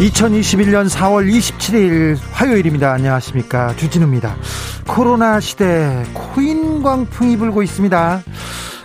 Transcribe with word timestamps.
2021년 0.00 0.88
4월 0.88 1.30
27일 1.30 2.18
화요일입니다. 2.32 2.90
안녕하십니까. 2.90 3.76
주진우입니다. 3.76 4.34
코로나 4.86 5.40
시대 5.40 6.02
코인 6.14 6.82
광풍이 6.82 7.36
불고 7.36 7.62
있습니다. 7.62 8.22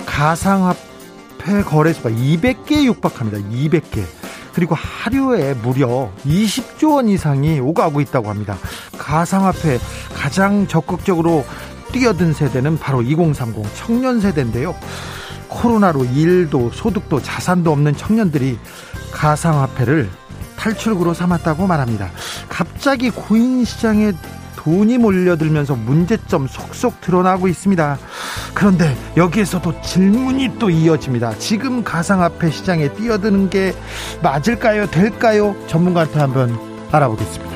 가상화폐 0.06 1.64
거래소가 1.66 2.09
200개 2.09 2.84
육박합니다. 2.84 3.38
200개. 3.50 4.04
그리고 4.54 4.76
하루에 4.76 5.54
무려 5.54 6.12
20조 6.26 6.96
원 6.96 7.08
이상이 7.08 7.62
오가고 7.62 8.02
있다고 8.02 8.30
합니다. 8.30 8.58
가상화폐 8.98 9.80
가장 10.14 10.68
적극적으로 10.68 11.45
뛰어든 11.94 12.34
세대는 12.34 12.78
바로 12.78 13.02
2030 13.02 13.64
청년 13.76 14.20
세대인데요. 14.20 14.76
코로나로 15.48 16.04
일도 16.04 16.72
소득도 16.73 17.22
자산도 17.22 17.72
없는 17.72 17.95
청년들이 17.95 18.59
가상화폐를 19.14 20.09
탈출구로 20.66 21.13
삼았다고 21.13 21.67
말합니다. 21.67 22.09
갑자기 22.49 23.11
코인 23.11 23.66
시장에 23.66 24.13
돈이 24.55 24.97
몰려들면서 24.97 25.75
문제점 25.75 26.47
속속 26.47 26.99
드러나고 27.02 27.47
있습니다. 27.47 27.99
그런데 28.55 28.97
여기에서도 29.16 29.81
질문이 29.81 30.58
또 30.58 30.71
이어집니다. 30.71 31.38
지금 31.38 31.83
가상화폐 31.83 32.49
시장에 32.49 32.91
뛰어드는 32.93 33.52
게 33.52 33.75
맞을까요? 34.23 34.88
될까요? 34.89 35.55
전문가한테 35.67 36.19
한번 36.19 36.58
알아보겠습니다. 36.91 37.55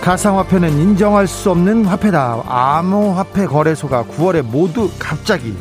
가상화폐는 0.00 0.72
인정할 0.80 1.28
수 1.28 1.50
없는 1.50 1.84
화폐다. 1.84 2.42
암호화폐 2.46 3.46
거래소가 3.46 4.04
9월에 4.04 4.42
모두 4.42 4.90
갑자기 4.98 5.56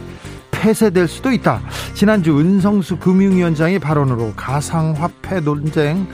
폐쇄될 0.65 1.07
수도 1.07 1.31
있다. 1.31 1.61
지난주 1.93 2.39
은성수 2.39 2.97
금융위원장의 2.97 3.77
발언으로 3.77 4.33
가상화폐 4.35 5.41
논쟁 5.41 6.07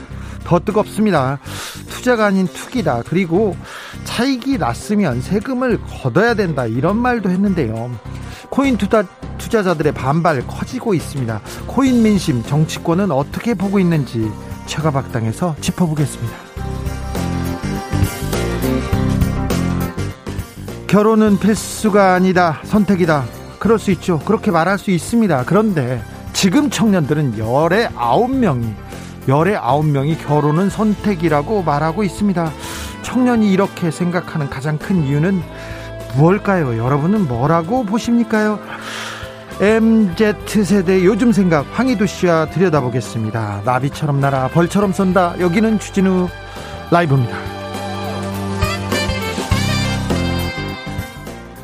더 0.44 0.60
뜨겁습니다. 0.60 1.40
투자가 1.88 2.26
아닌 2.26 2.48
투기다. 2.48 3.04
그리고 3.08 3.56
차익이 4.04 4.58
났으면 4.58 5.22
세금을 5.22 5.80
걷어야 5.82 6.34
된다. 6.34 6.66
이런 6.66 6.98
말도 6.98 7.30
했는데요. 7.30 7.92
코인 8.50 8.76
투자, 8.76 9.04
투자자들의 9.38 9.94
반발 9.94 10.46
커지고 10.46 10.94
있습니다. 10.96 11.40
코인 11.68 12.04
민심, 12.04 12.44
정치권은 12.44 13.10
어떻게 13.12 13.54
보고 13.54 13.80
있는지 13.80 14.30
최가박당에서 14.66 15.56
짚어보겠습니다. 15.62 16.36
결혼은 20.88 21.40
필수가 21.40 22.16
아니다. 22.16 22.60
선택이다. 22.66 23.41
그럴 23.62 23.78
수 23.78 23.92
있죠. 23.92 24.18
그렇게 24.18 24.50
말할 24.50 24.80
수 24.80 24.90
있습니다. 24.90 25.44
그런데 25.46 26.02
지금 26.34 26.72
청년들은 26.72 27.38
열의 27.38 27.90
아홉 27.96 28.36
명이 28.36 28.74
열의 29.28 29.56
아홉 29.56 29.86
명이 29.86 30.18
결혼은 30.18 30.72
선택이라고 30.72 31.62
말하고 31.62 32.04
있습니다. 32.04 32.52
청년이 33.04 33.52
이렇게 33.52 33.92
생각하는 33.92 34.50
가장 34.50 34.80
큰 34.80 35.04
이유는 35.04 35.44
무엇일까요? 36.16 36.76
여러분은 36.76 37.28
뭐라고 37.28 37.86
보십니까요? 37.86 38.58
MZ세대 39.60 41.06
요즘 41.06 41.32
생각 41.32 41.68
황희도 41.72 42.08
씨와 42.08 42.48
들여다보겠습니다. 42.48 43.62
나비처럼 43.64 44.20
날아 44.20 44.48
벌처럼 44.48 44.92
쏜다. 44.92 45.40
여기는 45.40 45.78
주진우 45.78 46.30
라이브입니다. 46.90 47.61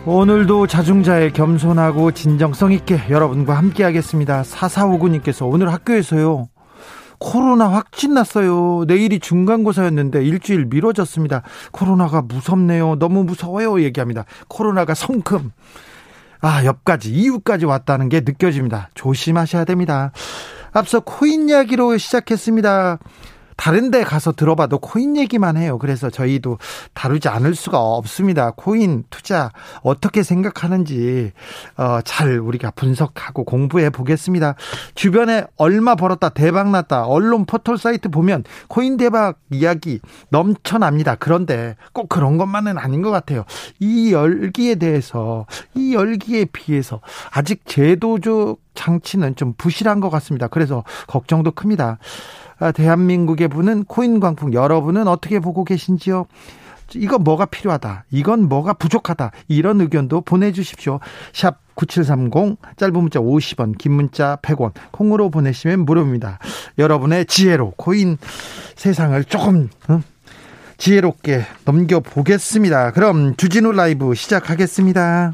오늘도 0.10 0.68
자중자의 0.68 1.34
겸손하고 1.34 2.12
진정성 2.14 2.72
있게 2.72 2.98
여러분과 3.10 3.58
함께 3.58 3.84
하겠습니다. 3.84 4.42
4459님께서 4.42 5.52
오늘 5.52 5.74
학교에서요. 5.74 6.48
코로나 7.20 7.68
확진 7.68 8.14
났어요. 8.14 8.86
내일이 8.88 9.20
중간고사였는데 9.20 10.24
일주일 10.24 10.68
미뤄졌습니다. 10.68 11.42
코로나가 11.74 12.22
무섭네요. 12.22 12.96
너무 13.00 13.26
무서워요. 13.26 13.82
얘기합니다. 13.82 14.24
코로나가 14.48 14.94
성큼 14.94 15.52
아, 16.40 16.64
옆까지, 16.64 17.12
이유까지 17.12 17.66
왔다는 17.66 18.08
게 18.08 18.22
느껴집니다. 18.22 18.90
조심하셔야 18.94 19.66
됩니다. 19.66 20.14
앞서 20.72 21.02
코인 21.02 21.50
이야기로 21.50 21.98
시작했습니다. 21.98 23.00
다른 23.58 23.92
데 23.92 24.04
가서 24.04 24.32
들어봐도 24.32 24.78
코인 24.78 25.18
얘기만 25.18 25.58
해요. 25.58 25.78
그래서 25.78 26.10
저희도 26.10 26.60
다루지 26.94 27.28
않을 27.28 27.56
수가 27.56 27.80
없습니다. 27.80 28.52
코인 28.56 29.04
투자 29.10 29.52
어떻게 29.82 30.24
생각하는지 30.24 31.34
어, 31.76 32.00
잘 32.06 32.40
우리가 32.40 32.72
분석하고 32.72 33.44
공부해 33.44 33.90
보겠습니다. 33.90 34.56
주변에 34.96 35.46
얼마 35.58 35.96
벌었다 35.96 36.30
대박 36.30 36.70
났다 36.70 37.06
언론 37.06 37.46
포털 37.46 37.78
사이트 37.78 38.10
보면 38.10 38.44
코인 38.68 38.96
대박 38.96 39.40
이야기 39.52 40.00
넘쳐납니다. 40.30 41.16
그런데 41.16 41.76
꼭 41.94 42.08
그런 42.08 42.38
것만은 42.38 42.78
아닌 42.78 43.02
것 43.02 43.10
같아요. 43.10 43.44
이 43.80 44.14
열기에 44.14 44.76
대해서 44.76 45.48
이 45.74 45.96
열기에 45.96 46.46
비해서 46.46 47.02
아직 47.32 47.66
제도적 47.66 48.60
장치는 48.76 49.36
좀 49.36 49.54
부실한 49.58 50.00
것 50.00 50.10
같습니다. 50.12 50.48
그래서 50.48 50.84
걱정도 51.08 51.52
큽니다. 51.52 51.98
아, 52.60 52.72
대한민국의 52.72 53.48
분은 53.50 53.86
코인 53.86 54.20
광풍 54.20 54.54
여러분은 54.54 55.08
어떻게 55.08 55.40
보고 55.40 55.64
계신지요? 55.64 56.26
이건 56.96 57.24
뭐가 57.24 57.46
필요하다. 57.46 58.06
이건 58.12 58.48
뭐가 58.48 58.74
부족하다. 58.74 59.32
이런 59.48 59.82
의견도 59.82 60.22
보내주십시오. 60.22 61.00
샵 61.34 61.60
9730, 61.76 62.58
짧은 62.78 62.94
문자 62.94 63.20
50원, 63.20 63.78
긴 63.78 63.94
문자 63.94 64.38
100원, 64.42 64.72
콩으로 64.92 65.30
보내시면 65.30 65.82
무료입니다. 65.86 66.40
여러분의 66.78 67.26
지혜로 67.26 67.74
코인 67.78 68.18
세상을 68.76 69.24
조금, 69.26 69.70
어? 69.90 70.02
지혜롭게 70.78 71.42
넘겨보겠습니다. 71.66 72.92
그럼 72.92 73.36
주진우 73.36 73.72
라이브 73.72 74.14
시작하겠습니다. 74.16 75.34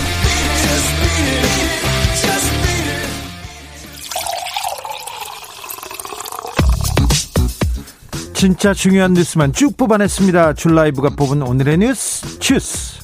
진짜 8.41 8.73
중요한 8.73 9.13
뉴스만 9.13 9.53
쭉 9.53 9.77
뽑아냈습니다. 9.77 10.55
줄 10.55 10.73
라이브가 10.73 11.11
뽑은 11.11 11.43
오늘의 11.43 11.77
뉴스 11.77 12.39
주스. 12.39 12.99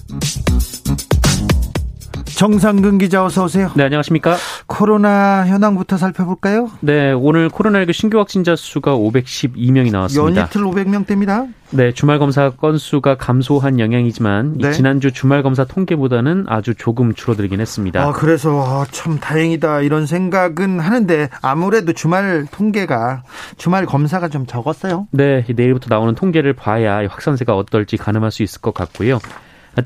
정상근 2.38 3.00
기자 3.00 3.26
어서 3.26 3.46
오세요. 3.46 3.72
네, 3.76 3.86
안녕하십니까? 3.86 4.36
코로나 4.68 5.48
현황부터 5.48 5.98
살펴볼까요? 5.98 6.70
네, 6.82 7.12
오늘 7.12 7.50
코로나19 7.50 7.94
신규 7.94 8.20
확진자 8.20 8.56
수가 8.56 8.96
512명이 8.96 9.92
나왔습니다. 9.92 10.42
연이틀 10.42 10.62
500명대입니다. 10.62 11.52
네, 11.72 11.92
주말 11.94 12.20
검사 12.20 12.52
건수가 12.52 13.18
감소한 13.18 13.80
영향이지만 13.80 14.60
네. 14.60 14.72
지난주 14.72 15.12
주말 15.12 15.42
검사 15.42 15.66
통계보다는 15.66 16.46
아주 16.48 16.76
조금 16.76 17.16
줄어들긴 17.16 17.60
했습니다. 17.60 18.04
아, 18.04 18.12
그래서 18.12 18.64
아, 18.64 18.86
참 18.92 19.20
다행이다 19.20 19.82
이런 19.82 20.06
생각은 20.06 20.80
하는데 20.80 21.30
아무래도 21.42 21.94
주말 21.94 22.46
통계가 22.52 23.24
주말 23.58 23.88
검사가 23.88 24.30
좀 24.30 24.46
적었어요. 24.46 25.08
네, 25.10 25.44
내일부터 25.56 25.88
나오는 25.90 26.14
통계를 26.14 26.54
봐야 26.54 27.00
확산세가 27.00 27.58
어떨지 27.58 27.98
가늠할 27.98 28.30
수 28.30 28.44
있을 28.44 28.62
것 28.62 28.76
같고요. 28.76 29.18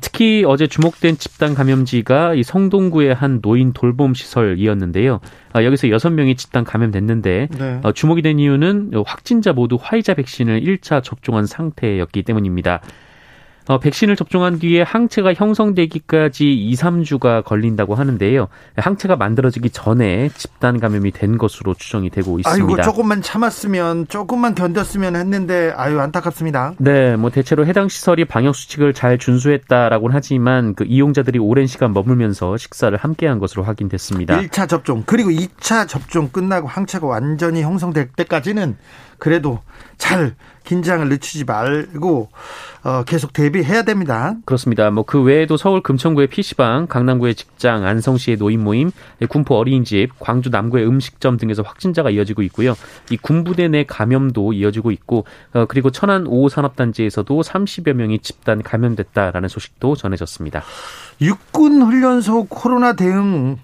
특히 0.00 0.44
어제 0.46 0.66
주목된 0.66 1.18
집단 1.18 1.54
감염지가 1.54 2.34
이 2.34 2.42
성동구의 2.42 3.14
한 3.14 3.40
노인 3.42 3.72
돌봄 3.72 4.14
시설이었는데요. 4.14 5.20
아, 5.52 5.64
여기서 5.64 5.90
여섯 5.90 6.10
명이 6.10 6.36
집단 6.36 6.64
감염됐는데 6.64 7.48
네. 7.58 7.80
어, 7.82 7.92
주목이 7.92 8.22
된 8.22 8.38
이유는 8.38 8.92
확진자 9.04 9.52
모두 9.52 9.78
화이자 9.80 10.14
백신을 10.14 10.62
1차 10.62 11.02
접종한 11.02 11.46
상태였기 11.46 12.22
때문입니다. 12.22 12.80
어, 13.68 13.78
백신을 13.78 14.16
접종한 14.16 14.58
뒤에 14.58 14.82
항체가 14.82 15.34
형성되기까지 15.34 16.52
2, 16.52 16.74
3주가 16.74 17.44
걸린다고 17.44 17.94
하는데요. 17.94 18.48
항체가 18.76 19.16
만들어지기 19.16 19.70
전에 19.70 20.30
집단 20.30 20.80
감염이 20.80 21.12
된 21.12 21.38
것으로 21.38 21.74
추정이 21.74 22.10
되고 22.10 22.38
있습니다. 22.38 22.50
아이고 22.50 22.82
조금만 22.82 23.22
참았으면 23.22 24.08
조금만 24.08 24.54
견뎠으면 24.54 25.16
했는데 25.16 25.72
아유 25.76 26.00
안타깝습니다. 26.00 26.74
네, 26.78 27.16
뭐 27.16 27.30
대체로 27.30 27.66
해당 27.66 27.88
시설이 27.88 28.24
방역 28.24 28.56
수칙을 28.56 28.94
잘 28.94 29.18
준수했다라고는 29.18 30.14
하지만 30.14 30.74
그 30.74 30.84
이용자들이 30.84 31.38
오랜 31.38 31.66
시간 31.66 31.92
머물면서 31.92 32.56
식사를 32.56 32.96
함께 32.98 33.26
한 33.26 33.38
것으로 33.38 33.62
확인됐습니다. 33.62 34.40
1차 34.40 34.68
접종 34.68 35.04
그리고 35.06 35.30
2차 35.30 35.86
접종 35.86 36.28
끝나고 36.28 36.66
항체가 36.66 37.06
완전히 37.06 37.62
형성될 37.62 38.10
때까지는 38.16 38.76
그래도 39.18 39.60
잘 39.98 40.34
긴장을 40.64 41.08
늦추지 41.08 41.44
말고 41.44 42.28
어, 42.84 43.04
계속 43.04 43.32
대비해야 43.32 43.82
됩니다. 43.82 44.34
그렇습니다. 44.44 44.90
뭐 44.90 45.04
그 45.12 45.20
외에도 45.20 45.58
서울 45.58 45.82
금천구의 45.82 46.28
PC방, 46.28 46.86
강남구의 46.86 47.34
직장, 47.34 47.84
안성시의 47.84 48.38
노인 48.38 48.64
모임, 48.64 48.90
군포 49.28 49.54
어린이집, 49.56 50.08
광주 50.18 50.48
남구의 50.48 50.86
음식점 50.86 51.36
등에서 51.36 51.62
확진자가 51.62 52.08
이어지고 52.08 52.40
있고요. 52.44 52.74
이 53.10 53.18
군부대 53.18 53.68
내 53.68 53.84
감염도 53.84 54.54
이어지고 54.54 54.90
있고 54.90 55.26
어, 55.52 55.66
그리고 55.66 55.90
천안 55.90 56.24
5호 56.24 56.48
산업단지에서도 56.48 57.40
30여 57.42 57.92
명이 57.92 58.20
집단 58.20 58.62
감염됐다라는 58.62 59.50
소식도 59.50 59.96
전해졌습니다. 59.96 60.62
육군 61.20 61.82
훈련소 61.82 62.46
코로나 62.46 62.94
대응 62.94 63.58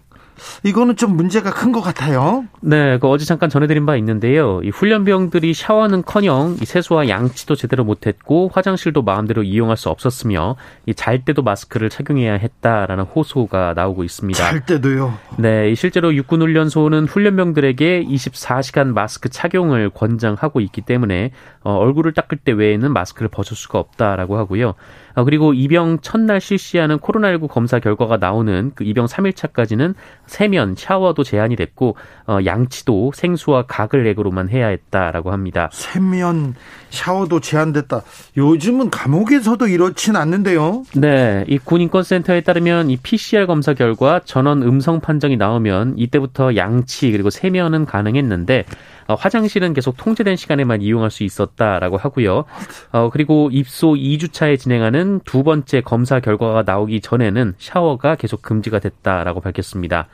이거는 0.64 0.96
좀 0.96 1.16
문제가 1.16 1.50
큰 1.52 1.68
것 1.72 1.80
같아요. 1.82 2.44
네, 2.62 2.98
그 2.98 3.08
어제 3.08 3.24
잠깐 3.26 3.50
전해드린 3.50 3.84
바 3.84 3.96
있는데요. 3.96 4.60
이 4.64 4.70
훈련병들이 4.70 5.52
샤워는커녕 5.52 6.56
이 6.60 6.64
세수와 6.64 7.08
양치도 7.08 7.56
제대로 7.56 7.84
못했고 7.84 8.50
화장실도 8.52 9.02
마음대로 9.02 9.42
이용할 9.42 9.76
수 9.76 9.88
없었으며 9.90 10.56
이 10.86 10.94
잘 10.94 11.24
때도 11.24 11.42
마스크를 11.42 11.90
착용해야 11.90 12.34
했다라는 12.34 13.04
호소가 13.04 13.72
나오고 13.76 14.02
있습니다. 14.04 14.38
잘 14.38 14.64
때도요. 14.66 15.14
네, 15.36 15.74
실제로 15.74 16.14
육군 16.14 16.42
훈련소는 16.42 17.06
훈련병들에게 17.06 18.04
24시간 18.04 18.92
마스크 18.92 19.28
착용을 19.28 19.90
권장하고 19.90 20.60
있기 20.60 20.80
때문에 20.82 21.30
어, 21.62 21.74
얼굴을 21.74 22.12
닦을 22.14 22.38
때 22.44 22.52
외에는 22.52 22.92
마스크를 22.92 23.28
벗을 23.28 23.56
수가 23.56 23.78
없다라고 23.78 24.36
하고요. 24.38 24.74
어, 25.18 25.24
그리고 25.24 25.52
입영 25.52 25.98
첫날 26.00 26.40
실시하는 26.40 26.98
코로나19 26.98 27.48
검사 27.48 27.80
결과가 27.80 28.18
나오는 28.18 28.70
그 28.76 28.84
입영 28.84 29.06
3일차까지는 29.06 29.94
세면, 30.26 30.76
샤워도 30.78 31.24
제한이 31.24 31.56
됐고 31.56 31.96
어, 32.28 32.38
양치도 32.44 33.10
생수와 33.16 33.64
가글 33.66 34.06
액으로만 34.06 34.48
해야 34.48 34.68
했다라고 34.68 35.32
합니다. 35.32 35.70
세면, 35.72 36.54
샤워도 36.90 37.40
제한됐다. 37.40 38.02
요즘은 38.36 38.90
감옥에서도 38.90 39.66
이렇진 39.66 40.14
않는데요. 40.14 40.84
네, 40.94 41.44
이 41.48 41.58
군인권센터에 41.58 42.42
따르면 42.42 42.88
이 42.90 42.96
PCR 42.96 43.46
검사 43.46 43.74
결과 43.74 44.20
전원 44.24 44.62
음성 44.62 45.00
판정이 45.00 45.36
나오면 45.36 45.94
이때부터 45.96 46.54
양치 46.54 47.10
그리고 47.10 47.30
세면은 47.30 47.86
가능했는데 47.86 48.66
어, 49.08 49.14
화장실은 49.14 49.72
계속 49.72 49.96
통제된 49.96 50.36
시간에만 50.36 50.82
이용할 50.82 51.10
수 51.10 51.24
있었다라고 51.24 51.96
하고요. 51.96 52.44
어, 52.92 53.10
그리고 53.10 53.48
입소 53.50 53.94
2주차에 53.94 54.58
진행하는 54.58 55.20
두 55.24 55.42
번째 55.42 55.80
검사 55.80 56.20
결과가 56.20 56.62
나오기 56.64 57.00
전에는 57.00 57.54
샤워가 57.58 58.16
계속 58.16 58.42
금지가 58.42 58.80
됐다라고 58.80 59.40
밝혔습니다. 59.40 60.08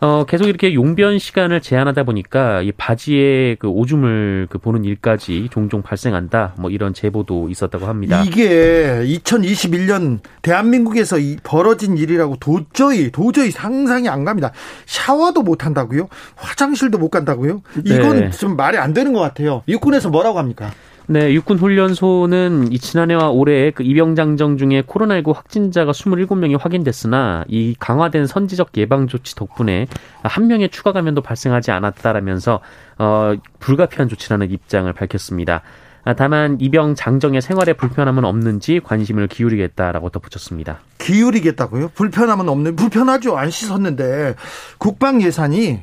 어, 0.00 0.24
계속 0.24 0.46
이렇게 0.46 0.74
용변 0.74 1.18
시간을 1.18 1.60
제한하다 1.60 2.04
보니까 2.04 2.62
이 2.62 2.72
바지에 2.72 3.56
그 3.58 3.68
오줌을 3.68 4.46
그 4.50 4.58
보는 4.58 4.84
일까지 4.84 5.48
종종 5.50 5.82
발생한다. 5.82 6.54
뭐 6.58 6.70
이런 6.70 6.92
제보도 6.92 7.48
있었다고 7.48 7.86
합니다. 7.86 8.22
이게 8.24 9.02
2021년 9.04 10.20
대한민국에서 10.42 11.18
이 11.18 11.36
벌어진 11.42 11.96
일이라고 11.96 12.36
도저히 12.36 13.10
도저히 13.10 13.50
상상이 13.50 14.08
안 14.08 14.24
갑니다. 14.24 14.52
샤워도 14.84 15.42
못 15.42 15.64
한다고요? 15.64 16.08
화장실도 16.36 16.98
못 16.98 17.08
간다고요? 17.08 17.62
이건 17.84 18.20
네. 18.20 18.30
좀 18.30 18.56
말이 18.56 18.78
안 18.78 18.92
되는 18.92 19.12
것 19.12 19.20
같아요. 19.20 19.62
육군에서 19.68 20.10
뭐라고 20.10 20.38
합니까? 20.38 20.70
네, 21.08 21.32
육군 21.34 21.58
훈련소는 21.58 22.72
이 22.72 22.78
지난해와 22.80 23.30
올해 23.30 23.70
그 23.70 23.84
입영 23.84 24.16
장정 24.16 24.56
중에 24.56 24.82
코로나19 24.82 25.34
확진자가 25.34 25.92
27명이 25.92 26.58
확인됐으나 26.58 27.44
이 27.46 27.76
강화된 27.78 28.26
선지적 28.26 28.70
예방 28.76 29.06
조치 29.06 29.36
덕분에 29.36 29.86
한 30.24 30.48
명의 30.48 30.68
추가 30.68 30.90
감염도 30.90 31.22
발생하지 31.22 31.70
않았다라면서 31.70 32.60
어 32.98 33.34
불가피한 33.60 34.08
조치라는 34.08 34.50
입장을 34.50 34.92
밝혔습니다. 34.92 35.62
아, 36.02 36.14
다만 36.14 36.58
입영 36.60 36.96
장정의 36.96 37.40
생활에 37.40 37.72
불편함은 37.72 38.24
없는지 38.24 38.80
관심을 38.82 39.28
기울이겠다라고 39.28 40.10
덧붙였습니다. 40.10 40.80
기울이겠다고요? 40.98 41.90
불편함은 41.94 42.48
없는 42.48 42.74
불편하죠. 42.74 43.36
안 43.36 43.50
씻었는데 43.50 44.34
국방 44.78 45.22
예산이 45.22 45.82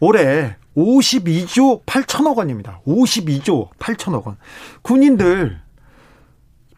올해 0.00 0.56
52조 0.76 1.84
8천억 1.84 2.36
원입니다. 2.36 2.80
52조 2.86 3.70
8천억 3.78 4.26
원. 4.26 4.36
군인들 4.82 5.60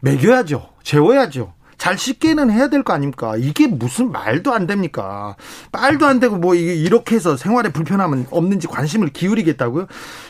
먹여야죠. 0.01 0.69
재워야죠. 0.83 1.52
잘 1.77 1.97
씻게는 1.97 2.49
해야 2.51 2.69
될 2.69 2.83
거 2.83 2.93
아닙니까? 2.93 3.35
이게 3.37 3.67
무슨 3.67 4.11
말도 4.11 4.53
안 4.53 4.67
됩니까? 4.67 5.35
말도 5.71 6.05
안 6.05 6.19
되고 6.19 6.37
뭐 6.37 6.55
이렇게 6.55 7.15
해서 7.15 7.37
생활에 7.37 7.69
불편함은 7.69 8.27
없는지 8.31 8.67
관심을 8.67 9.09
기울이겠다고요? 9.09 9.87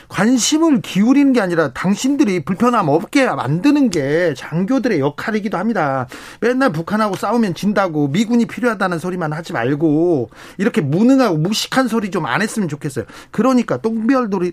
관심을 0.08 0.80
기울이는 0.82 1.32
게 1.32 1.40
아니라 1.40 1.72
당신들이 1.72 2.44
불편함 2.44 2.88
없게 2.88 3.26
만드는 3.26 3.90
게 3.90 4.34
장교들의 4.36 5.00
역할이기도 5.00 5.56
합니다. 5.58 6.06
맨날 6.40 6.70
북한하고 6.72 7.16
싸우면 7.16 7.54
진다고 7.54 8.08
미군이 8.08 8.46
필요하다는 8.46 8.98
소리만 8.98 9.32
하지 9.32 9.52
말고 9.52 10.30
이렇게 10.58 10.80
무능하고 10.80 11.38
무식한 11.38 11.88
소리 11.88 12.10
좀 12.10 12.24
안 12.24 12.40
했으면 12.40 12.68
좋겠어요. 12.70 13.04
그러니까 13.30 13.76
똥별돌이 13.76 14.52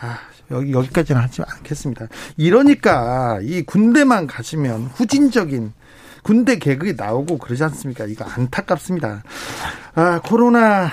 아, 0.00 0.18
여기 0.50 0.72
여기까지는 0.72 1.20
하지 1.20 1.42
않겠습니다. 1.46 2.06
이러니까 2.38 3.38
이 3.42 3.62
군대만 3.62 4.26
가시면 4.26 4.90
후진적인 4.94 5.72
군대 6.22 6.58
개그가 6.58 7.02
나오고 7.02 7.38
그러지 7.38 7.62
않습니까? 7.64 8.06
이거 8.06 8.24
안타깝습니다. 8.24 9.22
아, 9.94 10.20
코로나 10.24 10.90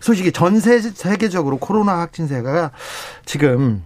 소식이 0.00 0.32
전 0.32 0.60
세계적으로 0.60 1.58
코로나 1.58 1.98
확진자가 2.00 2.70
지금 3.24 3.82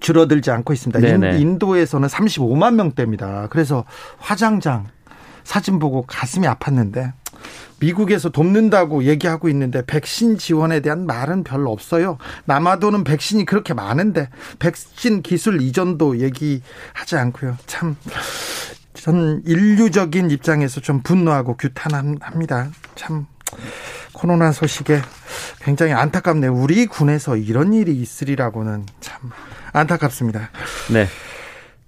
줄어들지 0.00 0.50
않고 0.50 0.72
있습니다. 0.72 1.00
네네. 1.00 1.38
인도에서는 1.38 2.08
35만 2.08 2.74
명대입니다. 2.74 3.48
그래서 3.50 3.84
화장장 4.18 4.86
사진 5.44 5.78
보고 5.78 6.02
가슴이 6.02 6.46
아팠는데 6.46 7.12
미국에서 7.80 8.28
돕는다고 8.28 9.04
얘기하고 9.04 9.48
있는데 9.48 9.84
백신 9.86 10.36
지원에 10.36 10.80
대한 10.80 11.06
말은 11.06 11.44
별로 11.44 11.70
없어요. 11.72 12.18
남아도는 12.44 13.04
백신이 13.04 13.44
그렇게 13.44 13.72
많은데 13.72 14.28
백신 14.58 15.22
기술 15.22 15.62
이전도 15.62 16.18
얘기하지 16.20 17.16
않고요. 17.16 17.56
참 17.66 17.96
전 19.00 19.42
인류적인 19.46 20.30
입장에서 20.30 20.80
좀 20.80 21.02
분노하고 21.02 21.56
규탄합니다. 21.56 22.70
참 22.94 23.26
코로나 24.12 24.52
소식에 24.52 25.00
굉장히 25.62 25.92
안타깝네요. 25.92 26.52
우리 26.52 26.86
군에서 26.86 27.36
이런 27.36 27.72
일이 27.72 27.94
있으리라고는 27.94 28.86
참 29.00 29.30
안타깝습니다. 29.72 30.50
네. 30.92 31.06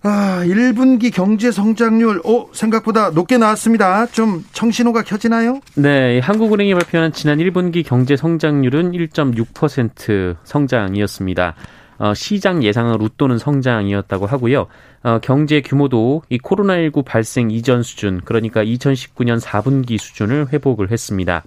아, 0.02 0.42
1분기 0.46 1.12
경제 1.12 1.50
성장률, 1.50 2.22
오, 2.24 2.48
생각보다 2.54 3.10
높게 3.10 3.36
나왔습니다. 3.36 4.06
좀 4.06 4.46
청신호가 4.52 5.02
켜지나요? 5.02 5.60
네, 5.74 6.20
한국은행이 6.20 6.72
발표한 6.72 7.12
지난 7.12 7.36
1분기 7.38 7.84
경제 7.84 8.16
성장률은 8.16 8.92
1.6% 8.92 10.36
성장이었습니다. 10.42 11.54
어, 12.00 12.14
시장 12.14 12.64
예상을 12.64 13.00
웃도는 13.00 13.36
성장이었다고 13.36 14.26
하고요. 14.26 14.66
어, 15.02 15.18
경제 15.22 15.60
규모도 15.60 16.22
이 16.30 16.38
코로나19 16.38 17.04
발생 17.04 17.50
이전 17.50 17.82
수준, 17.82 18.22
그러니까 18.24 18.64
2019년 18.64 19.38
4분기 19.38 19.98
수준을 19.98 20.48
회복을 20.50 20.90
했습니다. 20.90 21.44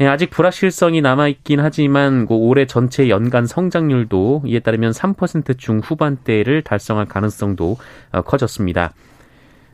예, 0.00 0.06
아직 0.06 0.30
불확실성이 0.30 1.02
남아있긴 1.02 1.60
하지만 1.60 2.26
그 2.26 2.34
올해 2.34 2.66
전체 2.66 3.08
연간 3.08 3.46
성장률도 3.46 4.42
이에 4.46 4.58
따르면 4.58 4.90
3% 4.90 5.56
중 5.58 5.78
후반대를 5.78 6.62
달성할 6.62 7.06
가능성도 7.06 7.76
어, 8.10 8.22
커졌습니다. 8.22 8.92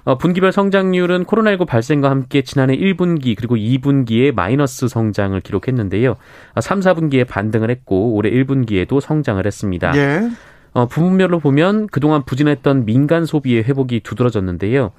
어, 0.06 0.16
분기별 0.16 0.52
성장률은 0.52 1.24
코로나19 1.24 1.66
발생과 1.66 2.08
함께 2.08 2.42
지난해 2.42 2.76
1분기 2.76 3.34
그리고 3.36 3.56
2분기에 3.56 4.32
마이너스 4.32 4.86
성장을 4.86 5.38
기록했는데요. 5.40 6.16
3, 6.60 6.78
어, 6.78 6.80
4분기에 6.80 7.26
반등을 7.26 7.70
했고 7.70 8.14
올해 8.14 8.30
1분기에도 8.30 9.00
성장을 9.00 9.44
했습니다. 9.44 9.96
예. 9.96 10.30
어, 10.74 10.86
부분별로 10.86 11.40
보면 11.40 11.88
그동안 11.88 12.22
부진했던 12.22 12.84
민간 12.84 13.26
소비의 13.26 13.64
회복이 13.64 14.00
두드러졌는데요. 14.00 14.92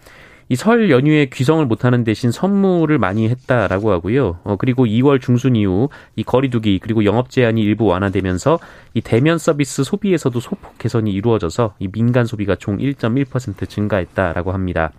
이 0.50 0.56
설 0.56 0.90
연휴에 0.90 1.26
귀성을 1.26 1.66
못하는 1.66 2.04
대신 2.04 2.32
선물을 2.32 2.98
많이 3.00 3.28
했다라고 3.28 3.92
하고요. 3.92 4.40
어, 4.44 4.56
그리고 4.58 4.86
2월 4.86 5.22
중순 5.22 5.56
이후 5.56 5.90
이 6.16 6.24
거리두기 6.24 6.80
그리고 6.80 7.04
영업 7.04 7.30
제한이 7.30 7.62
일부 7.62 7.86
완화되면서 7.86 8.60
이 8.94 9.02
대면 9.02 9.38
서비스 9.38 9.84
소비에서도 9.84 10.40
소폭 10.40 10.78
개선이 10.78 11.12
이루어져서 11.12 11.76
이 11.80 11.88
민간 11.90 12.26
소비가 12.26 12.56
총 12.56 12.78
1.1% 12.78 13.68
증가했다라고 13.68 14.54
합니다. 14.54 14.92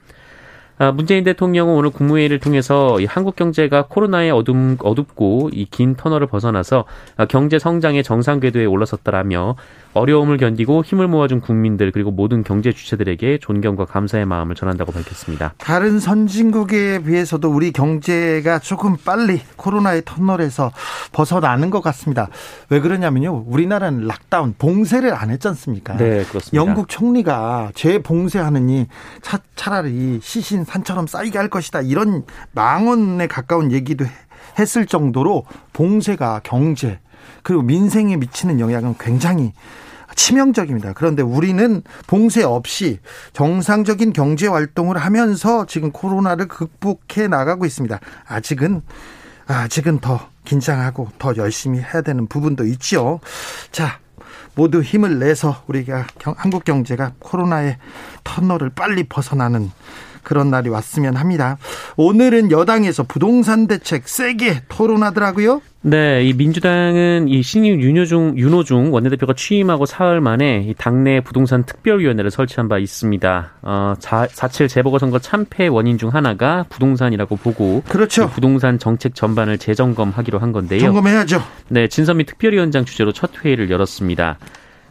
아, 0.80 0.92
문재인 0.92 1.24
대통령은 1.24 1.74
오늘 1.74 1.90
국무회의를 1.90 2.38
통해서 2.38 2.98
한국 3.08 3.34
경제가 3.36 3.86
코로나의 3.88 4.30
어둠, 4.30 4.76
어둡고 4.80 5.50
이 5.52 5.66
긴 5.70 5.94
터널을 5.94 6.26
벗어나서 6.26 6.84
경제 7.28 7.58
성장의 7.58 8.02
정상 8.02 8.40
궤도에 8.40 8.64
올라섰다라며 8.64 9.54
어려움을 9.94 10.36
견디고 10.38 10.84
힘을 10.84 11.08
모아준 11.08 11.40
국민들 11.40 11.92
그리고 11.92 12.10
모든 12.10 12.42
경제 12.42 12.72
주체들에게 12.72 13.38
존경과 13.38 13.84
감사의 13.84 14.24
마음을 14.26 14.54
전한다고 14.54 14.92
밝혔습니다. 14.92 15.54
다른 15.58 15.98
선진국에 15.98 17.02
비해서도 17.02 17.48
우리 17.50 17.72
경제가 17.72 18.58
조금 18.60 18.96
빨리 18.96 19.40
코로나의 19.56 20.02
터널에서 20.04 20.72
벗어나는 21.12 21.70
것 21.70 21.80
같습니다. 21.82 22.28
왜 22.70 22.80
그러냐면요. 22.80 23.44
우리나라는 23.46 24.06
락다운, 24.06 24.54
봉쇄를 24.58 25.14
안 25.14 25.30
했지 25.30 25.48
않습니까? 25.48 25.96
네, 25.96 26.24
그렇습니다. 26.24 26.52
영국 26.54 26.88
총리가 26.88 27.72
재봉쇄하느니 27.74 28.86
차, 29.22 29.38
차라리 29.56 30.18
시신 30.22 30.64
산처럼 30.68 31.06
쌓이게 31.06 31.38
할 31.38 31.48
것이다. 31.48 31.80
이런 31.80 32.24
망언에 32.52 33.26
가까운 33.26 33.72
얘기도 33.72 34.04
했을 34.58 34.86
정도로 34.86 35.44
봉쇄가 35.72 36.40
경제 36.44 37.00
그리고 37.42 37.62
민생에 37.62 38.16
미치는 38.16 38.60
영향은 38.60 38.96
굉장히 38.98 39.52
치명적입니다. 40.14 40.94
그런데 40.94 41.22
우리는 41.22 41.82
봉쇄 42.06 42.42
없이 42.42 42.98
정상적인 43.32 44.12
경제 44.12 44.46
활동을 44.48 44.96
하면서 44.98 45.64
지금 45.66 45.92
코로나를 45.92 46.48
극복해 46.48 47.28
나가고 47.28 47.66
있습니다. 47.66 48.00
아직은 48.26 48.82
아직은 49.46 50.00
더 50.00 50.28
긴장하고 50.44 51.08
더 51.18 51.36
열심히 51.36 51.78
해야 51.78 52.02
되는 52.02 52.26
부분도 52.26 52.64
있죠. 52.66 53.20
자, 53.70 54.00
모두 54.54 54.82
힘을 54.82 55.18
내서 55.20 55.62
우리가 55.68 56.06
한국 56.36 56.64
경제가 56.64 57.12
코로나의 57.20 57.78
터널을 58.24 58.70
빨리 58.70 59.04
벗어나는 59.04 59.70
그런 60.28 60.50
날이 60.50 60.68
왔으면 60.68 61.16
합니다. 61.16 61.56
오늘은 61.96 62.50
여당에서 62.50 63.02
부동산 63.02 63.66
대책 63.66 64.06
세게 64.06 64.64
토론하더라고요. 64.68 65.62
네, 65.80 66.22
이 66.22 66.34
민주당은 66.34 67.28
이 67.28 67.42
신임 67.42 67.80
윤호중 67.80 68.36
윤호중 68.36 68.92
원내대표가 68.92 69.32
취임하고 69.34 69.86
사흘 69.86 70.20
만에 70.20 70.66
이 70.66 70.74
당내 70.76 71.22
부동산 71.22 71.64
특별위원회를 71.64 72.30
설치한 72.30 72.68
바 72.68 72.76
있습니다. 72.76 73.52
어, 73.62 73.94
4.7 73.98 74.68
재보궐선거 74.68 75.18
참패 75.18 75.68
원인 75.68 75.96
중 75.96 76.10
하나가 76.10 76.66
부동산이라고 76.68 77.36
보고 77.36 77.82
그렇죠. 77.88 78.28
부동산 78.28 78.78
정책 78.78 79.14
전반을 79.14 79.56
재점검하기로 79.56 80.40
한 80.40 80.52
건데요. 80.52 80.80
점검해야죠. 80.80 81.42
네, 81.68 81.88
진선미 81.88 82.26
특별위원장 82.26 82.84
주재로 82.84 83.12
첫 83.12 83.30
회의를 83.42 83.70
열었습니다. 83.70 84.36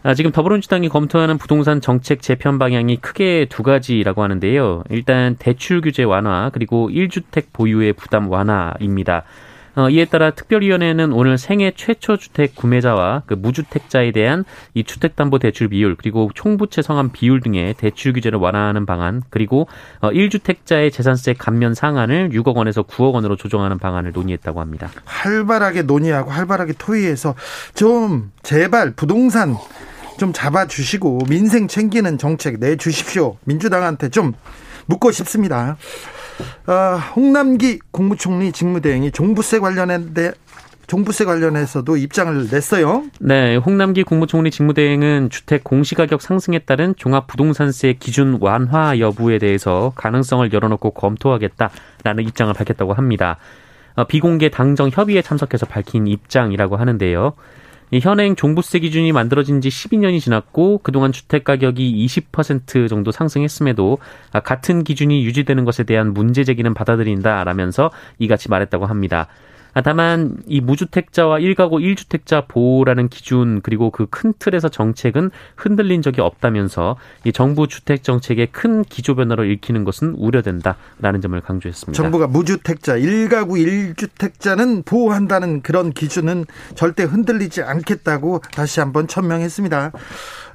아, 0.03 0.13
지금 0.13 0.31
더불어민주당이 0.31 0.89
검토하는 0.89 1.37
부동산 1.37 1.81
정책 1.81 2.21
재편 2.21 2.59
방향이 2.59 2.97
크게 2.97 3.47
두 3.49 3.63
가지라고 3.63 4.23
하는데요. 4.23 4.83
일단 4.89 5.35
대출 5.37 5.81
규제 5.81 6.03
완화 6.03 6.49
그리고 6.53 6.89
1주택 6.89 7.47
보유의 7.51 7.93
부담 7.93 8.29
완화입니다. 8.31 9.23
어, 9.77 9.91
이에 9.91 10.05
따라 10.05 10.31
특별위원회는 10.31 11.13
오늘 11.13 11.37
생애 11.37 11.71
최초 11.75 12.17
주택 12.17 12.55
구매자와 12.55 13.21
그 13.27 13.35
무주택자에 13.35 14.11
대한 14.11 14.43
이 14.73 14.83
주택담보대출 14.83 15.67
비율 15.67 15.95
그리고 15.95 16.31
총부채 16.33 16.81
성함 16.81 17.11
비율 17.11 17.41
등의 17.41 17.75
대출 17.75 18.11
규제를 18.11 18.39
완화하는 18.39 18.87
방안 18.87 19.21
그리고 19.29 19.67
어, 20.01 20.09
1주택자의 20.09 20.91
재산세 20.91 21.33
감면 21.33 21.75
상한을 21.75 22.29
6억 22.29 22.55
원에서 22.55 22.81
9억 22.81 23.13
원으로 23.13 23.35
조정하는 23.35 23.77
방안을 23.77 24.13
논의했다고 24.13 24.59
합니다. 24.59 24.89
활발하게 25.05 25.83
논의하고 25.83 26.31
활발하게 26.31 26.73
토의해서 26.79 27.35
좀 27.75 28.31
제발 28.41 28.93
부동산 28.95 29.55
좀 30.17 30.33
잡아주시고 30.33 31.19
민생 31.29 31.67
챙기는 31.67 32.17
정책 32.17 32.59
내주십시오. 32.59 33.37
민주당한테 33.43 34.09
좀 34.09 34.33
묻고 34.87 35.11
싶습니다. 35.11 35.77
어, 36.67 36.97
홍남기 37.15 37.79
국무총리 37.91 38.51
직무대행이 38.51 39.11
종부세 39.11 39.59
관련해 39.59 39.99
종부세 40.87 41.25
관련해서도 41.25 41.97
입장을 41.97 42.47
냈어요. 42.49 43.03
네, 43.19 43.57
홍남기 43.57 44.03
국무총리 44.03 44.51
직무대행은 44.51 45.29
주택 45.29 45.65
공시가격 45.65 46.21
상승에 46.21 46.59
따른 46.59 46.95
종합부동산세 46.95 47.97
기준 47.99 48.37
완화 48.39 48.97
여부에 48.97 49.37
대해서 49.37 49.91
가능성을 49.95 50.51
열어놓고 50.53 50.91
검토하겠다라는 50.91 52.23
입장을 52.23 52.53
밝혔다고 52.53 52.93
합니다. 52.93 53.37
어, 53.95 54.05
비공개 54.05 54.49
당정 54.49 54.89
협의에 54.89 55.21
참석해서 55.21 55.65
밝힌 55.65 56.07
입장이라고 56.07 56.77
하는데요. 56.77 57.33
현행 57.93 58.35
종부세 58.35 58.79
기준이 58.79 59.11
만들어진 59.13 59.61
지 59.61 59.69
12년이 59.69 60.19
지났고 60.19 60.79
그동안 60.79 61.11
주택 61.11 61.45
가격이 61.45 62.05
20% 62.05 62.89
정도 62.89 63.11
상승했음에도 63.11 63.99
같은 64.43 64.83
기준이 64.83 65.23
유지되는 65.25 65.63
것에 65.63 65.83
대한 65.83 66.13
문제 66.13 66.43
제기는 66.43 66.73
받아들인다라면서 66.73 67.91
이같이 68.19 68.49
말했다고 68.49 68.85
합니다. 68.85 69.27
아, 69.77 69.81
다만 69.81 70.37
이 70.47 70.59
무주택자와 70.59 71.37
1가구 71.37 71.73
1주택자 71.79 72.47
보호라는 72.47 73.09
기준 73.09 73.61
그리고 73.61 73.91
그 73.91 74.07
큰 74.09 74.33
틀에서 74.39 74.69
정책은 74.69 75.29
흔들린 75.55 76.01
적이 76.01 76.21
없다면서 76.21 76.97
이 77.23 77.31
정부 77.31 77.67
주택 77.67 78.01
정책의 78.03 78.47
큰 78.47 78.83
기조 78.83 79.15
변화를 79.15 79.45
일으키는 79.45 79.83
것은 79.83 80.15
우려된다라는 80.17 81.21
점을 81.21 81.39
강조했습니다. 81.39 82.01
정부가 82.01 82.25
무주택자 82.25 82.97
1가구 82.97 83.93
1주택자는 83.95 84.85
보호한다는 84.85 85.61
그런 85.61 85.91
기준은 85.91 86.45
절대 86.73 87.03
흔들리지 87.03 87.61
않겠다고 87.61 88.41
다시 88.51 88.79
한번 88.79 89.07
천명했습니다. 89.07 89.91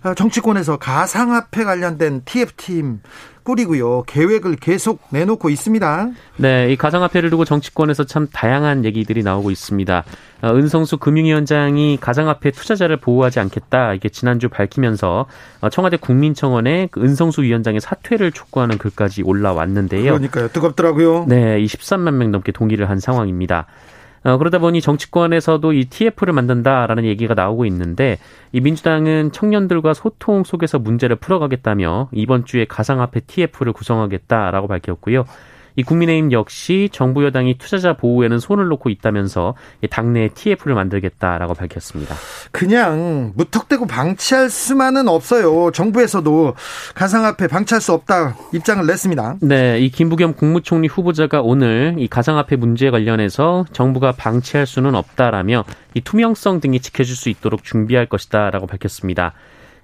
아, 0.02 0.14
정치권에서 0.14 0.78
가상화폐 0.78 1.62
관련된 1.62 2.22
TF팀 2.24 3.00
꾸리고요. 3.42 4.04
계획을 4.06 4.56
계속 4.56 5.00
내놓고 5.10 5.50
있습니다. 5.50 6.10
네, 6.36 6.72
이 6.72 6.76
가상화폐를 6.76 7.30
두고 7.30 7.44
정치권에서 7.44 8.04
참 8.04 8.28
다양한 8.32 8.84
얘기들이 8.84 9.22
나오고 9.22 9.50
있습니다. 9.50 10.04
어, 10.42 10.48
은성수 10.48 10.98
금융위원장이 10.98 11.98
가상화폐 12.00 12.50
투자자를 12.50 12.96
보호하지 12.96 13.38
않겠다 13.38 13.94
이게 13.94 14.08
지난주 14.08 14.48
밝히면서 14.48 15.26
어, 15.60 15.70
청와대 15.70 15.96
국민청원에 15.96 16.88
그 16.90 17.00
은성수 17.00 17.42
위원장의 17.42 17.80
사퇴를 17.80 18.32
촉구하는 18.32 18.78
글까지 18.78 19.22
올라왔는데요. 19.22 20.12
그러니까요, 20.12 20.48
뜨겁더라고요. 20.48 21.26
네, 21.28 21.60
이 21.60 21.66
13만 21.66 22.14
명 22.14 22.32
넘게 22.32 22.52
동의를 22.52 22.90
한 22.90 22.98
상황입니다. 22.98 23.66
어, 24.24 24.38
그러다 24.38 24.58
보니 24.58 24.80
정치권에서도 24.80 25.72
이 25.72 25.86
TF를 25.86 26.32
만든다라는 26.32 27.04
얘기가 27.04 27.34
나오고 27.34 27.64
있는데 27.66 28.18
이 28.52 28.60
민주당은 28.60 29.32
청년들과 29.32 29.94
소통 29.94 30.44
속에서 30.44 30.78
문제를 30.78 31.16
풀어가겠다며 31.16 32.08
이번 32.12 32.44
주에 32.44 32.64
가상화폐 32.64 33.20
TF를 33.20 33.72
구성하겠다라고 33.72 34.68
밝혔고요. 34.68 35.24
이 35.76 35.82
국민의힘 35.82 36.32
역시 36.32 36.88
정부 36.92 37.24
여당이 37.24 37.58
투자자 37.58 37.94
보호에는 37.94 38.38
손을 38.38 38.68
놓고 38.68 38.90
있다면서 38.90 39.54
당내 39.90 40.28
TF를 40.34 40.74
만들겠다라고 40.74 41.54
밝혔습니다. 41.54 42.14
그냥 42.50 43.32
무턱대고 43.36 43.86
방치할 43.86 44.50
수만은 44.50 45.08
없어요. 45.08 45.70
정부에서도 45.72 46.54
가상화폐 46.94 47.48
방치할 47.48 47.80
수 47.80 47.92
없다 47.92 48.36
입장을 48.52 48.86
냈습니다. 48.86 49.36
네, 49.42 49.78
이 49.80 49.90
김부겸 49.90 50.34
국무총리 50.34 50.88
후보자가 50.88 51.40
오늘 51.42 51.94
이 51.98 52.08
가상화폐 52.08 52.56
문제에 52.56 52.90
관련해서 52.90 53.64
정부가 53.72 54.12
방치할 54.12 54.66
수는 54.66 54.94
없다라며 54.94 55.64
이 55.94 56.00
투명성 56.00 56.60
등이 56.60 56.80
지켜질 56.80 57.16
수 57.16 57.28
있도록 57.28 57.64
준비할 57.64 58.06
것이다라고 58.06 58.66
밝혔습니다. 58.66 59.34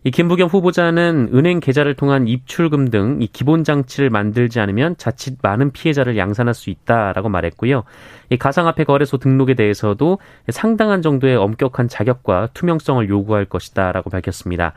이 0.05 0.11
김부겸 0.11 0.49
후보자는 0.49 1.31
은행 1.35 1.61
계좌를 1.61 1.95
통한 1.95 2.29
입출금 2.29 2.91
등 2.91 3.19
이 3.21 3.27
기본 3.27 3.65
장치를 3.65 4.11
만들지 4.11 4.61
않으면 4.61 4.97
자칫 4.97 5.39
많은 5.43 5.73
피해자를 5.73 6.17
양산할 6.17 6.55
수 6.55 6.71
있다라고 6.71 7.29
말했고요. 7.29 7.85
이 8.31 8.37
가상화폐 8.37 8.85
거래소 8.85 9.19
등록에 9.19 9.55
대해서도 9.55 10.19
상당한 10.51 11.03
정도의 11.03 11.37
엄격한 11.37 11.89
자격과 11.89 12.51
투명성을 12.55 13.09
요구할 13.09 13.45
것이다라고 13.45 14.11
밝혔습니다. 14.11 14.75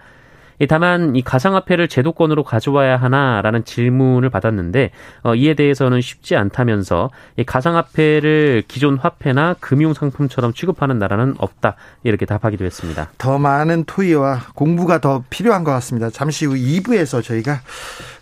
다만 0.68 1.16
이 1.16 1.22
가상화폐를 1.22 1.88
제도권으로 1.88 2.44
가져와야 2.44 2.98
하나라는 2.98 3.66
질문을 3.66 4.30
받았는데 4.30 4.92
어, 5.24 5.36
이에 5.36 5.54
대해서는 5.54 6.02
쉽지 6.02 6.36
않다면서 6.36 7.10
이 7.38 7.44
가상화폐를 7.44 8.64
기존 8.68 8.98
화폐나 8.98 9.56
금융 9.60 9.94
상품처럼 9.94 10.54
취급하는 10.54 11.00
나라는 11.00 11.36
없다 11.38 11.76
이렇게 12.04 12.26
답하기도 12.26 12.66
했습니다. 12.66 13.10
더 13.18 13.38
많은 13.38 13.86
토의와 13.86 14.42
공부가 14.56 15.00
더 15.00 15.24
필요한 15.30 15.64
것 15.64 15.72
같습니다. 15.72 16.10
잠시 16.10 16.46
후 16.46 16.54
2부에서 16.54 17.24
저희가 17.24 17.62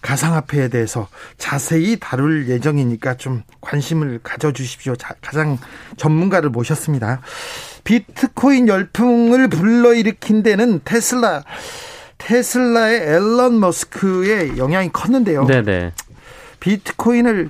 가상화폐에 0.02 0.70
대해서 0.70 1.08
자세히 1.38 1.98
다룰 2.00 2.48
예정이니까 2.48 3.18
좀 3.18 3.44
관심을 3.62 4.20
가져주십시오. 4.24 4.94
가장 5.22 5.58
전문가를 5.98 6.50
모셨습니다. 6.50 7.22
비트코인 7.84 8.68
열풍을 8.68 9.50
불러일으킨 9.50 10.44
데는 10.44 10.82
테슬라 10.86 11.44
테슬라의 12.20 13.02
앨런 13.02 13.60
머스크의 13.60 14.58
영향이 14.60 14.90
컸는데요. 14.94 15.46
네네. 15.46 15.94
비트코인을 16.60 17.50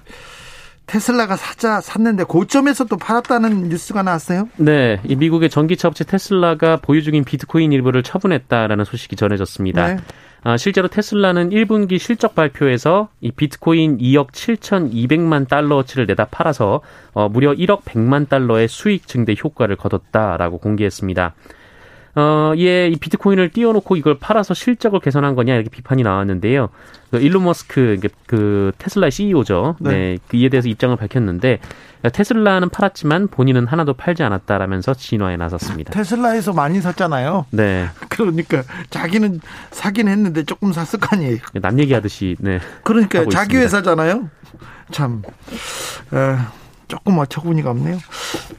테슬라가 0.86 1.36
사자 1.36 1.82
샀는데 1.82 2.24
고점에서 2.24 2.86
또 2.86 2.98
팔았다는 2.98 3.70
뉴스가 3.70 4.02
나왔어요. 4.02 4.50
네, 4.58 5.00
이 5.04 5.16
미국의 5.16 5.50
전기차 5.50 5.88
업체 5.88 6.04
테슬라가 6.04 6.78
보유 6.78 7.04
중인 7.04 7.26
비트코인 7.26 7.72
일부를 7.72 8.02
처분했다라는 8.02 8.86
소식이 8.86 9.16
전해졌습니다. 9.16 9.88
네. 9.88 9.98
아, 10.42 10.58
실제로 10.58 10.88
테슬라는 10.88 11.50
1분기 11.50 12.00
실적 12.00 12.34
발표에서 12.34 13.10
이 13.22 13.32
비트코인 13.32 13.98
2억 13.98 14.32
7,200만 14.32 15.48
달러어치를 15.48 16.06
내다 16.08 16.26
팔아서 16.26 16.82
어, 17.14 17.28
무려 17.30 17.54
1억 17.54 17.84
100만 17.84 18.30
달러의 18.30 18.68
수익 18.68 19.06
증대 19.06 19.36
효과를 19.44 19.76
거뒀다라고 19.76 20.58
공개했습니다. 20.60 21.36
어, 22.16 22.54
예, 22.58 22.88
이 22.88 22.96
비트코인을 22.96 23.50
띄워놓고 23.50 23.96
이걸 23.96 24.18
팔아서 24.20 24.54
실적을 24.54 25.00
개선한 25.00 25.36
거냐 25.36 25.56
이렇게 25.56 25.70
비판이 25.70 26.04
나왔는데요. 26.04 26.70
그 27.12 27.18
일론 27.18 27.46
머스크 27.46 27.98
그 28.28 28.72
테슬라의 28.78 29.12
CEO죠. 29.12 29.76
네. 29.80 29.92
네, 29.92 30.18
그 30.28 30.38
이에 30.38 30.50
대해서 30.50 30.68
입장을 30.68 30.96
밝혔는데 30.96 31.60
테슬라는 32.14 32.70
팔았지만 32.70 33.28
본인은 33.28 33.68
하나도 33.68 33.94
팔지 33.94 34.24
않았다라면서 34.24 34.94
진화에 34.94 35.38
나섰습니다. 35.38 35.92
테슬라에서 35.92 36.54
많이 36.54 36.80
샀잖아요. 36.82 37.46
네. 37.52 37.88
그러니까 38.10 38.64
자기는 38.90 39.42
사긴 39.72 40.08
했는데 40.08 40.44
조금 40.44 40.72
샀을 40.72 41.00
거 41.00 41.16
아니에요. 41.16 41.38
남 41.62 41.80
얘기하듯이 41.80 42.36
네. 42.40 42.60
그러니까 42.84 43.20
자기 43.30 43.56
있습니다. 43.56 43.60
회사잖아요. 43.60 44.30
참. 44.92 45.22
에. 46.14 46.38
조금 46.90 47.18
어처구니가 47.20 47.70
없네요. 47.70 47.98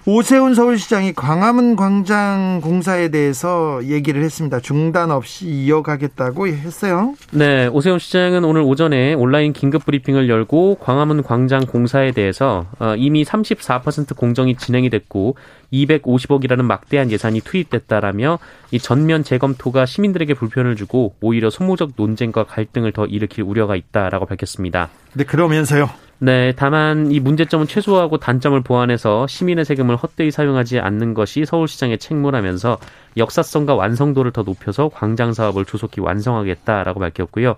오세훈 0.06 0.54
서울시장이 0.54 1.12
광화문 1.12 1.76
광장 1.76 2.60
공사에 2.62 3.08
대해서 3.08 3.80
얘기를 3.84 4.22
했습니다. 4.22 4.60
중단 4.60 5.10
없이 5.10 5.46
이어가겠다고 5.46 6.46
했어요. 6.46 7.14
네, 7.32 7.66
오세훈 7.66 7.98
시장은 7.98 8.44
오늘 8.44 8.62
오전에 8.62 9.14
온라인 9.14 9.52
긴급 9.52 9.84
브리핑을 9.84 10.28
열고 10.28 10.76
광화문 10.80 11.22
광장 11.22 11.66
공사에 11.66 12.12
대해서 12.12 12.66
어, 12.78 12.94
이미 12.96 13.24
34% 13.24 14.16
공정이 14.16 14.56
진행이 14.56 14.88
됐고 14.90 15.36
250억이라는 15.72 16.62
막대한 16.62 17.10
예산이 17.10 17.40
투입됐다라며 17.40 18.38
이 18.70 18.78
전면 18.78 19.24
재검토가 19.24 19.86
시민들에게 19.86 20.34
불편을 20.34 20.76
주고 20.76 21.14
오히려 21.20 21.50
소모적 21.50 21.92
논쟁과 21.96 22.44
갈등을 22.44 22.92
더 22.92 23.06
일으킬 23.06 23.42
우려가 23.42 23.74
있다라고 23.74 24.26
밝혔습니다. 24.26 24.88
네, 25.14 25.24
그러면서요. 25.24 25.90
네, 26.22 26.52
다만 26.54 27.10
이 27.10 27.18
문제점은 27.18 27.66
최소화하고 27.66 28.18
단점을 28.18 28.60
보완해서 28.60 29.26
시민의 29.26 29.64
세금을 29.64 29.96
헛되이 29.96 30.30
사용하지 30.30 30.78
않는 30.78 31.14
것이 31.14 31.46
서울시장의 31.46 31.98
책무라면서 31.98 32.78
역사성과 33.16 33.74
완성도를 33.74 34.30
더 34.32 34.42
높여서 34.42 34.90
광장 34.90 35.32
사업을 35.32 35.64
조속히 35.64 36.02
완성하겠다라고 36.02 37.00
밝혔고요. 37.00 37.56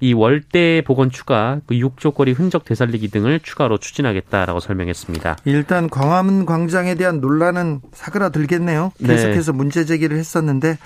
이 0.00 0.12
월대 0.12 0.82
복원 0.84 1.10
추가, 1.10 1.60
그 1.66 1.76
육조거리 1.76 2.32
흔적 2.32 2.64
되살리기 2.64 3.08
등을 3.08 3.40
추가로 3.40 3.78
추진하겠다라고 3.78 4.60
설명했습니다. 4.60 5.38
일단 5.44 5.88
광화문 5.88 6.44
광장에 6.44 6.96
대한 6.96 7.20
논란은 7.20 7.80
사그라들겠네요. 7.92 8.92
네. 8.98 9.06
계속해서 9.06 9.52
네. 9.52 9.56
문제 9.56 9.84
제기를 9.84 10.18
했었는데, 10.18 10.76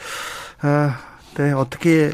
아, 0.61 0.99
네 1.35 1.50
어떻게 1.52 2.12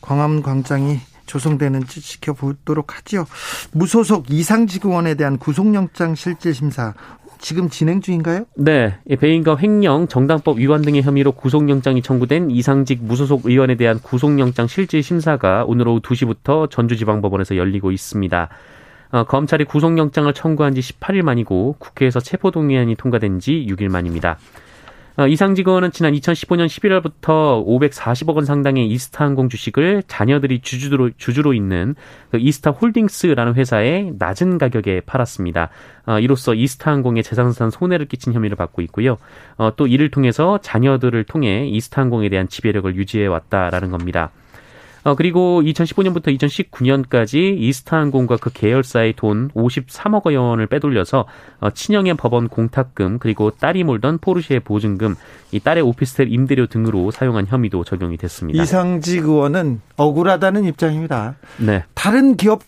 광화문 0.00 0.42
광장이 0.42 0.98
조성되는지 1.30 2.00
지켜보도록 2.00 2.96
하죠. 2.96 3.26
무소속 3.72 4.30
이상직원에 4.30 5.14
대한 5.14 5.38
구속영장 5.38 6.16
실질심사 6.16 6.94
지금 7.38 7.70
진행 7.70 8.02
중인가요? 8.02 8.44
네. 8.56 8.98
배임과 9.18 9.56
횡령, 9.56 10.08
정당법 10.08 10.58
위반 10.58 10.82
등의 10.82 11.02
혐의로 11.02 11.32
구속영장이 11.32 12.02
청구된 12.02 12.50
이상직 12.50 13.02
무소속 13.02 13.46
의원에 13.46 13.76
대한 13.76 13.98
구속영장 13.98 14.66
실질심사가 14.66 15.64
오늘 15.66 15.88
오후 15.88 16.00
2시부터 16.00 16.70
전주지방법원에서 16.70 17.56
열리고 17.56 17.92
있습니다. 17.92 18.48
어, 19.12 19.24
검찰이 19.24 19.64
구속영장을 19.64 20.32
청구한 20.34 20.74
지 20.74 20.80
18일 20.80 21.22
만이고 21.22 21.76
국회에서 21.78 22.20
체포동의안이 22.20 22.96
통과된 22.96 23.40
지 23.40 23.66
6일 23.68 23.90
만입니다. 23.90 24.36
어, 25.16 25.26
이상 25.26 25.54
직원은 25.54 25.90
지난 25.90 26.12
2015년 26.14 26.66
11월부터 26.66 27.66
540억 27.66 28.36
원 28.36 28.44
상당의 28.44 28.88
이스타항공 28.88 29.48
주식을 29.48 30.04
자녀들이 30.06 30.60
주주로 30.60 31.10
주주로 31.16 31.52
있는 31.52 31.94
그 32.30 32.38
이스타 32.38 32.70
홀딩스라는 32.70 33.54
회사에 33.54 34.12
낮은 34.18 34.58
가격에 34.58 35.00
팔았습니다. 35.00 35.70
어, 36.06 36.18
이로써 36.20 36.54
이스타항공의 36.54 37.22
재산상 37.22 37.70
손해를 37.70 38.06
끼친 38.06 38.32
혐의를 38.32 38.56
받고 38.56 38.82
있고요. 38.82 39.18
어, 39.56 39.74
또 39.76 39.86
이를 39.86 40.10
통해서 40.10 40.58
자녀들을 40.62 41.24
통해 41.24 41.66
이스타항공에 41.66 42.28
대한 42.28 42.48
지배력을 42.48 42.94
유지해 42.94 43.26
왔다라는 43.26 43.90
겁니다. 43.90 44.30
어, 45.02 45.14
그리고 45.14 45.62
2015년부터 45.62 46.36
2019년까지 46.36 47.56
이스타항공과 47.58 48.36
그 48.36 48.50
계열사의 48.52 49.14
돈 49.16 49.50
53억 49.50 50.36
원을 50.36 50.66
빼돌려서 50.66 51.26
어, 51.60 51.70
친형의 51.70 52.14
법원 52.14 52.48
공탁금 52.48 53.18
그리고 53.18 53.50
딸이 53.50 53.84
몰던 53.84 54.18
포르쉐의 54.18 54.60
보증금, 54.60 55.16
이 55.52 55.60
딸의 55.60 55.82
오피스텔 55.82 56.32
임대료 56.32 56.66
등으로 56.66 57.10
사용한 57.10 57.46
혐의도 57.46 57.84
적용이 57.84 58.16
됐습니다. 58.16 58.62
이상직 58.62 59.24
의원은 59.24 59.80
억울하다는 59.96 60.64
입장입니다. 60.64 61.36
네. 61.58 61.84
다른 61.94 62.36
기업, 62.36 62.62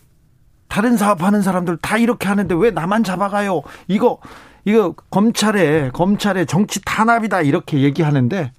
다른 0.67 0.97
사업하는 0.97 1.41
사람들 1.41 1.77
다 1.77 1.97
이렇게 1.97 2.27
하는데 2.27 2.55
왜 2.55 2.71
나만 2.71 3.03
잡아가요? 3.03 3.61
이거 3.87 4.19
이거 4.65 4.95
검찰에 5.09 5.91
검찰에 5.91 6.45
정치 6.45 6.81
탄압이다 6.83 7.41
이렇게 7.41 7.81
얘기하는데 7.81 8.51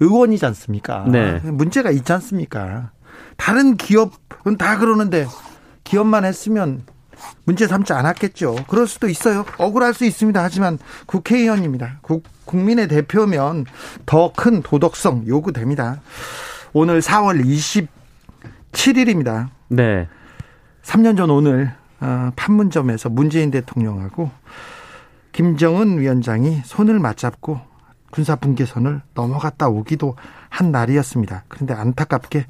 의원이지 0.00 0.44
않습니까? 0.46 1.04
네. 1.06 1.38
문제가 1.44 1.90
있지 1.90 2.12
않습니까? 2.12 2.90
다른 3.36 3.76
기업은 3.76 4.56
다 4.58 4.78
그러는데 4.78 5.26
기업만 5.84 6.24
했으면 6.24 6.82
문제 7.44 7.66
삼지 7.66 7.92
않았겠죠. 7.92 8.64
그럴 8.68 8.86
수도 8.86 9.08
있어요. 9.08 9.44
억울할 9.58 9.94
수 9.94 10.04
있습니다. 10.04 10.42
하지만 10.42 10.78
국회의원입니다. 11.06 11.98
국, 12.02 12.24
국민의 12.44 12.88
대표면 12.88 13.66
더 14.06 14.32
큰 14.36 14.62
도덕성 14.62 15.26
요구됩니다. 15.26 16.00
오늘 16.72 17.00
4월 17.00 17.42
27일입니다. 18.72 19.48
네. 19.68 20.08
3년 20.82 21.16
전 21.16 21.30
오늘 21.30 21.72
어, 22.00 22.30
판문점에서 22.36 23.08
문재인 23.08 23.50
대통령하고 23.50 24.30
김정은 25.32 25.98
위원장이 25.98 26.62
손을 26.64 26.98
맞잡고 26.98 27.60
군사 28.10 28.36
분계선을 28.36 29.00
넘어갔다 29.14 29.68
오기도 29.68 30.16
한 30.48 30.70
날이었습니다. 30.70 31.44
그런데 31.48 31.74
안타깝게 31.74 32.46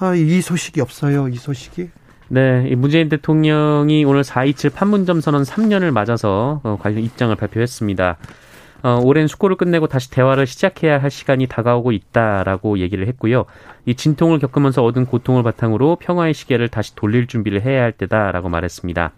아, 0.00 0.14
이 0.14 0.40
소식이 0.40 0.80
없어요. 0.80 1.28
이 1.28 1.36
소식이. 1.36 1.90
네, 2.28 2.74
문재인 2.74 3.10
대통령이 3.10 4.04
오늘 4.06 4.22
4.27 4.22 4.74
판문점 4.74 5.20
선언 5.20 5.42
3년을 5.42 5.90
맞아서 5.90 6.60
어, 6.64 6.78
관련 6.80 7.04
입장을 7.04 7.34
발표했습니다. 7.36 8.16
어, 8.82 9.00
오랜 9.04 9.26
숙고를 9.26 9.56
끝내고 9.56 9.88
다시 9.88 10.10
대화를 10.10 10.46
시작해야 10.46 11.02
할 11.02 11.10
시간이 11.10 11.48
다가오고 11.48 11.92
있다라고 11.92 12.78
얘기를 12.78 13.06
했고요. 13.08 13.44
이 13.84 13.94
진통을 13.94 14.38
겪으면서 14.38 14.82
얻은 14.82 15.04
고통을 15.04 15.42
바탕으로 15.42 15.96
평화의 15.96 16.32
시계를 16.32 16.68
다시 16.68 16.96
돌릴 16.96 17.26
준비를 17.26 17.60
해야 17.60 17.82
할 17.82 17.92
때다라고 17.92 18.48
말했습니다. 18.48 19.12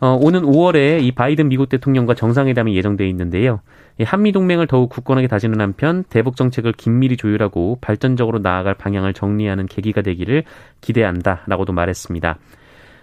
어, 0.00 0.18
오는 0.20 0.42
5월에 0.42 1.02
이 1.02 1.12
바이든 1.12 1.48
미국 1.48 1.68
대통령과 1.68 2.14
정상회담이 2.14 2.76
예정돼 2.76 3.08
있는데요. 3.08 3.60
한미 4.02 4.32
동맹을 4.32 4.66
더욱 4.66 4.90
굳건하게 4.90 5.28
다지는 5.28 5.60
한편 5.60 6.02
대북 6.08 6.36
정책을 6.36 6.72
긴밀히 6.72 7.16
조율하고 7.16 7.78
발전적으로 7.80 8.40
나아갈 8.40 8.74
방향을 8.74 9.14
정리하는 9.14 9.66
계기가 9.66 10.02
되기를 10.02 10.44
기대한다라고도 10.80 11.72
말했습니다. 11.72 12.38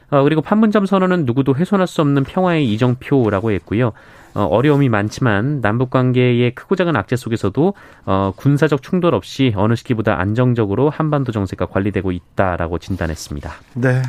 어, 0.09 0.23
그리고 0.23 0.41
판문점 0.41 0.85
선언은 0.85 1.25
누구도 1.25 1.55
훼손할 1.55 1.87
수 1.87 2.01
없는 2.01 2.25
평화의 2.25 2.71
이정표라고 2.73 3.51
했고요. 3.51 3.93
어, 4.33 4.43
어려움이 4.43 4.89
많지만 4.89 5.61
남북 5.61 5.89
관계의 5.89 6.53
크고 6.55 6.75
작은 6.75 6.95
악재 6.95 7.15
속에서도 7.15 7.73
어, 8.05 8.33
군사적 8.35 8.81
충돌 8.81 9.15
없이 9.15 9.53
어느 9.55 9.75
시기보다 9.75 10.19
안정적으로 10.19 10.89
한반도 10.89 11.31
정세가 11.31 11.67
관리되고 11.67 12.11
있다라고 12.11 12.77
진단했습니다. 12.77 13.51
네. 13.75 14.01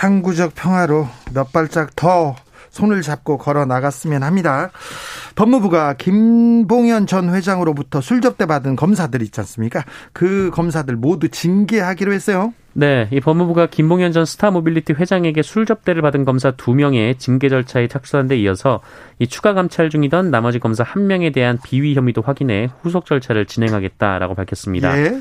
항구적 0.00 0.54
평화로 0.54 1.06
몇 1.34 1.52
발짝 1.52 1.94
더 1.94 2.34
손을 2.70 3.02
잡고 3.02 3.36
걸어 3.36 3.66
나갔으면 3.66 4.22
합니다. 4.22 4.70
법무부가 5.34 5.94
김봉현 5.94 7.06
전 7.06 7.34
회장으로부터 7.34 8.00
술접대 8.00 8.46
받은 8.46 8.76
검사들 8.76 9.20
있지 9.20 9.40
않습니까? 9.40 9.84
그 10.14 10.50
검사들 10.54 10.96
모두 10.96 11.28
징계하기로 11.28 12.14
했어요. 12.14 12.54
네, 12.72 13.08
이 13.12 13.20
법무부가 13.20 13.66
김봉현 13.66 14.12
전 14.12 14.24
스타 14.24 14.50
모빌리티 14.50 14.94
회장에게 14.94 15.42
술접대를 15.42 16.00
받은 16.00 16.24
검사 16.24 16.52
2명의 16.52 17.18
징계 17.18 17.50
절차에 17.50 17.88
착수한 17.88 18.26
데 18.26 18.38
이어서 18.38 18.80
이 19.18 19.26
추가 19.26 19.52
감찰 19.52 19.90
중이던 19.90 20.30
나머지 20.30 20.60
검사 20.60 20.82
1명에 20.82 21.34
대한 21.34 21.58
비위 21.62 21.94
혐의도 21.94 22.22
확인해 22.22 22.70
후속 22.80 23.04
절차를 23.04 23.44
진행하겠다라고 23.44 24.34
밝혔습니다. 24.34 24.96
예. 24.98 25.20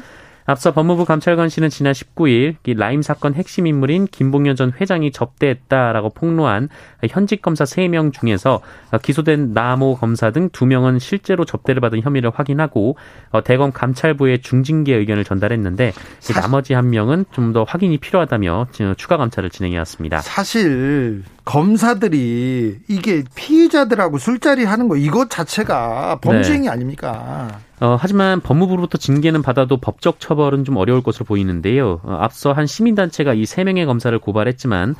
앞서 0.50 0.74
법무부 0.74 1.06
감찰관실은 1.06 1.70
지난 1.70 1.94
19일 1.94 2.56
이 2.66 2.74
라임 2.74 3.02
사건 3.02 3.34
핵심 3.34 3.68
인물인 3.68 4.08
김봉현 4.08 4.56
전 4.56 4.72
회장이 4.80 5.12
접대했다라고 5.12 6.12
폭로한 6.12 6.70
현직 7.10 7.42
검사 7.42 7.66
3명 7.66 8.14
중에서 8.14 8.62
기소된 9.02 9.54
나모 9.54 9.96
검사 9.96 10.32
등 10.32 10.50
2명은 10.50 11.00
실제로 11.00 11.46
접대를 11.46 11.82
받은 11.82 12.02
혐의를 12.02 12.32
확인하고 12.34 12.98
어, 13.32 13.44
대검 13.44 13.72
감찰부에 13.72 14.38
중징계 14.38 14.96
의견을 14.96 15.24
전달했는데 15.24 15.94
나머지 16.42 16.74
한 16.74 16.90
명은 16.90 17.26
좀 17.32 17.50
더 17.54 17.64
확인이 17.64 17.98
필요하다며 17.98 18.68
추가 18.98 19.18
감찰을 19.18 19.50
진행해 19.50 19.78
왔습니다. 19.80 20.20
사실 20.20 21.24
검사들이 21.46 22.80
이게 22.88 23.24
피의자들하고 23.36 24.18
술자리 24.18 24.66
하는 24.66 24.88
거 24.88 24.96
이것 24.98 25.30
자체가 25.30 26.20
범죄행위 26.22 26.68
네. 26.68 26.70
아닙니까? 26.70 27.60
어, 27.82 27.98
하지만 28.00 28.42
법무부로부터 28.42 28.98
징계는 28.98 29.42
받아도 29.42 29.78
법적 29.78 30.20
처벌은 30.20 30.66
좀 30.66 30.76
어려울 30.78 31.02
것으로 31.02 31.26
보이는데요. 31.26 32.02
어, 32.04 32.18
앞서 32.20 32.52
한 32.52 32.68
시민단체가 32.68 33.34
이 33.34 33.46
세 33.46 33.64
명의 33.64 33.86
검사를 33.86 34.18
고발했지만 34.20 34.96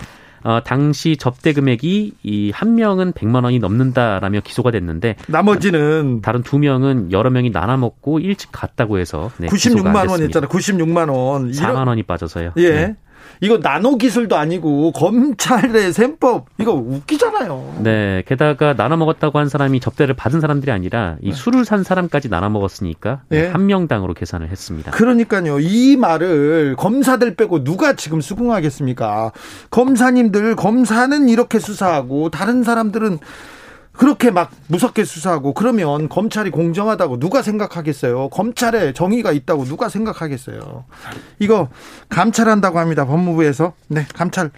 어, 0.46 0.62
당시 0.64 1.18
접대 1.18 1.52
금액이 1.52 2.14
이 2.24 2.52
한 2.54 2.76
명은 2.76 3.12
100만 3.12 3.44
원이 3.44 3.60
넘는다라며 3.60 4.40
기소가 4.42 4.72
됐는데 4.72 5.18
나머지는 5.28 6.22
다른 6.22 6.42
두 6.44 6.58
명은 6.60 7.12
여러 7.12 7.30
명이 7.30 7.52
나눠 7.52 7.76
먹고 7.76 8.20
일찍 8.20 8.50
갔다고 8.54 8.98
해서 9.00 9.30
네, 9.38 9.48
96만 9.48 10.10
원 10.10 10.22
했잖아. 10.22 10.48
96만 10.48 11.10
원. 11.10 11.52
4만 11.52 11.88
원이 11.88 12.04
빠져서요. 12.04 12.52
예. 12.58 12.70
네. 12.72 12.96
이거 13.42 13.58
나노 13.58 13.98
기술도 13.98 14.36
아니고 14.36 14.92
검찰의 14.92 15.94
셈법 15.94 16.48
이거 16.60 16.74
웃기잖아요. 16.74 17.80
네, 17.84 18.24
게다가 18.28 18.76
나눠 18.76 18.98
먹었다고 18.98 19.40
한 19.40 19.50
사람이 19.50 19.80
접대를 19.80 20.16
받은 20.16 20.42
사람들이 20.42 20.72
아니라 20.72 21.18
이 21.22 21.30
네. 21.30 21.36
술을 21.36 21.66
산 21.66 21.84
사람까지 21.84 22.30
나눠 22.30 22.50
먹었으니까 22.50 23.22
네. 23.30 23.48
한 23.48 23.66
명당으로 23.66 24.14
계산을 24.14 24.50
했습니다. 24.50 24.92
그러니까요. 24.92 25.60
이 25.60 25.96
말을 25.96 26.76
검사들 26.78 27.36
빼고 27.36 27.64
누가 27.64 27.94
지금 27.94 28.22
수긍하겠습니까? 28.22 29.32
검사님들 29.70 30.56
검사는 30.56 31.30
이렇게 31.30 31.60
수사하고 31.60 32.30
다른 32.30 32.64
사람들은 32.64 33.20
그렇게 34.00 34.32
막 34.32 34.50
무섭게 34.68 35.04
수사하고 35.04 35.54
그러면 35.54 36.08
검찰이 36.08 36.52
공정하다고 36.52 37.20
누가 37.20 37.42
생각하겠어요? 37.42 38.30
검찰에 38.30 38.94
정의가 38.94 39.34
있다고 39.34 39.66
누가 39.66 39.90
생각하겠어요? 39.90 40.86
이거 41.40 41.68
감찰한다고 42.08 42.80
합니다. 42.80 43.06
법무부에서. 43.06 43.74
네, 43.90 44.06
감찰 44.14 44.52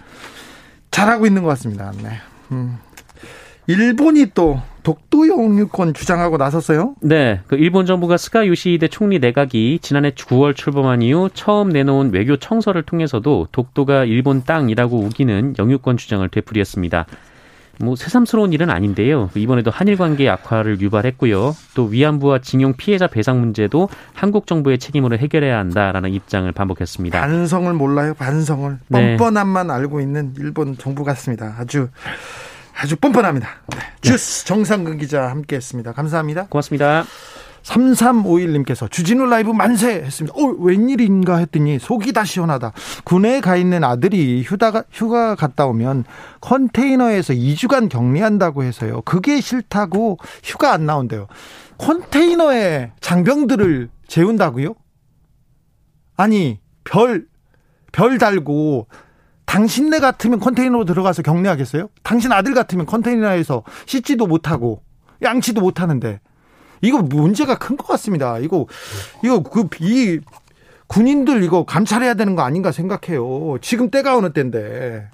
잘하고 0.92 1.26
있는 1.26 1.42
것 1.42 1.48
같습니다. 1.48 1.90
네. 2.04 2.10
음. 2.52 2.78
일본이 3.66 4.26
또 4.32 4.60
독도 4.84 5.26
영유권 5.26 5.94
주장하고 5.94 6.36
나섰어요? 6.36 6.94
네. 7.00 7.40
그 7.48 7.56
일본 7.56 7.84
정부가 7.84 8.18
스가 8.18 8.46
요시히데 8.46 8.86
총리 8.86 9.18
내각이 9.18 9.80
지난해 9.82 10.10
9월 10.10 10.54
출범한 10.54 11.02
이후 11.02 11.28
처음 11.34 11.70
내놓은 11.70 12.12
외교 12.12 12.36
청서를 12.36 12.84
통해서도 12.84 13.48
독도가 13.50 14.04
일본 14.04 14.44
땅이라고 14.44 15.00
우기는 15.00 15.56
영유권 15.58 15.96
주장을 15.96 16.28
되풀이했습니다. 16.28 17.06
뭐 17.78 17.96
새삼스러운 17.96 18.52
일은 18.52 18.70
아닌데요. 18.70 19.30
이번에도 19.34 19.70
한일 19.70 19.96
관계 19.96 20.28
악화를 20.28 20.80
유발했고요. 20.80 21.56
또 21.74 21.84
위안부와 21.84 22.40
징용 22.40 22.74
피해자 22.74 23.06
배상 23.06 23.40
문제도 23.40 23.88
한국 24.12 24.46
정부의 24.46 24.78
책임으로 24.78 25.18
해결해야 25.18 25.58
한다라는 25.58 26.12
입장을 26.12 26.50
반복했습니다. 26.52 27.18
반성을 27.20 27.72
몰라요. 27.72 28.14
반성을 28.14 28.78
네. 28.88 29.16
뻔뻔함만 29.16 29.70
알고 29.70 30.00
있는 30.00 30.34
일본 30.38 30.76
정부 30.76 31.04
같습니다. 31.04 31.56
아주 31.58 31.88
아주 32.74 32.96
뻔뻔합니다. 32.96 33.48
네. 33.74 33.78
주스 34.00 34.44
정상근 34.46 34.98
기자 34.98 35.28
함께했습니다. 35.28 35.92
감사합니다. 35.92 36.46
고맙습니다. 36.46 37.04
3351님께서 37.62 38.90
주진우 38.90 39.26
라이브 39.26 39.50
만세 39.50 40.02
했습니다. 40.04 40.36
어, 40.36 40.44
웬일인가 40.58 41.36
했더니 41.36 41.78
속이 41.78 42.12
다 42.12 42.24
시원하다. 42.24 42.72
군에 43.04 43.40
가 43.40 43.56
있는 43.56 43.84
아들이 43.84 44.42
휴가, 44.42 44.84
휴가 44.90 45.34
갔다 45.34 45.66
오면 45.66 46.04
컨테이너에서 46.40 47.34
2주간 47.34 47.88
격리한다고 47.88 48.64
해서요. 48.64 49.02
그게 49.02 49.40
싫다고 49.40 50.18
휴가 50.42 50.72
안 50.72 50.86
나온대요. 50.86 51.26
컨테이너에 51.78 52.92
장병들을 53.00 53.88
재운다고요? 54.06 54.74
아니, 56.16 56.60
별, 56.84 57.26
별 57.92 58.18
달고 58.18 58.86
당신네 59.46 59.98
같으면 59.98 60.40
컨테이너로 60.40 60.84
들어가서 60.84 61.22
격리하겠어요? 61.22 61.88
당신 62.02 62.32
아들 62.32 62.54
같으면 62.54 62.86
컨테이너에서 62.86 63.64
씻지도 63.86 64.26
못하고 64.26 64.82
양치도 65.22 65.60
못하는데 65.60 66.20
이거 66.82 66.98
문제가 66.98 67.56
큰 67.56 67.76
것 67.76 67.86
같습니다. 67.86 68.38
이거 68.38 68.66
이거 69.24 69.42
그이 69.42 70.20
군인들 70.88 71.42
이거 71.42 71.64
감찰해야 71.64 72.14
되는 72.14 72.34
거 72.36 72.42
아닌가 72.42 72.70
생각해요. 72.70 73.56
지금 73.62 73.88
때가 73.90 74.16
어느 74.16 74.32
때인데 74.32 75.08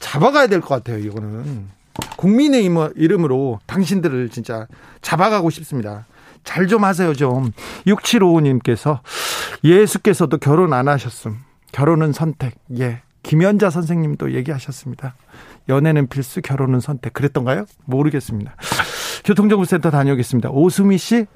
잡아가야 0.00 0.48
될 0.48 0.60
것 0.60 0.68
같아요. 0.68 0.98
이거는 0.98 1.68
국민의 2.16 2.64
이름으로 2.96 3.60
당신들을 3.66 4.30
진짜 4.30 4.66
잡아가고 5.02 5.50
싶습니다. 5.50 6.06
잘 6.44 6.66
좀 6.66 6.82
하세요 6.84 7.14
좀. 7.14 7.52
6755님께서 7.86 9.00
예수께서도 9.64 10.38
결혼 10.38 10.72
안 10.72 10.88
하셨음. 10.88 11.36
결혼은 11.72 12.12
선택. 12.12 12.54
예. 12.78 13.02
김연자 13.22 13.68
선생님도 13.70 14.32
얘기하셨습니다. 14.34 15.14
연애는 15.68 16.08
필수, 16.08 16.40
결혼은 16.40 16.80
선택. 16.80 17.12
그랬던가요? 17.12 17.66
모르겠습니다. 17.84 18.56
교통정보센터 19.24 19.90
다녀오겠습니다. 19.90 20.50
오수미 20.50 20.98
씨. 20.98 21.26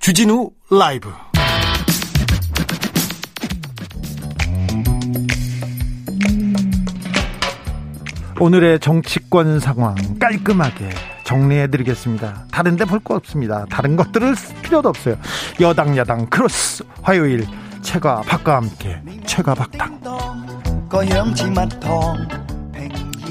주진우 0.00 0.50
라이브. 0.70 1.10
오늘의 8.40 8.80
정치권 8.80 9.60
상황 9.60 9.94
깔끔하게 10.18 10.90
정리해 11.24 11.68
드리겠습니다. 11.68 12.46
다른데 12.50 12.84
볼 12.86 13.00
거 13.00 13.14
없습니다. 13.16 13.66
다른 13.66 13.96
것들을 13.96 14.34
필요도 14.62 14.88
없어요. 14.88 15.16
여당 15.60 15.96
야당 15.96 16.26
크로스 16.26 16.84
화요일 17.02 17.46
최가 17.82 18.22
박과 18.22 18.56
함께 18.56 19.00
최가 19.26 19.54
박당. 19.54 20.00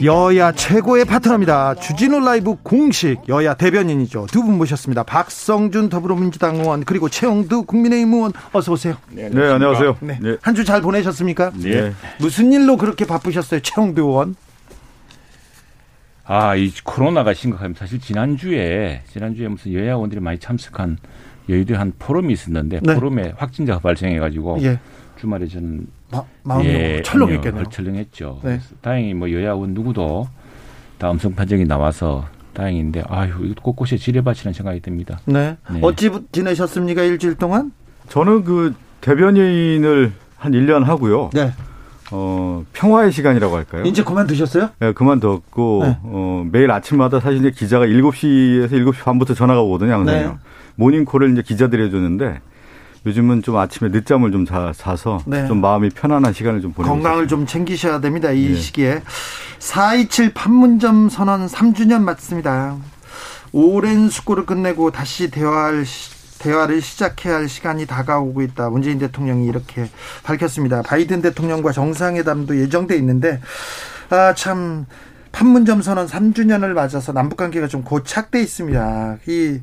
여야 0.03 0.51
최고의 0.51 1.05
파트너입니다. 1.05 1.75
주진우 1.75 2.19
라이브 2.21 2.55
공식 2.63 3.19
여야 3.29 3.53
대변인이죠. 3.53 4.25
두 4.31 4.41
분 4.41 4.57
모셨습니다. 4.57 5.03
박성준 5.03 5.89
더불어민주당 5.89 6.55
의원 6.57 6.83
그리고 6.83 7.07
최영두 7.07 7.63
국민의힘 7.63 8.13
의원 8.13 8.33
어서 8.51 8.71
오세요. 8.71 8.95
네, 9.09 9.29
네 9.29 9.47
안녕하세요. 9.51 9.97
네. 10.01 10.17
네. 10.19 10.37
한주 10.41 10.65
잘 10.65 10.81
보내셨습니까? 10.81 11.51
네. 11.55 11.93
무슨 12.19 12.51
일로 12.51 12.77
그렇게 12.77 13.05
바쁘셨어요, 13.05 13.59
최영두 13.61 14.01
의원? 14.01 14.35
아, 16.25 16.55
이 16.55 16.71
코로나가 16.83 17.33
심각합니다. 17.33 17.85
사실 17.85 17.99
지난주에 17.99 19.03
지난주에 19.11 19.47
무슨 19.49 19.73
여야 19.73 19.93
의원들이 19.93 20.19
많이 20.19 20.39
참석한 20.39 20.97
여의도에 21.49 21.77
한 21.77 21.93
포럼이 21.97 22.33
있었는데 22.33 22.79
네. 22.83 22.95
포럼에 22.95 23.33
확진자가 23.37 23.79
발생해가지고 23.79 24.59
예. 24.61 24.79
주말에 25.17 25.47
저는 25.47 25.87
마, 26.43 26.63
예, 26.63 27.01
철렁했겠네요. 27.03 27.65
철렁했죠. 27.69 28.41
네. 28.43 28.59
다행히 28.81 29.13
뭐 29.13 29.31
여야 29.31 29.51
의원 29.51 29.73
누구도 29.73 30.27
다 30.97 31.11
음성 31.11 31.33
판정이 31.33 31.65
나와서 31.65 32.25
다행인데 32.53 33.03
아유 33.07 33.33
이거 33.43 33.61
곳곳에 33.61 33.97
지뢰밭이라는 33.97 34.53
생각이 34.53 34.79
듭니다. 34.81 35.19
네. 35.25 35.57
네. 35.71 35.79
어찌 35.81 36.11
지내셨습니까 36.31 37.03
일주일 37.03 37.35
동안? 37.35 37.71
저는 38.09 38.43
그 38.43 38.73
대변인을 39.01 40.11
한 40.37 40.51
1년 40.51 40.83
하고요. 40.83 41.29
네. 41.33 41.51
어, 42.11 42.65
평화의 42.73 43.11
시간이라고 43.11 43.55
할까요? 43.55 43.83
이제 43.85 44.03
그만두셨어요? 44.03 44.71
네, 44.79 44.91
그만뒀고, 44.91 45.83
네. 45.83 45.97
어, 46.03 46.45
매일 46.51 46.69
아침마다 46.69 47.21
사실 47.21 47.39
이제 47.39 47.51
기자가 47.51 47.85
7시에서 47.85 48.71
7시 48.71 49.03
반부터 49.03 49.33
전화가 49.33 49.61
오거든요, 49.61 49.93
항상요. 49.93 50.27
네. 50.27 50.35
모닝콜을 50.85 51.31
이제 51.33 51.43
기자들이 51.43 51.83
해주는데, 51.85 52.41
요즘은 53.05 53.41
좀 53.43 53.57
아침에 53.57 53.89
늦잠을 53.89 54.31
좀 54.31 54.45
자, 54.45 54.71
자서 54.75 55.19
네. 55.25 55.47
좀 55.47 55.61
마음이 55.61 55.89
편안한 55.89 56.33
시간을 56.33 56.61
좀 56.61 56.73
보내고 56.73 56.93
건강을. 56.93 57.27
좀 57.27 57.45
챙기셔야 57.45 57.99
됩니다. 57.99 58.31
이 58.31 58.49
네. 58.49 58.55
시기에 58.55 59.01
4.27 59.59 60.31
판문점 60.33 61.09
선언 61.09 61.47
3주년 61.47 62.01
맞습니다. 62.01 62.77
오랜 63.51 64.09
숙고를 64.09 64.45
끝내고 64.45 64.91
다시 64.91 65.29
대화할 65.31 65.83
대화를 66.39 66.81
시작해야 66.81 67.35
할 67.35 67.49
시간이 67.49 67.85
다가오고 67.85 68.41
있다. 68.43 68.69
문재인 68.69 68.97
대통령이 68.97 69.45
이렇게 69.47 69.89
밝혔습니다. 70.23 70.81
바이든 70.81 71.21
대통령과 71.21 71.71
정상회담도 71.71 72.59
예정돼 72.59 72.95
있는데 72.97 73.39
아 74.09 74.33
참 74.35 74.85
판문점 75.31 75.81
선언 75.81 76.07
3주년을 76.07 76.73
맞아서 76.73 77.13
남북 77.13 77.37
관계가 77.37 77.67
좀 77.67 77.83
고착돼 77.83 78.41
있습니다. 78.41 79.17
이 79.27 79.59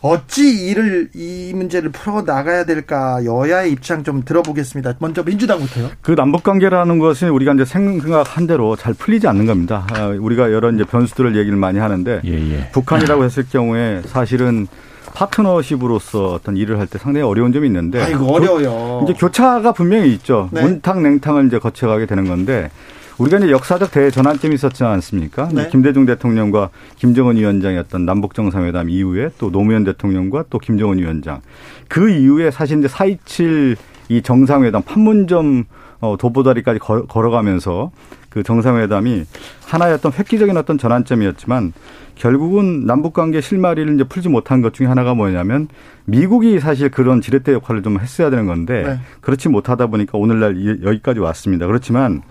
어찌 0.00 0.66
이를 0.68 1.08
이 1.14 1.52
문제를 1.54 1.90
풀어 1.90 2.22
나가야 2.22 2.64
될까 2.64 3.18
여야의 3.24 3.72
입장 3.72 4.04
좀 4.04 4.22
들어보겠습니다. 4.24 4.94
먼저 5.00 5.22
민주당부터요. 5.24 5.90
그 6.02 6.14
남북 6.14 6.44
관계라는 6.44 6.98
것은 7.00 7.30
우리가 7.30 7.54
이제 7.54 7.64
생각한 7.64 8.46
대로 8.46 8.76
잘 8.76 8.94
풀리지 8.94 9.26
않는 9.26 9.46
겁니다. 9.46 9.86
아, 9.92 10.06
우리가 10.06 10.52
여러 10.52 10.70
이제 10.70 10.84
변수들을 10.84 11.36
얘기를 11.36 11.56
많이 11.58 11.78
하는데 11.80 12.20
예, 12.24 12.30
예. 12.32 12.70
북한이라고 12.70 13.24
했을 13.24 13.44
경우에 13.50 14.02
사실은 14.06 14.68
파트너십으로서 15.14 16.34
어떤 16.34 16.56
일을 16.56 16.78
할 16.78 16.86
때 16.86 16.98
상당히 16.98 17.24
어려운 17.26 17.52
점이 17.52 17.66
있는데. 17.66 18.00
아이고 18.00 18.32
어려워요. 18.32 19.00
이제 19.04 19.12
교차가 19.14 19.72
분명히 19.72 20.12
있죠. 20.14 20.48
네. 20.52 20.62
온탕 20.62 21.02
냉탕을 21.02 21.46
이제 21.48 21.58
거쳐가게 21.58 22.06
되는 22.06 22.26
건데 22.26 22.70
우리가 23.18 23.38
이제 23.38 23.50
역사적 23.50 23.90
대전환점이 23.90 24.54
있었지 24.54 24.84
않습니까? 24.84 25.48
네. 25.52 25.68
김대중 25.68 26.06
대통령과 26.06 26.70
김정은 26.96 27.36
위원장의 27.36 27.78
어떤 27.78 28.04
남북 28.04 28.34
정상회담 28.34 28.90
이후에 28.90 29.30
또 29.38 29.50
노무현 29.50 29.84
대통령과 29.84 30.44
또 30.50 30.58
김정은 30.58 30.98
위원장 30.98 31.40
그 31.88 32.10
이후에 32.10 32.50
사실 32.50 32.78
이제 32.78 32.88
4.27 32.88 33.76
이 34.10 34.22
정상회담 34.22 34.82
판문점 34.82 35.64
어, 36.00 36.16
도보다리까지 36.16 36.78
걸어가면서 36.78 37.90
그 38.30 38.42
정상회담이 38.44 39.24
하나의 39.66 39.94
어떤 39.94 40.12
획기적인 40.12 40.56
어떤 40.56 40.78
전환점이었지만 40.78 41.72
결국은 42.14 42.86
남북 42.86 43.14
관계 43.14 43.40
실마리를 43.40 43.94
이제 43.94 44.04
풀지 44.04 44.28
못한 44.28 44.62
것 44.62 44.74
중에 44.74 44.86
하나가 44.86 45.14
뭐냐면 45.14 45.66
미국이 46.04 46.60
사실 46.60 46.88
그런 46.88 47.20
지렛대 47.20 47.52
역할을 47.52 47.82
좀 47.82 47.98
했어야 47.98 48.30
되는 48.30 48.46
건데 48.46 48.82
네. 48.86 49.00
그렇지 49.20 49.48
못하다 49.48 49.88
보니까 49.88 50.18
오늘날 50.18 50.84
여기까지 50.84 51.18
왔습니다. 51.20 51.66
그렇지만 51.66 52.22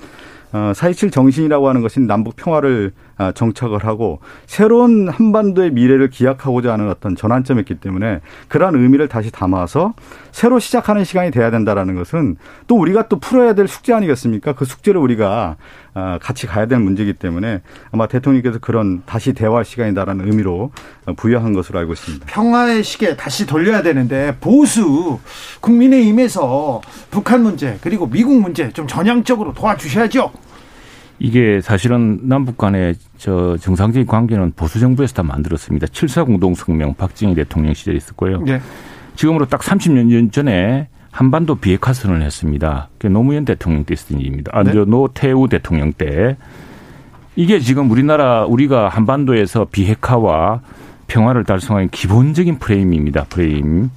어, 0.54 0.72
4.27 0.74 1.12
정신이라고 1.12 1.68
하는 1.70 1.82
것은 1.82 2.08
남북 2.08 2.36
평화를 2.36 2.94
아, 2.96 3.07
정착을 3.34 3.86
하고 3.86 4.20
새로운 4.46 5.10
한반도의 5.10 5.72
미래를 5.72 6.10
기약하고자 6.10 6.74
하는 6.74 6.90
어떤 6.90 7.16
전환점이었기 7.16 7.76
때문에 7.76 8.22
그러한 8.48 8.76
의미를 8.76 9.08
다시 9.08 9.32
담아서 9.32 9.94
새로 10.32 10.60
시작하는 10.60 11.04
시간이 11.04 11.32
돼야 11.32 11.50
된다라는 11.50 11.96
것은 11.96 12.38
또 12.68 12.76
우리가 12.76 13.08
또 13.08 13.20
풀어야 13.20 13.54
될 13.54 13.68
숙제 13.68 13.94
아니겠습니까? 13.94 14.54
그 14.54 14.66
숙제를 14.66 15.02
우리가 15.02 15.58
아, 16.00 16.20
같이 16.22 16.46
가야 16.46 16.68
될 16.68 16.78
문제이기 16.78 17.14
때문에 17.14 17.62
아마 17.92 18.06
대통령께서 18.06 18.60
그런 18.60 19.02
다시 19.08 19.34
대화할 19.34 19.66
시간이다라는 19.66 20.28
의미로 20.28 20.70
부여한 21.16 21.54
것으로 21.54 21.80
알고 21.80 21.94
있습니다. 21.94 22.28
평화의 22.28 22.84
시계 22.84 23.16
다시 23.18 23.48
돌려야 23.48 23.82
되는데 23.82 24.38
보수 24.40 25.20
국민의힘에서 25.60 26.82
북한 27.10 27.42
문제 27.42 27.80
그리고 27.82 28.08
미국 28.08 28.40
문제 28.40 28.72
좀 28.74 28.86
전향적으로 28.86 29.56
도와주셔야죠. 29.56 30.32
이게 31.20 31.62
사실은 31.62 32.20
남북 32.24 32.58
간의 32.58 32.96
저 33.18 33.58
정상적인 33.58 34.08
관계는 34.08 34.54
보수 34.56 34.80
정부에서 34.80 35.16
다 35.16 35.24
만들었습니다. 35.24 35.88
7사 35.88 36.26
공동 36.26 36.54
성명 36.54 36.94
박정희 36.94 37.36
대통령 37.36 37.74
시절에 37.74 37.98
있었고요. 37.98 38.42
네. 38.42 38.62
지금으로 39.16 39.46
딱 39.46 39.62
30년 39.62 40.32
전에 40.32 40.90
한반도 41.12 41.56
비핵화 41.56 41.94
선언을 41.94 42.22
했습니다. 42.22 42.90
그게 43.00 43.10
노무현 43.10 43.46
대통령 43.46 43.84
때 43.84 43.96
있었던 43.96 44.20
일입니다. 44.20 44.52
아, 44.54 44.64
네? 44.64 44.74
노태우 44.86 45.50
대통령 45.50 45.92
때. 45.92 46.38
이게 47.36 47.60
지금 47.60 47.90
우리나라 47.90 48.46
우리가 48.46 48.90
한반도에서 48.90 49.66
비핵화와 49.72 50.62
평화를 51.08 51.44
달성하는 51.44 51.90
기본적인 51.90 52.60
프레임입니다. 52.60 53.26
프레임. 53.30 53.90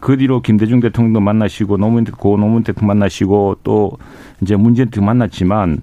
그 0.00 0.16
뒤로 0.16 0.40
김대중 0.40 0.80
대통령도 0.80 1.20
만나시고 1.20 1.76
노무현 1.76 2.04
고 2.04 2.36
노무현 2.36 2.64
대통령 2.64 2.88
만나시고 2.88 3.58
또 3.62 3.92
이제 4.40 4.56
문재인 4.56 4.88
대통령 4.88 5.06
만났지만 5.06 5.82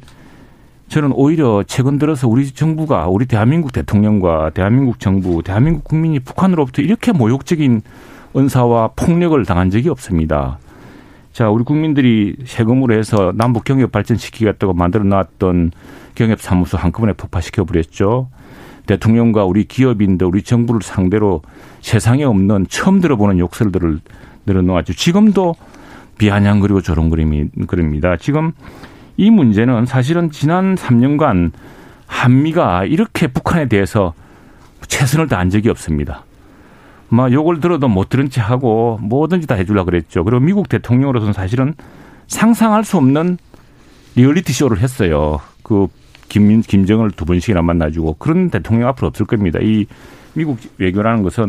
저는 0.89 1.11
오히려 1.13 1.63
최근 1.65 1.97
들어서 1.97 2.27
우리 2.27 2.51
정부가 2.51 3.07
우리 3.07 3.25
대한민국 3.25 3.71
대통령과 3.73 4.51
대한민국 4.51 4.99
정부, 4.99 5.41
대한민국 5.43 5.83
국민이 5.83 6.19
북한으로부터 6.19 6.81
이렇게 6.81 7.11
모욕적인 7.11 7.81
은사와 8.35 8.91
폭력을 8.95 9.43
당한 9.45 9.69
적이 9.69 9.89
없습니다. 9.89 10.59
자, 11.31 11.49
우리 11.49 11.63
국민들이 11.63 12.35
세금으로 12.45 12.93
해서 12.93 13.33
남북 13.35 13.63
경협 13.63 13.91
발전시키겠다고 13.91 14.73
만들어 14.73 15.03
놨던 15.03 15.71
경협 16.13 16.39
사무소 16.41 16.77
한꺼번에 16.77 17.13
폭파시켜 17.13 17.65
버렸죠. 17.65 18.29
대통령과 18.85 19.45
우리 19.45 19.63
기업인들, 19.63 20.27
우리 20.27 20.43
정부를 20.43 20.81
상대로 20.83 21.41
세상에 21.81 22.23
없는 22.23 22.67
처음 22.69 23.01
들어보는 23.01 23.39
욕설들을 23.39 23.99
늘어놓았죠. 24.45 24.93
지금도 24.93 25.55
비아냥 26.17 26.59
그리고 26.59 26.81
조롱그림이 26.81 27.49
그립니다. 27.65 28.15
지금 28.17 28.51
이 29.17 29.29
문제는 29.29 29.85
사실은 29.85 30.31
지난 30.31 30.75
3년간 30.75 31.51
한미가 32.07 32.85
이렇게 32.85 33.27
북한에 33.27 33.67
대해서 33.67 34.13
최선을 34.87 35.27
다한 35.27 35.49
적이 35.49 35.69
없습니다. 35.69 36.25
막 37.09 37.31
욕을 37.31 37.59
들어도 37.59 37.87
못 37.87 38.09
들은 38.09 38.29
채 38.29 38.41
하고 38.41 38.97
뭐든지 39.01 39.47
다 39.47 39.55
해주려고 39.55 39.85
그랬죠. 39.85 40.23
그리고 40.23 40.39
미국 40.39 40.67
대통령으로서는 40.69 41.33
사실은 41.33 41.75
상상할 42.27 42.83
수 42.83 42.97
없는 42.97 43.37
리얼리티 44.15 44.51
쇼를 44.51 44.79
했어요. 44.79 45.39
그 45.63 45.87
김, 46.29 46.61
김정은을 46.61 47.11
두 47.11 47.25
번씩이나 47.25 47.61
만나주고 47.61 48.15
그런 48.15 48.49
대통령 48.49 48.87
앞으로 48.89 49.07
없을 49.07 49.25
겁니다. 49.25 49.59
이 49.61 49.85
미국 50.33 50.57
외교라는 50.79 51.21
것은 51.21 51.45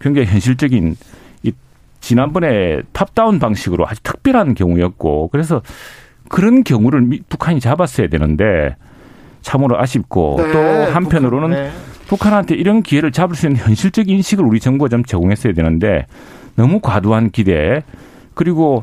굉장히 0.00 0.28
현실적인 0.28 0.96
이 1.42 1.52
지난번에 2.00 2.82
top-down 2.92 3.38
방식으로 3.38 3.86
아주 3.86 4.00
특별한 4.02 4.54
경우였고 4.54 5.28
그래서 5.28 5.62
그런 6.32 6.64
경우를 6.64 7.06
북한이 7.28 7.60
잡았어야 7.60 8.08
되는데 8.08 8.74
참으로 9.42 9.78
아쉽고 9.78 10.36
네, 10.38 10.50
또 10.52 10.58
한편으로는 10.90 11.48
북한, 11.50 11.64
네. 11.64 11.70
북한한테 12.06 12.54
이런 12.54 12.82
기회를 12.82 13.12
잡을 13.12 13.36
수 13.36 13.46
있는 13.46 13.60
현실적인 13.60 14.16
인식을 14.16 14.42
우리 14.42 14.58
정부가 14.58 14.88
좀 14.88 15.04
제공했어야 15.04 15.52
되는데 15.52 16.06
너무 16.56 16.80
과도한 16.80 17.32
기대 17.32 17.82
그리고 18.32 18.82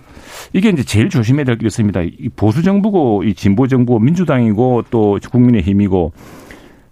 이게 0.53 0.69
이제 0.69 0.83
제일 0.83 1.09
조심해야 1.09 1.43
될 1.43 1.57
게 1.57 1.65
있습니다. 1.65 2.01
이 2.01 2.29
보수 2.35 2.61
정부고 2.61 3.23
이 3.23 3.33
진보 3.33 3.67
정부 3.67 3.99
민주당이고 3.99 4.83
또 4.91 5.17
국민의힘이고 5.31 6.11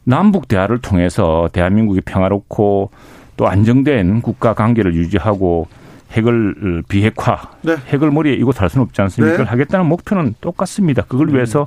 남북 0.06 0.48
대화를 0.48 0.80
통해서 0.82 1.50
대한민국이 1.54 2.02
평화롭고 2.02 2.90
또 3.36 3.48
안정된 3.48 4.24
국가 4.24 4.56
관계를 4.56 4.96
유지하고 4.96 5.68
핵을 6.12 6.84
비핵화, 6.88 7.38
네. 7.62 7.76
핵을 7.88 8.12
머리에 8.12 8.34
이고 8.34 8.52
살 8.52 8.70
수는 8.70 8.86
없지 8.86 9.02
않습니까? 9.02 9.38
네. 9.40 9.44
하겠다는 9.44 9.86
목표는 9.86 10.36
똑같습니다. 10.42 11.04
그걸 11.08 11.34
위해서 11.34 11.66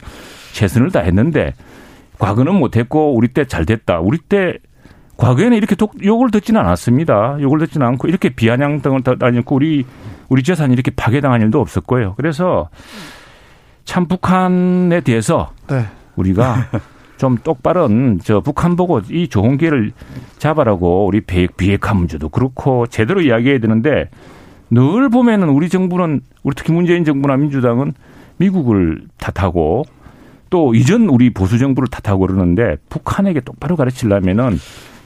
최선을 0.53 0.91
다했는데 0.91 1.55
과거는 2.19 2.55
못했고 2.55 3.15
우리 3.15 3.29
때 3.29 3.45
잘 3.45 3.65
됐다. 3.67 4.01
우리 4.01 4.19
때 4.19 4.59
과거에는 5.17 5.57
이렇게 5.57 5.77
욕을 6.03 6.31
듣지는 6.31 6.61
않았습니다. 6.61 7.37
욕을 7.41 7.59
듣지는 7.61 7.87
않고 7.87 8.09
이렇게 8.09 8.31
비아냥 8.31 8.81
등을 8.81 9.03
다녔고 9.03 9.55
우리 9.57 9.85
우리 10.29 10.43
재산이 10.43 10.73
이렇게 10.73 10.91
파괴당한 10.91 11.43
일도 11.43 11.61
없었고요. 11.61 12.15
그래서 12.17 12.71
참 13.85 14.07
북한에 14.07 15.01
대해서 15.01 15.53
네. 15.69 15.85
우리가 16.17 16.69
좀 17.21 17.37
똑바른 17.37 18.19
저 18.25 18.41
북한 18.41 18.77
보고 18.77 19.03
이 19.11 19.29
좋은 19.29 19.59
기회를 19.59 19.93
잡아라고 20.39 21.05
우리 21.05 21.21
비핵화 21.21 21.93
문제도 21.93 22.27
그렇고 22.31 22.87
제대로 22.87 23.21
이야기해야 23.21 23.59
되는데 23.59 24.09
늘 24.71 25.11
보면은 25.11 25.51
우리 25.51 25.69
정부는 25.69 26.23
우리 26.43 26.55
특히 26.57 26.73
문재인 26.73 27.05
정부나 27.05 27.37
민주당은 27.37 27.93
미국을 28.39 29.03
탓하고 29.19 29.85
또 30.49 30.75
이전 30.75 31.11
우리 31.11 31.29
보수 31.29 31.59
정부를 31.59 31.89
탓하고 31.89 32.27
그러는데 32.27 32.79
북한에게 32.89 33.41
똑바로 33.41 33.77
가르치려면은 33.77 34.57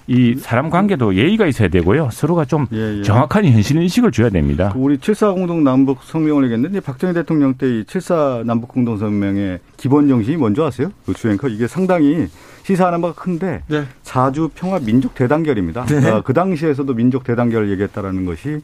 이 0.06 0.34
사람 0.34 0.68
관계도 0.68 1.14
예의가 1.14 1.46
있어야 1.46 1.68
되고요. 1.68 2.10
서로가 2.12 2.44
좀 2.44 2.66
예, 2.72 2.98
예. 2.98 3.02
정확한 3.02 3.44
현실 3.46 3.76
인식을 3.80 4.12
줘야 4.12 4.28
됩니다. 4.28 4.70
그 4.72 4.78
우리 4.78 4.98
7사 4.98 5.34
공동 5.34 5.64
남북 5.64 6.02
성명을 6.02 6.44
얘기했는데 6.44 6.80
박정희 6.80 7.14
대통령 7.14 7.54
때 7.54 7.64
이 7.66 7.84
7사 7.84 8.44
남북 8.44 8.68
공동 8.68 8.98
성명의 8.98 9.60
기본 9.78 10.08
정신이 10.08 10.36
뭔지 10.36 10.60
아세요? 10.60 10.90
그 11.06 11.14
주행커 11.14 11.48
이게 11.48 11.66
상당히 11.66 12.26
시사하는 12.64 13.03
바가 13.03 13.14
큰데 13.14 13.62
네. 13.68 13.85
자주 14.03 14.50
평화 14.55 14.79
민족 14.79 15.14
대단결입니다. 15.14 15.85
네. 15.85 16.11
어, 16.11 16.22
그 16.24 16.33
당시에서도 16.33 16.92
민족 16.94 17.22
대단결을 17.22 17.70
얘기했다라는 17.70 18.24
것이 18.24 18.61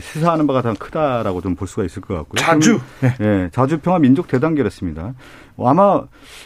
시사하는 0.00 0.46
바가 0.46 0.60
가장 0.60 0.76
크다라고 0.76 1.40
좀 1.40 1.54
볼 1.54 1.66
수가 1.66 1.84
있을 1.84 2.02
것 2.02 2.14
같고요. 2.14 2.38
자주. 2.40 2.80
네. 3.00 3.14
네. 3.18 3.48
자주 3.52 3.78
평화 3.80 3.98
민족 3.98 4.28
대단결했습니다. 4.28 5.14
아마 5.58 6.02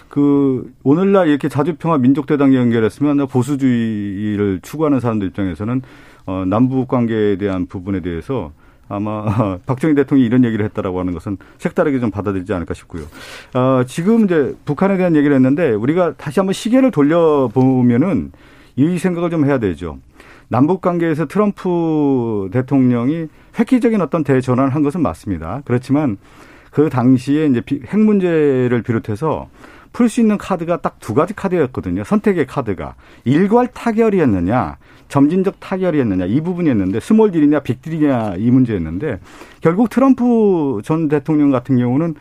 그 0.08 0.72
오늘날 0.82 1.28
이렇게 1.28 1.48
자주 1.48 1.74
평화 1.76 1.98
민족 1.98 2.26
대단결 2.26 2.60
연결했으면 2.60 3.26
보수주의를 3.26 4.60
추구하는 4.62 5.00
사람들 5.00 5.28
입장에서는 5.28 5.82
어, 6.26 6.44
남북 6.46 6.88
관계에 6.88 7.36
대한 7.36 7.66
부분에 7.66 8.00
대해서 8.00 8.52
아마 8.88 9.58
박정희 9.66 9.94
대통령이 9.94 10.26
이런 10.26 10.44
얘기를 10.44 10.64
했다라고 10.64 11.00
하는 11.00 11.12
것은 11.12 11.36
색다르게 11.58 12.00
좀 12.00 12.10
받아들이지 12.10 12.52
않을까 12.52 12.74
싶고요. 12.74 13.04
어, 13.54 13.84
지금 13.86 14.24
이제 14.24 14.54
북한에 14.64 14.96
대한 14.96 15.16
얘기를 15.16 15.34
했는데 15.34 15.70
우리가 15.70 16.14
다시 16.14 16.40
한번 16.40 16.52
시계를 16.52 16.90
돌려보면은 16.90 18.32
이 18.76 18.98
생각을 18.98 19.30
좀 19.30 19.44
해야 19.44 19.58
되죠. 19.58 19.98
남북 20.48 20.80
관계에서 20.80 21.26
트럼프 21.26 22.48
대통령이 22.52 23.28
획기적인 23.58 24.00
어떤 24.00 24.24
대전환을 24.24 24.74
한 24.74 24.82
것은 24.82 25.00
맞습니다. 25.00 25.62
그렇지만 25.64 26.18
그 26.70 26.90
당시에 26.90 27.46
이제 27.46 27.62
핵 27.86 27.98
문제를 27.98 28.82
비롯해서 28.82 29.48
풀 29.94 30.08
수 30.08 30.20
있는 30.20 30.36
카드가 30.36 30.82
딱 30.82 30.94
두 31.04 31.12
가지 31.12 31.34
카드였거든요. 31.34 32.02
선택의 32.02 32.46
카드가 32.46 32.94
일괄 33.24 33.66
타결이었느냐, 33.68 34.78
점진적 35.08 35.60
타결이었느냐 35.60 36.24
이 36.24 36.40
부분이었는데 36.40 36.98
small 37.00 37.30
deal이냐 37.30 37.60
big 37.60 37.82
deal이냐 37.82 38.36
이 38.38 38.50
문제였는데 38.50 39.20
결국 39.60 39.90
트럼프 39.90 40.80
전 40.82 41.08
대통령 41.08 41.50
같은 41.50 41.76
경우는 41.76 42.14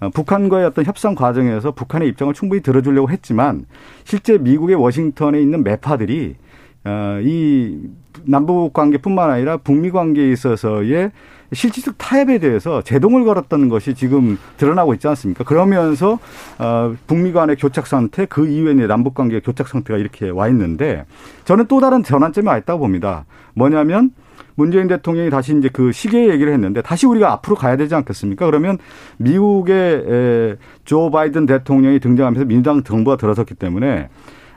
어, 0.00 0.10
북한과의 0.10 0.66
어떤 0.66 0.84
협상 0.84 1.16
과정에서 1.16 1.72
북한의 1.72 2.08
입장을 2.10 2.32
충분히 2.32 2.62
들어주려고 2.62 3.10
했지만 3.10 3.66
실제 4.04 4.38
미국의 4.38 4.76
워싱턴에 4.76 5.40
있는 5.40 5.64
매파들이 5.64 6.36
어, 6.84 7.18
이 7.22 7.76
남북 8.22 8.72
관계뿐만 8.72 9.30
아니라 9.30 9.56
북미 9.56 9.90
관계에 9.90 10.30
있어서의 10.30 11.10
실질적 11.52 11.96
타협에 11.96 12.38
대해서 12.38 12.82
제동을 12.82 13.24
걸었다는 13.24 13.68
것이 13.68 13.94
지금 13.94 14.38
드러나고 14.56 14.94
있지 14.94 15.08
않습니까? 15.08 15.44
그러면서 15.44 16.18
어, 16.58 16.94
북미 17.06 17.32
간의 17.32 17.56
교착 17.56 17.86
상태, 17.86 18.26
그 18.26 18.46
이후에 18.46 18.74
남북 18.86 19.14
관계의 19.14 19.42
교착 19.42 19.68
상태가 19.68 19.98
이렇게 19.98 20.28
와 20.28 20.48
있는데 20.48 21.04
저는 21.44 21.66
또 21.66 21.80
다른 21.80 22.02
전환점이 22.02 22.46
와 22.48 22.58
있다고 22.58 22.80
봅니다. 22.80 23.24
뭐냐면 23.54 24.10
문재인 24.54 24.88
대통령이 24.88 25.30
다시 25.30 25.56
이제 25.56 25.68
그 25.72 25.92
시계 25.92 26.28
얘기를 26.28 26.52
했는데 26.52 26.82
다시 26.82 27.06
우리가 27.06 27.32
앞으로 27.32 27.54
가야 27.54 27.76
되지 27.76 27.94
않겠습니까? 27.94 28.44
그러면 28.44 28.76
미국의 29.18 30.58
조 30.84 31.10
바이든 31.10 31.46
대통령이 31.46 32.00
등장하면서 32.00 32.44
민주당 32.46 32.82
정부가 32.82 33.16
들어섰기 33.16 33.54
때문에 33.54 34.08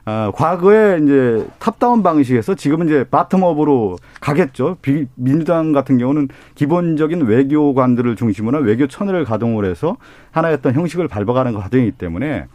아, 0.03 0.31
과거에 0.33 0.99
이제 1.03 1.45
top-down 1.59 2.01
방식에서 2.01 2.55
지금은 2.55 2.87
이제 2.87 3.03
bottom-up으로 3.03 3.97
가겠죠. 4.19 4.77
비, 4.81 5.05
민주당 5.15 5.73
같은 5.73 5.97
경우는 5.97 6.29
기본적인 6.55 7.21
외교관들을 7.21 8.15
중심으로 8.15 8.59
외교 8.59 8.87
천을 8.87 9.23
가동을 9.25 9.65
해서 9.65 9.97
하나의 10.31 10.55
어떤 10.55 10.73
형식을 10.73 11.07
밟아가는 11.07 11.53
과정이기 11.53 11.91
때문에 11.93 12.47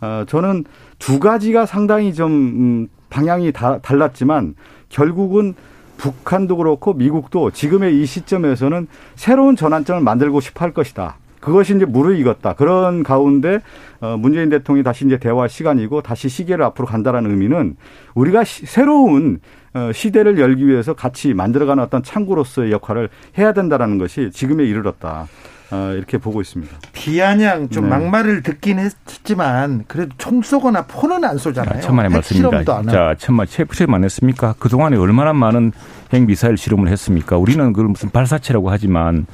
어, 0.00 0.24
저는 0.26 0.64
두 0.98 1.18
가지가 1.18 1.66
상당히 1.66 2.14
좀 2.14 2.30
음, 2.30 2.88
방향이 3.10 3.52
다, 3.52 3.78
달랐지만 3.78 4.54
결국은 4.88 5.54
북한도 5.96 6.56
그렇고 6.56 6.94
미국도 6.94 7.50
지금의 7.50 8.00
이 8.00 8.06
시점에서는 8.06 8.88
새로운 9.14 9.54
전환점을 9.56 10.02
만들고 10.02 10.40
싶어 10.40 10.64
할 10.64 10.72
것이다. 10.72 11.16
그것이 11.42 11.74
이제 11.76 11.84
무르익었다. 11.84 12.54
그런 12.54 13.02
가운데 13.02 13.60
어 14.00 14.16
문재인 14.16 14.48
대통령이 14.48 14.84
다시 14.84 15.04
이제 15.04 15.18
대화 15.18 15.48
시간이고 15.48 16.00
다시 16.00 16.28
시계를 16.28 16.64
앞으로 16.64 16.86
간다라는 16.86 17.30
의미는 17.30 17.76
우리가 18.14 18.44
시, 18.44 18.64
새로운 18.64 19.40
어 19.74 19.90
시대를 19.92 20.38
열기 20.38 20.66
위해서 20.66 20.94
같이 20.94 21.34
만들어가는 21.34 21.82
어떤 21.82 22.02
창구로서의 22.02 22.70
역할을 22.72 23.08
해야 23.36 23.52
된다라는 23.52 23.98
것이 23.98 24.30
지금에 24.32 24.64
이르렀다. 24.64 25.26
어, 25.72 25.94
이렇게 25.96 26.18
보고 26.18 26.42
있습니다. 26.42 26.70
비아냥 26.92 27.70
좀 27.70 27.84
네. 27.84 27.90
막말을 27.90 28.42
듣긴 28.42 28.78
했지만 28.78 29.84
그래도 29.88 30.10
총 30.18 30.42
쏘거나 30.42 30.82
포는 30.82 31.24
안 31.24 31.38
쏘잖아요. 31.38 31.80
천만의 31.80 32.10
말씀입니다. 32.10 32.82
자, 32.82 33.14
천만 33.18 33.46
체프만 33.46 34.04
했습니까? 34.04 34.54
그 34.58 34.68
동안에 34.68 34.98
얼마나 34.98 35.32
많은 35.32 35.72
핵 36.12 36.26
미사일 36.26 36.58
실험을 36.58 36.88
했습니까? 36.88 37.38
우리는 37.38 37.72
그걸 37.72 37.88
무슨 37.88 38.10
발사체라고 38.10 38.70
하지만 38.70 39.26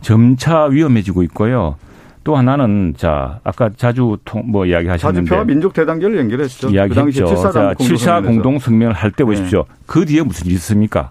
점차 0.00 0.64
위험해지고 0.64 1.22
있고요. 1.24 1.76
또 2.24 2.36
하나는 2.36 2.94
자 2.96 3.40
아까 3.42 3.70
자주 3.76 4.18
통, 4.24 4.42
뭐 4.46 4.66
이야기하셨는데 4.66 5.20
자주표와 5.28 5.44
민족 5.44 5.72
대단결을 5.72 6.18
연결했죠. 6.18 6.68
이야기했죠. 6.70 7.24
그 7.26 7.34
자 7.52 7.74
7사 7.74 8.24
공동 8.24 8.58
성명을 8.58 8.92
할 8.94 9.10
때 9.12 9.24
보십시오. 9.24 9.64
네. 9.66 9.74
그 9.86 10.04
뒤에 10.04 10.22
무슨 10.22 10.46
일이 10.46 10.54
있습니까? 10.56 11.10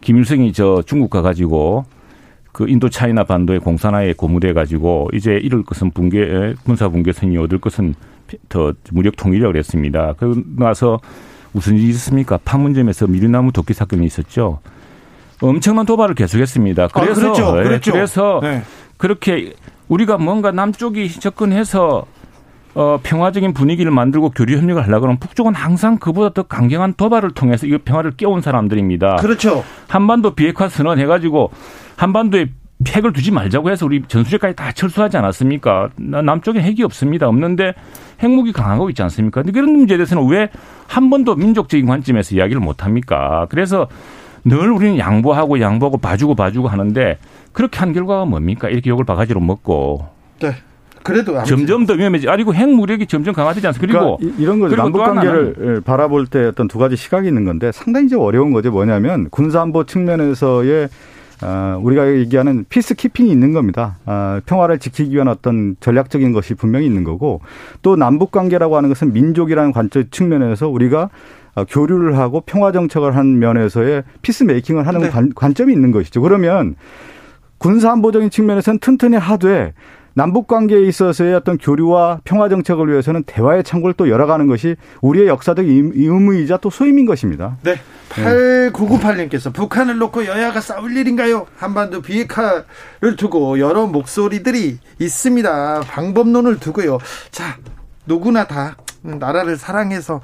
김일성이 0.00 0.52
저 0.54 0.82
중국 0.86 1.10
가 1.10 1.20
가지고 1.20 1.84
그 2.52 2.68
인도 2.68 2.88
차이나 2.88 3.22
반도의 3.24 3.60
공산화에 3.60 4.14
고무돼 4.14 4.54
가지고 4.54 5.08
이제 5.12 5.38
이럴 5.42 5.62
것은 5.62 5.90
붕괴 5.90 6.54
군사 6.64 6.88
붕괴선이 6.88 7.36
얻을 7.36 7.58
것은 7.58 7.94
더 8.48 8.72
무력 8.92 9.16
통일이라고 9.16 9.52
그랬습니다. 9.52 10.14
그러고 10.18 10.40
나서 10.56 10.98
무슨 11.52 11.76
일이 11.76 11.88
있었습니까? 11.90 12.38
판문점에서 12.44 13.08
미리나무 13.08 13.52
도끼 13.52 13.74
사건이 13.74 14.06
있었죠. 14.06 14.60
엄청난 15.40 15.86
도발을 15.86 16.14
계속했습니다. 16.14 16.84
아, 16.84 16.88
그래서 16.88 17.20
아, 17.20 17.32
그랬죠. 17.32 17.56
네, 17.56 17.62
그랬죠. 17.62 17.92
그래서 17.92 18.40
네. 18.42 18.62
그렇게 18.96 19.54
우리가 19.88 20.18
뭔가 20.18 20.52
남쪽이 20.52 21.08
접근해서 21.20 22.06
어, 22.74 23.00
평화적인 23.02 23.52
분위기를 23.52 23.90
만들고 23.90 24.30
교류 24.30 24.56
협력을 24.56 24.80
하려고 24.82 25.06
하면 25.06 25.18
북쪽은 25.18 25.54
항상 25.54 25.98
그보다 25.98 26.32
더 26.32 26.42
강경한 26.44 26.94
도발을 26.94 27.32
통해서 27.32 27.66
이 27.66 27.76
평화를 27.78 28.12
깨운 28.12 28.40
사람들입니다. 28.40 29.16
그렇죠. 29.16 29.64
한반도 29.88 30.34
비핵화 30.36 30.68
선언 30.68 31.00
해가지고 31.00 31.50
한반도에 31.96 32.50
핵을 32.86 33.12
두지 33.12 33.32
말자고 33.32 33.70
해서 33.70 33.84
우리 33.84 34.02
전술핵까지 34.06 34.54
다 34.56 34.72
철수하지 34.72 35.16
않았습니까? 35.16 35.90
남쪽에 35.96 36.60
핵이 36.60 36.82
없습니다. 36.84 37.26
없는데 37.28 37.74
핵무기 38.22 38.52
강하고 38.52 38.88
있지 38.90 39.02
않습니까? 39.02 39.42
근데 39.42 39.52
그런 39.52 39.72
문제에 39.76 39.96
대해서는 39.96 40.26
왜 40.28 40.48
한 40.90 41.08
번도 41.08 41.36
민족적인 41.36 41.86
관점에서 41.86 42.34
이야기를 42.34 42.60
못 42.60 42.84
합니까? 42.84 43.46
그래서 43.48 43.86
늘 44.44 44.70
우리는 44.70 44.98
양보하고 44.98 45.60
양보하고 45.60 45.98
봐주고 45.98 46.34
봐주고 46.34 46.68
하는데 46.68 47.18
그렇게 47.52 47.78
한 47.78 47.92
결과가 47.92 48.24
뭡니까? 48.24 48.68
이렇게 48.68 48.90
욕을 48.90 49.04
바가지로 49.04 49.40
먹고. 49.40 50.06
네. 50.40 50.54
그래도 51.02 51.42
점점 51.44 51.86
더 51.86 51.94
위험해지. 51.94 52.28
아니고 52.28 52.54
핵 52.54 52.68
무력이 52.68 53.06
점점 53.06 53.34
강화되지 53.34 53.66
않습니까? 53.68 53.98
그리고 53.98 54.16
그러니까 54.18 54.42
이런 54.42 54.60
거죠. 54.60 54.76
남북 54.76 54.98
관계를 54.98 55.80
바라볼 55.84 56.26
때 56.26 56.44
어떤 56.44 56.68
두 56.68 56.78
가지 56.78 56.96
시각이 56.96 57.26
있는 57.26 57.44
건데 57.44 57.72
상당히 57.72 58.08
좀 58.08 58.20
어려운 58.20 58.52
거죠. 58.52 58.70
뭐냐면 58.70 59.28
군사안보 59.30 59.84
측면에서의 59.84 60.88
어, 61.42 61.80
우리가 61.82 62.12
얘기하는 62.16 62.66
peace 62.68 62.94
keeping이 62.94 63.30
있는 63.30 63.52
겁니다. 63.52 63.96
어, 64.04 64.40
평화를 64.44 64.78
지키기 64.78 65.14
위한 65.14 65.28
어떤 65.28 65.74
전략적인 65.80 66.32
것이 66.32 66.54
분명히 66.54 66.84
있는 66.84 67.02
거고 67.02 67.40
또 67.80 67.96
남북 67.96 68.30
관계라고 68.30 68.76
하는 68.76 68.90
것은 68.90 69.14
민족이라는 69.14 69.72
관점 69.72 70.04
측면에서 70.10 70.68
우리가 70.68 71.04
어, 71.04 71.08
교류를 71.68 72.18
하고 72.18 72.40
평화 72.40 72.72
정책을 72.72 73.16
한 73.16 73.38
면에서의 73.38 74.04
peace 74.22 74.44
making을 74.44 74.86
하는 74.86 75.00
네. 75.02 75.10
관, 75.10 75.32
관점이 75.34 75.72
있는 75.72 75.90
것이죠. 75.90 76.20
그러면 76.20 76.76
군사 77.58 77.92
안보적인 77.92 78.30
측면에서는 78.30 78.78
튼튼히 78.78 79.16
하되 79.16 79.74
남북 80.14 80.46
관계에 80.48 80.82
있어서의 80.82 81.34
어떤 81.34 81.56
교류와 81.56 82.20
평화 82.24 82.48
정책을 82.48 82.88
위해서는 82.90 83.22
대화의 83.24 83.62
창구를 83.64 83.94
또 83.94 84.08
열어가는 84.08 84.46
것이 84.48 84.76
우리의 85.02 85.28
역사적 85.28 85.66
의무이자 85.66 86.56
또 86.58 86.70
소임인 86.70 87.06
것입니다. 87.06 87.56
네. 87.62 87.76
8998님께서 88.10 89.52
북한을 89.52 89.98
놓고 89.98 90.26
여야가 90.26 90.60
싸울 90.60 90.96
일인가요? 90.96 91.46
한반도 91.56 92.02
비핵화를 92.02 93.16
두고 93.16 93.60
여러 93.60 93.86
목소리들이 93.86 94.78
있습니다. 94.98 95.80
방법론을 95.82 96.58
두고요. 96.58 96.98
자, 97.30 97.56
누구나 98.06 98.46
다 98.46 98.76
나라를 99.02 99.56
사랑해서 99.56 100.20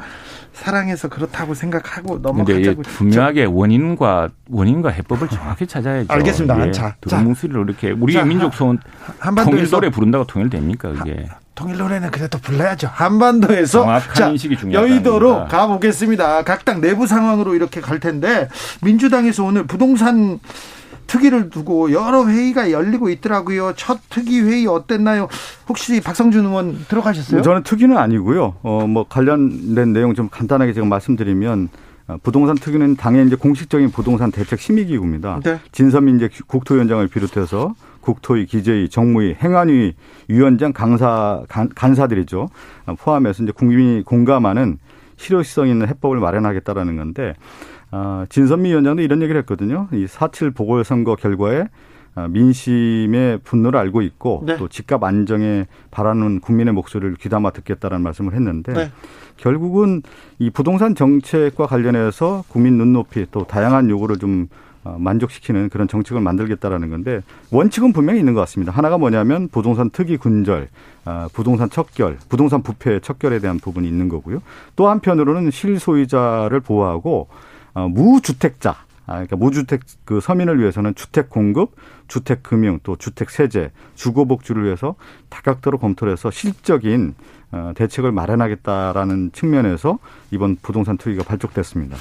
사랑해서 0.53 1.09
그렇다고 1.09 1.55
생각하고 1.55 2.19
넘어가자고. 2.19 2.83
분명하게 2.83 3.45
원인과 3.45 4.29
원인과 4.51 4.91
해법을 4.91 5.29
정확히 5.29 5.67
찾아야죠. 5.67 6.13
알겠습니다. 6.13 6.67
예. 6.67 6.73
자, 6.73 6.97
두루뭉술로 7.01 7.65
이렇게 7.65 7.91
우리 7.91 8.13
자, 8.13 8.25
민족 8.25 8.55
소원 8.55 8.79
통일 9.45 9.69
노래 9.71 9.91
부른다고 9.91 10.27
통일됩니까 10.27 10.93
그게? 10.93 11.29
통일 11.55 11.79
노래는 11.79 12.11
그래도 12.11 12.39
불러야죠. 12.39 12.89
한반도에서 12.93 13.81
정확한 13.83 14.37
자. 14.37 14.73
여의도로 14.73 15.47
가보겠습니다. 15.49 16.43
각 16.45 16.65
당 16.67 16.81
내부 16.81 17.07
상황으로 17.07 17.55
이렇게 17.55 17.81
갈 17.81 18.01
텐데 18.01 18.49
민주당에서 18.83 19.45
오늘 19.45 19.67
부동산 19.67 20.41
특위를 21.07 21.51
두고 21.51 21.93
여러 21.93 22.27
회의가 22.27 22.71
열리고 22.71 23.09
있더라고요. 23.11 23.75
첫 23.77 23.99
특위 24.11 24.41
회의 24.41 24.67
어땠나요? 24.67 25.29
혹시 25.69 26.01
박성준 26.01 26.47
의원 26.47 26.85
들어가셨어요? 26.89 27.43
저는 27.43 27.63
특위는 27.63 27.97
아니고요. 27.97 28.57
어, 28.63 28.87
뭐 28.87 29.07
관련된 29.09 29.93
내용 29.93 30.15
좀 30.15 30.29
간단하게 30.29 30.73
제가 30.73 30.87
말씀드리면 30.87 31.69
어, 32.09 32.17
부동산 32.23 32.57
특위는 32.57 32.97
당의 32.97 33.27
이제 33.27 33.37
공식적인 33.37 33.91
부동산 33.91 34.31
대책 34.31 34.61
심의기구입니다. 34.61 35.41
네. 35.45 35.59
진선민 35.73 36.17
이제 36.17 36.29
국토위원장을 36.47 37.07
비롯해서 37.09 37.75
국토위, 38.01 38.47
기재위, 38.47 38.89
정무위, 38.89 39.35
행안위 39.43 39.95
위원장, 40.29 40.73
강사 40.73 41.43
간, 41.49 41.69
간사들이죠. 41.75 42.49
어, 42.87 42.95
포함해서 42.95 43.43
이제 43.43 43.53
국민이 43.53 44.03
공감하는 44.05 44.79
실효성 45.17 45.69
있는 45.69 45.89
해법을 45.89 46.19
마련하겠다라는 46.19 46.97
건데 46.97 47.35
어, 47.91 48.25
진선미 48.29 48.71
위원장도 48.71 49.03
이런 49.03 49.23
얘기를 49.23 49.39
했거든요. 49.41 49.89
이4.7 49.93 50.55
보궐선거 50.55 51.17
결과에 51.17 51.69
어, 52.17 52.29
민심의 52.29 53.41
분노를 53.45 53.79
알고 53.79 54.03
있고 54.03 54.43
네. 54.47 54.57
또 54.57 54.69
집값 54.69 55.05
안정에 55.05 55.67
바라는 55.91 56.41
국민의 56.41 56.73
목소리를 56.73 57.15
귀담아 57.17 57.51
듣겠다라는 57.51 58.03
말씀을 58.03 58.35
했는데 58.35 58.73
네. 58.73 58.91
결국은 59.37 60.03
이 60.39 60.51
부동산 60.51 60.95
정책과 60.95 61.67
관련해서 61.67 62.45
국민 62.49 62.79
눈높이 62.79 63.27
또 63.31 63.45
다양한 63.45 63.91
요구를 63.91 64.17
좀 64.17 64.49
어, 64.49 64.66
만족시키는 64.99 65.69
그런 65.69 65.89
정책을 65.89 66.21
만들겠다라는 66.21 66.91
건데 66.91 67.23
원칙은 67.51 67.93
분명히 67.93 68.19
있는 68.21 68.35
것 68.35 68.41
같습니다. 68.41 68.73
하나가 68.73 68.99
뭐냐면 68.99 69.49
부동산 69.49 69.91
특이 69.91 70.17
군절, 70.17 70.69
어, 71.05 71.27
부동산 71.33 71.71
척결, 71.71 72.19
부동산 72.29 72.63
부패 72.63 73.01
척결에 73.01 73.39
대한 73.41 73.59
부분이 73.59 73.89
있는 73.89 74.09
거고요. 74.09 74.43
또 74.77 74.89
한편으로는 74.89 75.51
실소유자를 75.51 76.61
보호하고 76.61 77.29
어, 77.75 77.89
무주택자 77.89 78.87
아, 79.07 79.13
그러니까 79.13 79.37
무주택 79.37 79.83
그 80.05 80.21
서민을 80.21 80.59
위해서는 80.61 80.95
주택 80.97 81.31
공급, 81.31 81.77
주택 82.09 82.43
금융, 82.43 82.81
또 82.83 82.97
주택 82.97 83.31
세제, 83.31 83.71
주거 83.95 84.25
복지를 84.25 84.65
위해서 84.65 84.97
다각도로 85.29 85.79
검토를 85.79 86.13
해서 86.13 86.31
실적인 86.31 87.15
어, 87.53 87.73
대책을 87.77 88.11
마련하겠다라는 88.11 89.31
측면에서 89.33 89.99
이번 90.33 90.57
부동산 90.61 90.97
투기가 90.97 91.23
발족됐습니다. 91.23 91.97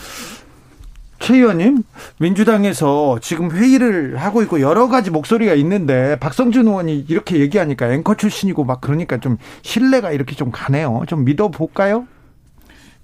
최 1.19 1.35
의원님, 1.35 1.83
민주당에서 2.19 3.19
지금 3.21 3.51
회의를 3.51 4.17
하고 4.17 4.41
있고 4.41 4.59
여러 4.61 4.87
가지 4.87 5.11
목소리가 5.11 5.53
있는데 5.55 6.17
박성준 6.19 6.67
의원이 6.67 7.05
이렇게 7.07 7.39
얘기하니까 7.39 7.91
앵커 7.93 8.15
출신이고 8.15 8.63
막 8.63 8.81
그러니까 8.81 9.17
좀 9.17 9.37
신뢰가 9.61 10.11
이렇게 10.11 10.35
좀 10.35 10.51
가네요. 10.51 11.03
좀 11.07 11.25
믿어볼까요? 11.25 12.07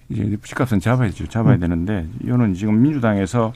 이제 0.09 0.37
집값은 0.43 0.79
잡아야죠. 0.79 1.27
잡아야 1.27 1.55
음. 1.55 1.59
되는데 1.61 2.05
이거는 2.23 2.53
지금 2.53 2.81
민주당에서 2.81 3.53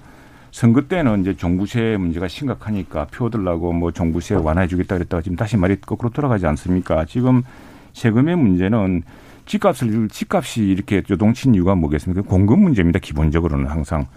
선거 0.51 0.83
때는 0.83 1.21
이제 1.21 1.35
종부세 1.35 1.97
문제가 1.99 2.29
심각하니까 2.29 3.07
표 3.11 3.25
얻으려고 3.25 3.73
뭐 3.73 3.91
종부세 3.91 4.35
완화해 4.35 4.69
주겠다 4.69 4.95
그랬다가 4.95 5.21
지금 5.21 5.35
다시 5.35 5.57
말이 5.57 5.75
거꾸로 5.81 6.09
돌아가지 6.11 6.47
않습니까? 6.47 7.03
지금 7.05 7.43
세금의 7.91 8.37
문제는 8.37 9.03
집값을 9.45 10.07
집값이 10.09 10.63
이렇게 10.63 11.03
요동친 11.09 11.55
이유가 11.55 11.75
뭐겠습니까? 11.75 12.21
공급 12.21 12.59
문제입니다. 12.59 12.99
기본적으로는 12.99 13.67
항상 13.67 14.07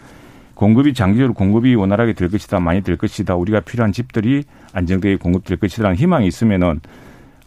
공급이 0.59 0.92
장기적으로 0.92 1.34
공급이 1.34 1.76
원활하게 1.76 2.14
될 2.14 2.28
것이다, 2.28 2.59
많이 2.59 2.80
될 2.82 2.96
것이다, 2.96 3.36
우리가 3.36 3.61
필요한 3.61 3.92
집들이 3.92 4.42
안정되게 4.72 5.14
공급될 5.14 5.56
것이라는 5.59 5.96
희망이 5.96 6.26
있으면은 6.26 6.80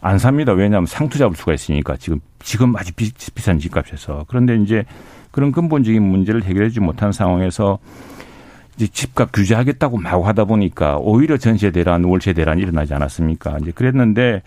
안 0.00 0.18
삽니다. 0.18 0.52
왜냐하면 0.52 0.86
상투 0.86 1.18
잡을 1.18 1.36
수가 1.36 1.52
있으니까 1.52 1.98
지금 1.98 2.20
지금 2.40 2.74
아주 2.74 2.94
비, 2.94 3.12
비싼 3.34 3.58
집값에서 3.58 4.24
그런데 4.28 4.56
이제 4.56 4.86
그런 5.30 5.52
근본적인 5.52 6.02
문제를 6.02 6.42
해결하지 6.44 6.80
못한 6.80 7.12
상황에서 7.12 7.78
이제 8.76 8.86
집값 8.86 9.30
규제하겠다고 9.30 9.98
막 9.98 10.26
하다 10.26 10.46
보니까 10.46 10.96
오히려 10.96 11.36
전세 11.36 11.70
대란, 11.70 12.04
월세 12.04 12.32
대란이 12.32 12.62
일어나지 12.62 12.94
않았습니까? 12.94 13.58
이제 13.60 13.72
그랬는데 13.72 14.40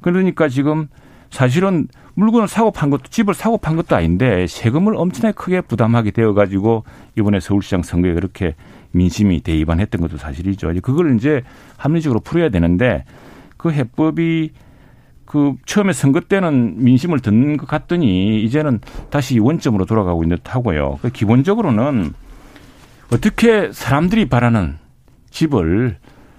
그러니까 0.00 0.48
지금 0.48 0.88
사실은 1.30 1.88
물건을 2.14 2.48
사고 2.48 2.70
판 2.70 2.90
것도 2.90 3.04
집을 3.10 3.34
사고 3.34 3.58
판 3.58 3.76
것도 3.76 3.94
아닌데 3.94 4.46
세금을 4.48 4.96
엄청나게 4.96 5.34
크게 5.34 5.60
부담하게 5.60 6.10
되어 6.10 6.34
가지고 6.34 6.84
이번에 7.16 7.38
서울시장 7.38 7.82
선거에 7.82 8.14
그렇게 8.14 8.54
민심이 8.90 9.40
대입안했던 9.40 10.00
것도 10.00 10.16
사실이죠. 10.16 10.72
그걸 10.82 11.14
이제 11.14 11.42
합리적으로 11.76 12.20
풀어야 12.20 12.48
되는데 12.48 13.04
그 13.56 13.70
해법이 13.70 14.50
그 15.24 15.54
처음에 15.66 15.92
선거 15.92 16.20
때는 16.20 16.82
민심을 16.82 17.20
듣는 17.20 17.58
것 17.58 17.68
같더니 17.68 18.42
이제는 18.42 18.80
다시 19.10 19.38
원점으로 19.38 19.84
돌아가고 19.84 20.24
있는 20.24 20.38
듯하고요. 20.38 20.98
그 21.02 21.10
기본적으로는 21.10 22.14
어떻게 23.12 23.70
사람들이 23.72 24.28
바라는 24.28 24.78
집을 25.30 25.98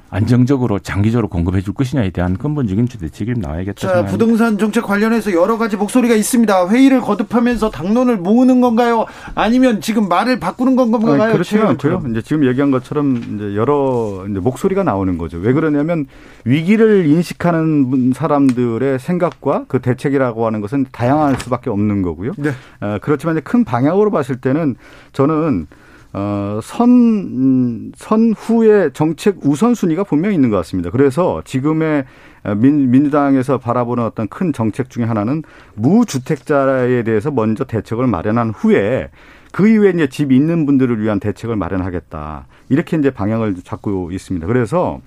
안정적으로 0.10 0.80
장기적으로 0.80 1.28
공급해 1.28 1.62
줄 1.62 1.74
것이냐에 1.74 2.10
대한 2.10 2.38
근본적인 2.38 2.88
대책이 2.88 3.34
나와야겠다. 3.38 3.80
자, 3.80 4.05
부동산 4.05 4.57
정책 4.57 4.84
관련해서 4.84 5.34
여러 5.34 5.57
가지 5.57 5.78
목소리가 5.78 6.16
있습니다. 6.16 6.70
회의를 6.70 7.01
거듭하면서 7.01 7.70
당론을 7.70 8.18
모으는 8.18 8.62
건가요? 8.62 9.05
아니면 9.36 9.82
지금 9.82 10.10
말을 10.10 10.39
바꾸는 10.39 10.76
건가요? 10.76 11.22
아니, 11.22 11.34
그렇지 11.34 11.57
않고요. 11.57 12.03
이제 12.10 12.22
지금 12.22 12.45
얘기한 12.45 12.72
것처럼 12.72 13.18
이제 13.18 13.55
여러 13.55 14.26
이제 14.30 14.39
목소리가 14.39 14.84
나오는 14.84 15.18
거죠. 15.18 15.38
왜 15.38 15.53
그러냐면 15.53 16.05
위기를 16.43 17.05
인식하는 17.05 18.14
사람들의 18.16 18.99
생각과 18.99 19.66
그 19.68 19.80
대책이라고 19.80 20.45
하는 20.45 20.62
것은 20.62 20.88
다양할 20.91 21.36
수밖에 21.39 21.70
없는 21.70 22.01
거고요. 22.01 22.32
네. 22.38 22.51
어, 22.82 22.97
그렇지만 23.01 23.36
이제 23.36 23.41
큰 23.41 23.64
방향으로 23.64 24.10
봤을 24.12 24.38
때는 24.38 24.76
저는 25.14 25.68
어, 26.12 26.60
선, 26.64 27.91
선 27.95 28.34
후의 28.34 28.91
정책 28.93 29.45
우선순위가 29.45 30.03
분명히 30.03 30.36
있는 30.36 30.49
것 30.49 30.57
같습니다. 30.57 30.89
그래서 30.89 31.41
지금의 31.45 32.05
민, 32.57 32.89
민주당에서 32.89 33.60
바라보는 33.60 34.03
어떤 34.03 34.28
큰 34.28 34.51
정책 34.53 34.89
중에 34.89 35.03
하나는 35.03 35.43
무주택자에 35.76 37.03
대해서 37.03 37.32
먼저 37.32 37.64
대책을 37.64 38.07
마련한 38.07 38.51
후에 38.51 39.10
그 39.51 39.68
이후에 39.68 39.91
이제 39.91 40.07
집 40.07 40.32
있는 40.32 40.66
분들을 40.66 41.01
위한 41.01 41.20
대책을 41.20 41.55
마련하겠다. 41.55 42.47
이렇게 42.70 42.97
이제 42.97 43.12
방향을 43.12 43.55
잡고 43.64 44.12
있습니다. 44.12 44.47
그래서 44.47 45.01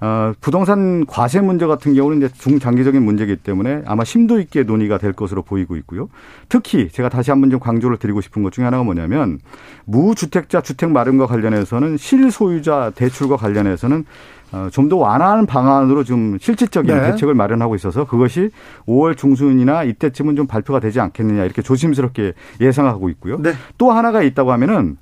어, 0.00 0.32
부동산 0.40 1.06
과세 1.06 1.40
문제 1.40 1.66
같은 1.66 1.94
경우는 1.94 2.18
이제 2.18 2.28
중장기적인 2.28 3.02
문제이기 3.02 3.36
때문에 3.36 3.82
아마 3.86 4.04
심도 4.04 4.40
있게 4.40 4.64
논의가 4.64 4.98
될 4.98 5.12
것으로 5.12 5.42
보이고 5.42 5.76
있고요. 5.76 6.08
특히 6.48 6.88
제가 6.88 7.08
다시 7.08 7.30
한번 7.30 7.50
좀 7.50 7.60
강조를 7.60 7.96
드리고 7.96 8.20
싶은 8.20 8.42
것 8.42 8.52
중에 8.52 8.64
하나가 8.64 8.82
뭐냐면 8.82 9.38
무주택자 9.84 10.60
주택 10.60 10.90
마련과 10.90 11.26
관련해서는 11.26 11.96
실소유자 11.96 12.92
대출과 12.94 13.36
관련해서는 13.36 14.04
어, 14.52 14.68
좀더 14.70 14.96
완화하는 14.96 15.46
방안으로 15.46 16.04
좀 16.04 16.38
실질적인 16.38 16.94
네. 16.94 17.10
대책을 17.10 17.34
마련하고 17.34 17.74
있어서 17.74 18.04
그것이 18.04 18.50
5월 18.86 19.16
중순이나 19.16 19.82
이때쯤은 19.82 20.36
좀 20.36 20.46
발표가 20.46 20.78
되지 20.78 21.00
않겠느냐 21.00 21.44
이렇게 21.44 21.60
조심스럽게 21.60 22.34
예상하고 22.60 23.08
있고요. 23.10 23.38
네. 23.42 23.52
또 23.78 23.90
하나가 23.90 24.22
있다고 24.22 24.52
하면은 24.52 24.96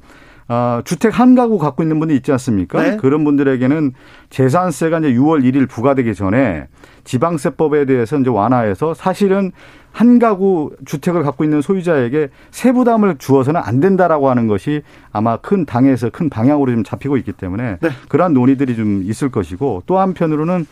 어, 0.49 0.81
주택 0.85 1.19
한 1.19 1.35
가구 1.35 1.59
갖고 1.59 1.83
있는 1.83 2.01
분이 2.01 2.15
있지 2.17 2.33
않습니까? 2.33 2.83
네. 2.83 2.97
그런 2.97 3.25
분들에게는 3.25 3.93
재산세가 4.31 4.99
이제 5.01 5.13
6월 5.13 5.45
1일 5.45 5.69
부과되기 5.69 6.15
전에 6.15 6.67
지방세법에 7.05 7.85
대해서 7.87 8.19
이제 8.19 8.31
완화해서 8.31 8.95
사실은 8.95 9.53
한 9.93 10.19
가구 10.19 10.71
주택을 10.87 11.23
갖고 11.23 11.45
있는 11.45 11.61
소유자에게 11.61 12.31
세부담을 12.51 13.17
주어서는 13.19 13.61
안 13.63 13.81
된다라고 13.81 14.31
하는 14.31 14.47
것이 14.47 14.83
아마 15.13 15.37
큰 15.37 15.67
당에서 15.67 16.11
큰 16.11 16.31
방향으로 16.31 16.73
좀 16.73 16.83
잡히고 16.83 17.19
있기 17.19 17.33
때문에 17.33 17.77
네. 17.81 17.91
그러한 18.09 18.33
논의들이 18.33 18.75
좀 18.75 19.03
있을 19.05 19.31
것이고 19.31 19.83
또 19.87 19.99
한편으로는 19.99 20.67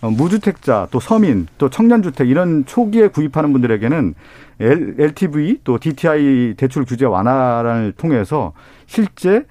어, 0.00 0.10
무주택자 0.10 0.88
또 0.90 1.00
서민 1.00 1.46
또 1.58 1.70
청년주택 1.70 2.28
이런 2.28 2.64
초기에 2.66 3.08
구입하는 3.08 3.52
분들에게는 3.52 4.14
LTV 4.62 5.60
또 5.64 5.78
DTI 5.78 6.54
대출 6.56 6.84
규제 6.84 7.04
완화를 7.04 7.92
통해서 7.96 8.52
실제 8.86 9.44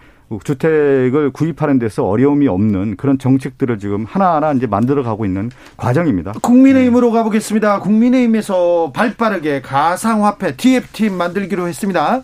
주택을 0.43 1.31
구입하는 1.31 1.77
데서 1.77 2.07
어려움이 2.07 2.47
없는 2.47 2.95
그런 2.95 3.17
정책들을 3.17 3.79
지금 3.79 4.05
하나하나 4.05 4.53
이제 4.53 4.65
만들어 4.65 5.03
가고 5.03 5.25
있는 5.25 5.51
과정입니다. 5.75 6.33
국민의힘으로 6.41 7.07
네. 7.07 7.13
가보겠습니다. 7.13 7.79
국민의힘에서 7.81 8.91
발 8.93 9.15
빠르게 9.15 9.61
가상화폐 9.61 10.55
TFT 10.55 11.09
만들기로 11.09 11.67
했습니다. 11.67 12.21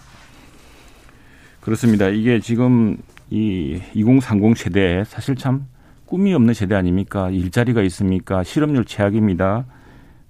그렇습니다. 1.59 2.07
이게 2.07 2.39
지금 2.39 2.97
이 3.29 3.81
2030 3.93 4.57
세대 4.57 5.03
사실 5.05 5.35
참 5.35 5.65
꿈이 6.05 6.33
없는 6.33 6.53
세대 6.53 6.75
아닙니까? 6.75 7.29
일자리가 7.29 7.81
있습니까? 7.81 8.43
실업률 8.43 8.85
최악입니다. 8.85 9.65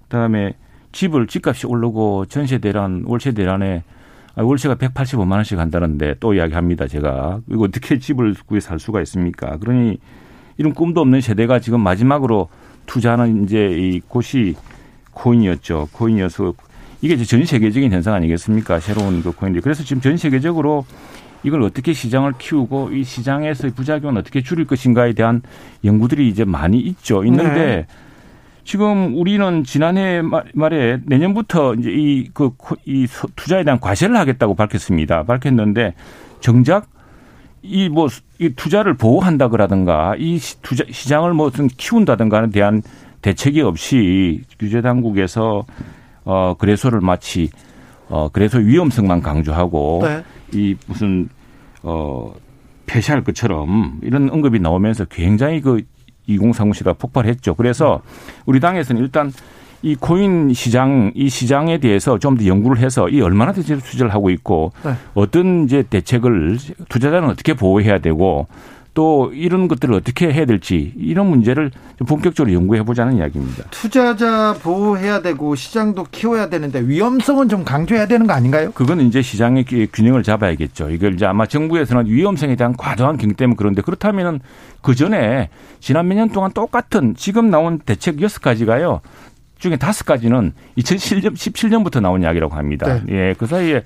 그다음에 0.03 0.55
집을 0.91 1.27
집값이 1.27 1.67
오르고 1.67 2.25
전세 2.27 2.57
대란, 2.57 3.03
월세 3.05 3.31
대란에 3.31 3.83
아, 4.35 4.43
월세가 4.43 4.75
185만 4.75 5.31
원씩 5.33 5.57
한다는데 5.57 6.15
또 6.19 6.33
이야기합니다. 6.33 6.87
제가 6.87 7.39
이거 7.49 7.63
어떻게 7.63 7.97
집을 7.97 8.35
구해 8.45 8.59
살 8.59 8.79
수가 8.79 9.01
있습니까? 9.01 9.57
그러니 9.57 9.97
이런 10.57 10.73
꿈도 10.73 11.01
없는 11.01 11.21
세대가 11.21 11.59
지금 11.59 11.81
마지막으로 11.81 12.49
투자하는 12.85 13.43
이제 13.43 13.67
이 13.71 13.99
곳이 13.99 14.55
코인이었죠. 15.11 15.89
코인이어서 15.91 16.53
이게 17.01 17.15
이제 17.15 17.25
전 17.25 17.45
세계적인 17.45 17.91
현상 17.91 18.13
아니겠습니까? 18.13 18.79
새로운 18.79 19.21
그 19.23 19.31
코인들. 19.31 19.61
그래서 19.61 19.83
지금 19.83 20.01
전 20.01 20.17
세계적으로 20.17 20.85
이걸 21.43 21.63
어떻게 21.63 21.93
시장을 21.93 22.33
키우고 22.37 22.91
이 22.91 23.03
시장에서의 23.03 23.73
부작용은 23.73 24.17
어떻게 24.17 24.41
줄일 24.41 24.65
것인가에 24.65 25.13
대한 25.13 25.41
연구들이 25.83 26.27
이제 26.27 26.45
많이 26.45 26.79
있죠. 26.79 27.23
있는데 27.23 27.53
네. 27.53 27.87
지금 28.67 29.15
우리는 29.15 29.63
지난해 29.63 30.21
말에 30.53 30.99
내년부터 31.05 31.73
이제 31.75 31.89
이, 31.89 32.27
그, 32.33 32.51
이 32.83 33.07
투자에 33.37 33.63
대한 33.63 33.79
과세를 33.79 34.17
하겠다고 34.17 34.55
밝혔습니다. 34.55 35.23
밝혔는데 35.23 35.93
정작 36.41 36.85
이 37.61 37.87
뭐, 37.87 38.09
이 38.39 38.49
투자를 38.49 38.95
보호한다 38.95 39.47
그라든가 39.47 40.15
이 40.17 40.37
투자, 40.61 40.83
시장을 40.91 41.33
무슨 41.33 41.67
키운다든가에 41.67 42.49
대한 42.49 42.81
대책이 43.21 43.61
없이 43.61 44.41
규제 44.59 44.81
당국에서 44.81 45.65
어, 46.25 46.55
거래소를 46.59 46.99
마치 46.99 47.49
어, 48.09 48.27
그래서 48.33 48.57
위험성만 48.57 49.21
강조하고 49.21 50.01
네. 50.03 50.23
이 50.51 50.75
무슨 50.87 51.29
어 51.83 52.33
폐쇄할 52.85 53.23
것처럼 53.23 54.01
이런 54.03 54.29
언급이 54.29 54.59
나오면서 54.59 55.05
굉장히 55.05 55.61
그 55.61 55.83
2030 56.27 56.75
시대가 56.75 56.93
폭발했죠. 56.93 57.55
그래서 57.55 58.01
우리 58.45 58.59
당에서는 58.59 59.01
일단 59.01 59.31
이 59.83 59.95
코인 59.95 60.53
시장 60.53 61.11
이 61.15 61.29
시장에 61.29 61.77
대해서 61.77 62.17
좀 62.17 62.35
더 62.37 62.45
연구를 62.45 62.79
해서 62.81 63.07
이 63.09 63.21
얼마나 63.21 63.51
대체 63.51 63.77
투자를 63.77 64.13
하고 64.13 64.29
있고 64.31 64.71
네. 64.83 64.93
어떤 65.13 65.65
이제 65.65 65.83
대책을 65.83 66.57
투자자는 66.89 67.29
어떻게 67.29 67.53
보호해야 67.53 67.99
되고 67.99 68.47
또 68.97 69.31
이런 69.31 69.67
것들을 69.67 69.93
어떻게 69.93 70.33
해야 70.33 70.45
될지 70.45 70.91
이런 70.97 71.27
문제를 71.27 71.69
좀 71.99 72.07
본격적으로 72.07 72.51
연구해 72.51 72.81
보자는 72.81 73.17
이야기입니다. 73.17 73.65
투자자 73.69 74.55
보호해야 74.59 75.21
되고 75.21 75.53
시장도 75.53 76.07
키워야 76.09 76.49
되는데 76.49 76.81
위험성은 76.81 77.47
좀 77.47 77.63
강조해야 77.63 78.07
되는 78.07 78.25
거 78.25 78.33
아닌가요? 78.33 78.71
그건 78.71 79.01
이제 79.01 79.21
시장의 79.21 79.65
균형을 79.93 80.23
잡아야겠죠. 80.23 80.89
이걸 80.89 81.13
이제 81.13 81.27
아마 81.27 81.45
정부에서는 81.45 82.07
위험성에 82.07 82.55
대한 82.55 82.75
과도한 82.75 83.17
경기 83.17 83.35
때문에 83.35 83.55
그런데 83.55 83.83
그렇다면은 83.83 84.39
그 84.81 84.95
전에 84.95 85.49
지난 85.79 86.07
몇 86.07 86.15
년 86.15 86.29
동안 86.29 86.51
똑같은 86.51 87.13
지금 87.15 87.51
나온 87.51 87.77
대책 87.77 88.19
여섯 88.23 88.41
가지가요. 88.41 89.01
중에 89.59 89.75
다섯 89.75 90.05
가지는 90.05 90.53
2017년, 90.79 91.33
17년부터 91.35 92.01
나온 92.01 92.23
이야기라고 92.23 92.55
합니다. 92.55 93.01
네. 93.05 93.13
예, 93.29 93.35
그 93.37 93.45
사이에 93.45 93.83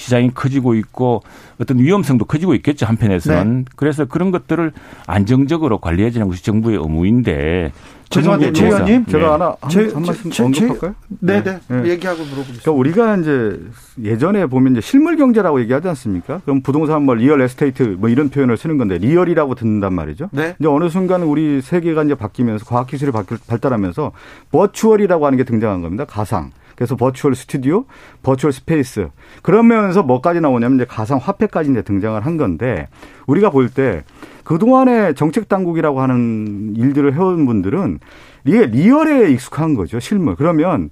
시장이 0.00 0.30
커지고 0.34 0.74
있고 0.74 1.22
어떤 1.60 1.78
위험성도 1.78 2.24
커지고 2.24 2.54
있겠죠 2.54 2.86
한편에서는 2.86 3.58
네. 3.58 3.64
그래서 3.76 4.06
그런 4.06 4.30
것들을 4.30 4.72
안정적으로 5.06 5.78
관리해 5.78 6.10
주는 6.10 6.26
것이 6.26 6.42
정부의 6.42 6.78
의무인데 6.78 7.72
죄송한데 8.08 8.52
최 8.52 8.66
의원님 8.66 9.06
제가 9.06 9.18
네. 9.18 9.30
하나 9.30 9.56
한, 9.60 9.94
한 9.94 10.02
말씀 10.02 10.30
제, 10.30 10.42
언급할까요? 10.42 10.94
네네 11.20 11.42
네. 11.44 11.60
네. 11.68 11.90
얘기하고 11.90 12.22
물어보겠습니다. 12.24 12.62
그러니까 12.62 12.72
우리가 12.72 13.16
이제 13.18 13.60
예전에 14.02 14.46
보면 14.46 14.72
이제 14.72 14.80
실물 14.80 15.16
경제라고 15.16 15.60
얘기하지 15.60 15.88
않습니까? 15.88 16.40
그럼 16.44 16.62
부동산 16.62 17.04
뭐 17.04 17.14
real 17.14 17.40
estate 17.40 17.96
뭐 18.00 18.08
이런 18.08 18.30
표현을 18.30 18.56
쓰는 18.56 18.78
건데 18.78 18.98
real이라고 18.98 19.54
듣는단 19.54 19.94
말이죠. 19.94 20.28
네. 20.32 20.56
이제 20.58 20.68
어느 20.68 20.88
순간 20.88 21.22
우리 21.22 21.60
세계가 21.60 22.02
이제 22.02 22.16
바뀌면서 22.16 22.64
과학 22.64 22.88
기술이 22.88 23.12
발달하면서 23.46 24.10
virtual이라고 24.50 25.26
하는 25.26 25.38
게 25.38 25.44
등장한 25.44 25.80
겁니다. 25.82 26.04
가상. 26.04 26.50
그래서 26.80 26.96
virtual 26.96 27.34
studio, 27.34 27.84
virtual 28.22 28.54
space. 28.54 29.10
그러면서 29.42 30.02
뭐까지 30.02 30.40
나오냐면 30.40 30.76
이제 30.78 30.86
가상 30.86 31.18
화폐까지 31.18 31.70
이제 31.70 31.82
등장을 31.82 32.18
한 32.24 32.38
건데 32.38 32.88
우리가 33.26 33.50
볼 33.50 33.68
때 33.68 34.02
그동안에 34.44 35.12
정책 35.12 35.46
당국이라고 35.50 36.00
하는 36.00 36.74
일들을 36.76 37.12
해온 37.14 37.44
분들은 37.44 38.00
이게 38.46 38.64
리얼에 38.64 39.30
익숙한 39.30 39.74
거죠. 39.74 40.00
실물. 40.00 40.36
그러면 40.36 40.88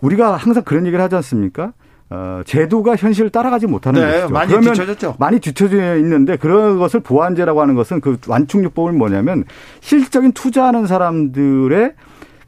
우리가 0.00 0.34
항상 0.34 0.64
그런 0.64 0.84
얘기를 0.84 1.00
하지 1.02 1.14
않습니까? 1.14 1.74
어, 2.10 2.40
제도가 2.44 2.96
현실을 2.96 3.30
따라가지 3.30 3.68
못하는 3.68 4.00
네, 4.00 4.10
것이죠. 4.10 4.28
많이 4.30 4.48
그러면 4.50 4.72
뒤쳐졌죠. 4.72 5.14
많이 5.20 5.38
뒤쳐져 5.38 5.96
있는데 5.98 6.36
그런 6.36 6.78
것을 6.80 6.98
보완제라고 7.00 7.60
하는 7.60 7.76
것은 7.76 8.00
그 8.00 8.16
완충요법은 8.26 8.98
뭐냐면 8.98 9.44
실적인 9.80 10.32
투자하는 10.32 10.88
사람들의 10.88 11.92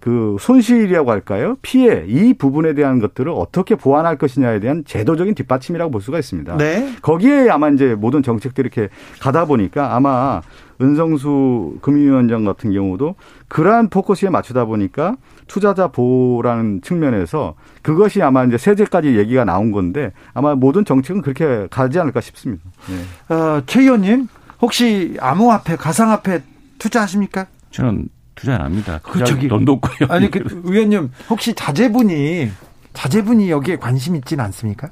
그 0.01 0.37
손실이라고 0.41 1.11
할까요? 1.11 1.57
피해 1.63 2.05
이 2.07 2.35
부분에 2.35 2.75
대한 2.75 3.01
것들을 3.01 3.31
어떻게 3.35 3.75
보완할 3.75 4.17
것이냐에 4.17 4.59
대한 4.59 4.83
제도적인 4.85 5.35
뒷받침이라고 5.35 5.91
볼 5.91 6.01
수가 6.01 6.19
있습니다. 6.19 6.57
네. 6.57 6.95
거기에 7.03 7.51
아마 7.51 7.69
이제 7.69 7.95
모든 7.95 8.23
정책들이 8.23 8.71
이렇게 8.73 8.89
가다 9.21 9.45
보니까 9.45 9.95
아마 9.95 10.41
은성수 10.81 11.79
금융위원장 11.83 12.45
같은 12.45 12.73
경우도 12.73 13.15
그러한 13.49 13.91
포커스에 13.91 14.31
맞추다 14.31 14.65
보니까 14.65 15.17
투자자 15.47 15.89
보호라는 15.89 16.81
측면에서 16.81 17.55
그것이 17.83 18.23
아마 18.23 18.45
이제 18.45 18.57
세제까지 18.57 19.19
얘기가 19.19 19.45
나온 19.45 19.73
건데 19.73 20.13
아마 20.33 20.55
모든 20.55 20.87
정책은 20.87 21.21
그렇게 21.21 21.67
가지 21.71 21.99
않을까 21.99 22.23
싶습니다. 22.23 22.65
네. 22.89 23.35
어, 23.35 23.63
최 23.67 23.83
의원님 23.83 24.29
혹시 24.63 25.17
암호화폐, 25.21 25.77
가상화폐 25.77 26.43
투자하십니까? 26.79 27.47
저는 27.71 28.09
투자 28.41 28.55
안 28.55 28.63
합니다. 28.63 29.01
그 29.03 29.23
저기 29.25 29.49
돈도 29.49 29.73
없고요. 29.73 30.09
아니 30.11 30.31
그 30.31 30.41
의원님 30.65 31.11
혹시 31.29 31.55
자제분이 31.55 32.51
자제분이 32.95 33.51
여기에 33.51 33.77
관심 33.77 34.17
있지는 34.17 34.45
않습니까? 34.47 34.89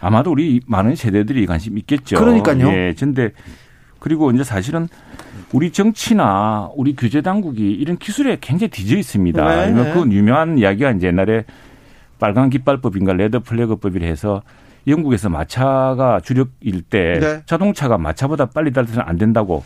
아마도 0.00 0.32
우리 0.32 0.60
많은 0.66 0.96
세대들이 0.96 1.46
관심 1.46 1.78
있겠죠. 1.78 2.18
그러니까요. 2.18 2.68
예. 2.68 2.94
근데 2.98 3.30
그리고 4.00 4.30
이제 4.32 4.42
사실은 4.42 4.88
우리 5.52 5.70
정치나 5.70 6.70
우리 6.74 6.96
규제 6.96 7.20
당국이 7.20 7.70
이런 7.72 7.96
기술에 7.96 8.38
굉장히 8.40 8.70
뒤져 8.70 8.96
있습니다. 8.96 9.66
네. 9.66 9.92
그 9.92 10.00
유명한 10.10 10.58
이야기가 10.58 10.92
이제 10.92 11.08
옛날에 11.08 11.44
빨간 12.18 12.50
깃발법인가 12.50 13.12
레드 13.12 13.40
플래그법이라 13.40 14.06
해서 14.06 14.42
영국에서 14.86 15.28
마차가 15.28 16.20
주력일 16.20 16.82
때 16.82 17.18
네. 17.20 17.42
자동차가 17.46 17.98
마차보다 17.98 18.46
빨리 18.46 18.72
달려서는 18.72 19.02
안 19.06 19.16
된다고 19.16 19.62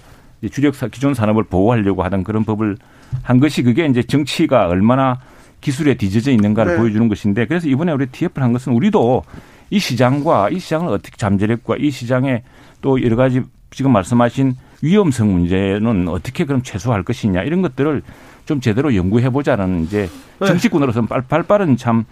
주력 0.50 0.74
기존 0.90 1.14
산업을 1.14 1.44
보호하려고 1.44 2.02
하던 2.02 2.24
그런 2.24 2.44
법을 2.44 2.76
한 3.22 3.40
것이 3.40 3.62
그게 3.62 3.86
이제 3.86 4.02
정치가 4.02 4.68
얼마나 4.68 5.18
기술에 5.60 5.94
뒤져져 5.94 6.30
있는가를 6.32 6.72
네. 6.72 6.78
보여주는 6.78 7.08
것인데 7.08 7.46
그래서 7.46 7.68
이번에 7.68 7.92
우리 7.92 8.06
TF를 8.06 8.42
한 8.42 8.52
것은 8.52 8.72
우리도 8.72 9.22
이 9.70 9.78
시장과 9.78 10.50
이 10.50 10.58
시장을 10.58 10.92
어떻게 10.92 11.16
잠재력과 11.16 11.76
이 11.78 11.90
시장에 11.90 12.42
또 12.82 13.02
여러 13.02 13.16
가지 13.16 13.42
지금 13.70 13.92
말씀하신 13.92 14.56
위험성 14.82 15.32
문제는 15.32 16.08
어떻게 16.08 16.44
그럼 16.44 16.62
최소화할 16.62 17.02
것이냐 17.02 17.42
이런 17.42 17.62
것들을 17.62 18.02
좀 18.44 18.60
제대로 18.60 18.94
연구해 18.94 19.30
보자는 19.30 19.84
이제 19.84 20.08
네. 20.38 20.46
정치꾼으로서 20.46 21.02
발빠른 21.02 21.76
참 21.78 22.04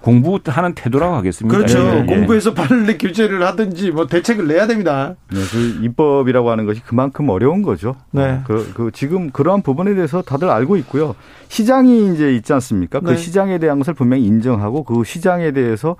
공부하는 0.00 0.74
태도라고 0.74 1.14
하겠습니다. 1.16 1.56
그렇죠. 1.56 1.78
예, 1.78 2.00
예. 2.00 2.06
공부해서 2.06 2.54
빨리 2.54 2.96
규제를 2.96 3.46
하든지 3.46 3.90
뭐 3.90 4.06
대책을 4.06 4.46
내야 4.46 4.66
됩니다. 4.66 5.14
네, 5.30 5.38
그 5.50 5.84
입법이라고 5.84 6.50
하는 6.50 6.66
것이 6.66 6.82
그만큼 6.82 7.28
어려운 7.28 7.62
거죠. 7.62 7.96
네. 8.10 8.40
그, 8.46 8.72
그 8.74 8.90
지금 8.92 9.30
그러한 9.30 9.62
부분에 9.62 9.94
대해서 9.94 10.22
다들 10.22 10.48
알고 10.48 10.76
있고요. 10.78 11.14
시장이 11.48 12.14
이제 12.14 12.34
있지 12.34 12.52
않습니까? 12.52 13.00
그 13.00 13.10
네. 13.10 13.16
시장에 13.16 13.58
대한 13.58 13.78
것을 13.78 13.94
분명히 13.94 14.24
인정하고 14.24 14.84
그 14.84 15.04
시장에 15.04 15.52
대해서 15.52 15.96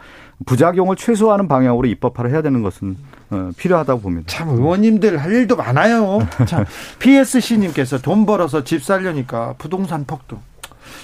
부작용을 0.46 0.96
최소화하는 0.96 1.48
방향으로 1.48 1.86
입법화를 1.88 2.30
해야 2.30 2.40
되는 2.40 2.62
것은 2.62 2.96
어, 3.30 3.50
필요하다고 3.56 4.00
봅니다. 4.00 4.26
참 4.28 4.48
의원님들 4.48 5.18
할 5.18 5.32
일도 5.32 5.56
많아요. 5.56 6.26
참 6.46 6.64
PSC님께서 6.98 7.98
돈 7.98 8.26
벌어서 8.26 8.64
집 8.64 8.82
살려니까 8.82 9.54
부동산 9.58 10.04
폭등. 10.04 10.38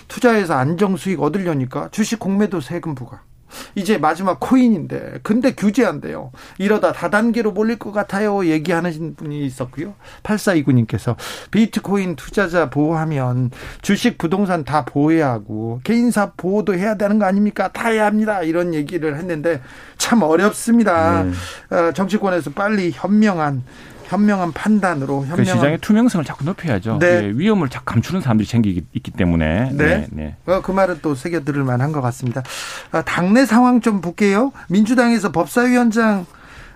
투자해서 0.09 0.55
안정 0.55 0.97
수익 0.97 1.21
얻으려니까 1.23 1.89
주식 1.91 2.19
공매도 2.19 2.61
세금 2.61 2.95
부과. 2.95 3.23
이제 3.75 3.99
마지막 3.99 4.41
코인인데 4.41 5.21
근데 5.23 5.55
규제한대요. 5.55 6.33
이러다 6.59 6.93
다단계로 6.93 7.53
몰릴 7.53 7.79
것 7.79 7.93
같아요. 7.93 8.47
얘기하는 8.47 9.15
분이 9.17 9.45
있었고요. 9.45 9.95
8429님께서 10.23 11.17
비트코인 11.51 12.17
투자자 12.17 12.71
보호하면 12.71 13.51
주식 13.83 14.19
부동산 14.19 14.65
다 14.65 14.85
보호해야 14.85 15.31
하고 15.31 15.81
개인사 15.85 16.33
보호도 16.37 16.75
해야 16.75 16.97
되는 16.97 17.19
거 17.19 17.27
아닙니까? 17.27 17.69
다 17.73 17.89
해야 17.89 18.07
합니다. 18.07 18.43
이런 18.43 18.75
얘기를 18.75 19.17
했는데 19.17 19.61
참 19.97 20.23
어렵습니다. 20.23 21.25
네. 21.25 21.77
어, 21.77 21.93
정치권에서 21.93 22.51
빨리 22.51 22.91
현명한 22.93 23.63
현명한 24.09 24.53
판단으로 24.53 25.23
현명한 25.23 25.37
그 25.37 25.45
시장의 25.45 25.79
투명성을 25.79 26.25
자꾸 26.25 26.45
높여야죠. 26.45 26.99
네. 26.99 27.25
예, 27.25 27.33
위험을 27.35 27.69
자꾸 27.69 27.85
감추는 27.87 28.21
사람들이 28.21 28.47
생기기 28.47 28.85
있기 28.93 29.11
때문에. 29.11 29.71
네. 29.73 29.85
네. 29.87 30.07
네. 30.11 30.37
어, 30.47 30.61
그 30.63 30.73
말은 30.73 30.99
또 31.03 31.15
새겨 31.15 31.41
들을 31.45 31.65
만한 31.65 31.93
것 31.93 32.01
같습니다. 32.01 32.43
아, 32.93 33.03
당내 33.03 33.47
상황 33.47 33.81
좀 33.81 34.01
볼게요. 34.01 34.53
민주당에서 34.69 35.33
법사위원장 35.33 36.27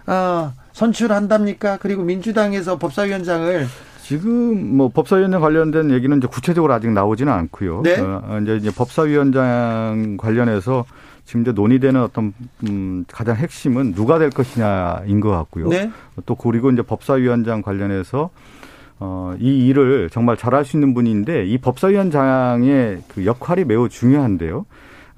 어, 0.07 0.53
선출한답니까? 0.73 1.79
그리고 1.79 2.03
민주당에서 2.03 2.79
법사위원장을 2.79 3.67
지금 4.03 4.77
뭐 4.77 4.89
법사위원장 4.89 5.41
관련된 5.41 5.93
얘기는 5.93 6.17
이제 6.19 6.27
구체적으로 6.27 6.73
아직 6.73 6.91
나오지는 6.91 7.33
않고요. 7.33 7.83
네. 7.83 8.01
어, 8.01 8.41
이제, 8.43 8.57
이제 8.57 8.71
법사위원장 8.75 10.17
관련해서 10.19 10.85
지금 11.31 11.43
이제 11.43 11.53
논의되는 11.53 12.03
어떤 12.03 12.35
음 12.69 13.05
가장 13.07 13.37
핵심은 13.37 13.95
누가 13.95 14.19
될 14.19 14.31
것이냐인 14.31 15.21
것 15.21 15.31
같고요. 15.31 15.69
네. 15.69 15.89
또 16.27 16.35
그리고 16.35 16.73
이제 16.73 16.83
법사위원장 16.83 17.63
관련해서 17.63 18.31
어, 18.99 19.37
이 19.39 19.69
일을 19.69 20.11
정말 20.11 20.37
잘할 20.37 20.65
수 20.65 20.77
있는 20.77 20.93
분인데 20.93 21.47
이 21.47 21.59
법사위원장의 21.59 23.03
그 23.07 23.27
역할이 23.27 23.63
매우 23.63 23.89
중요한데요. 23.89 24.67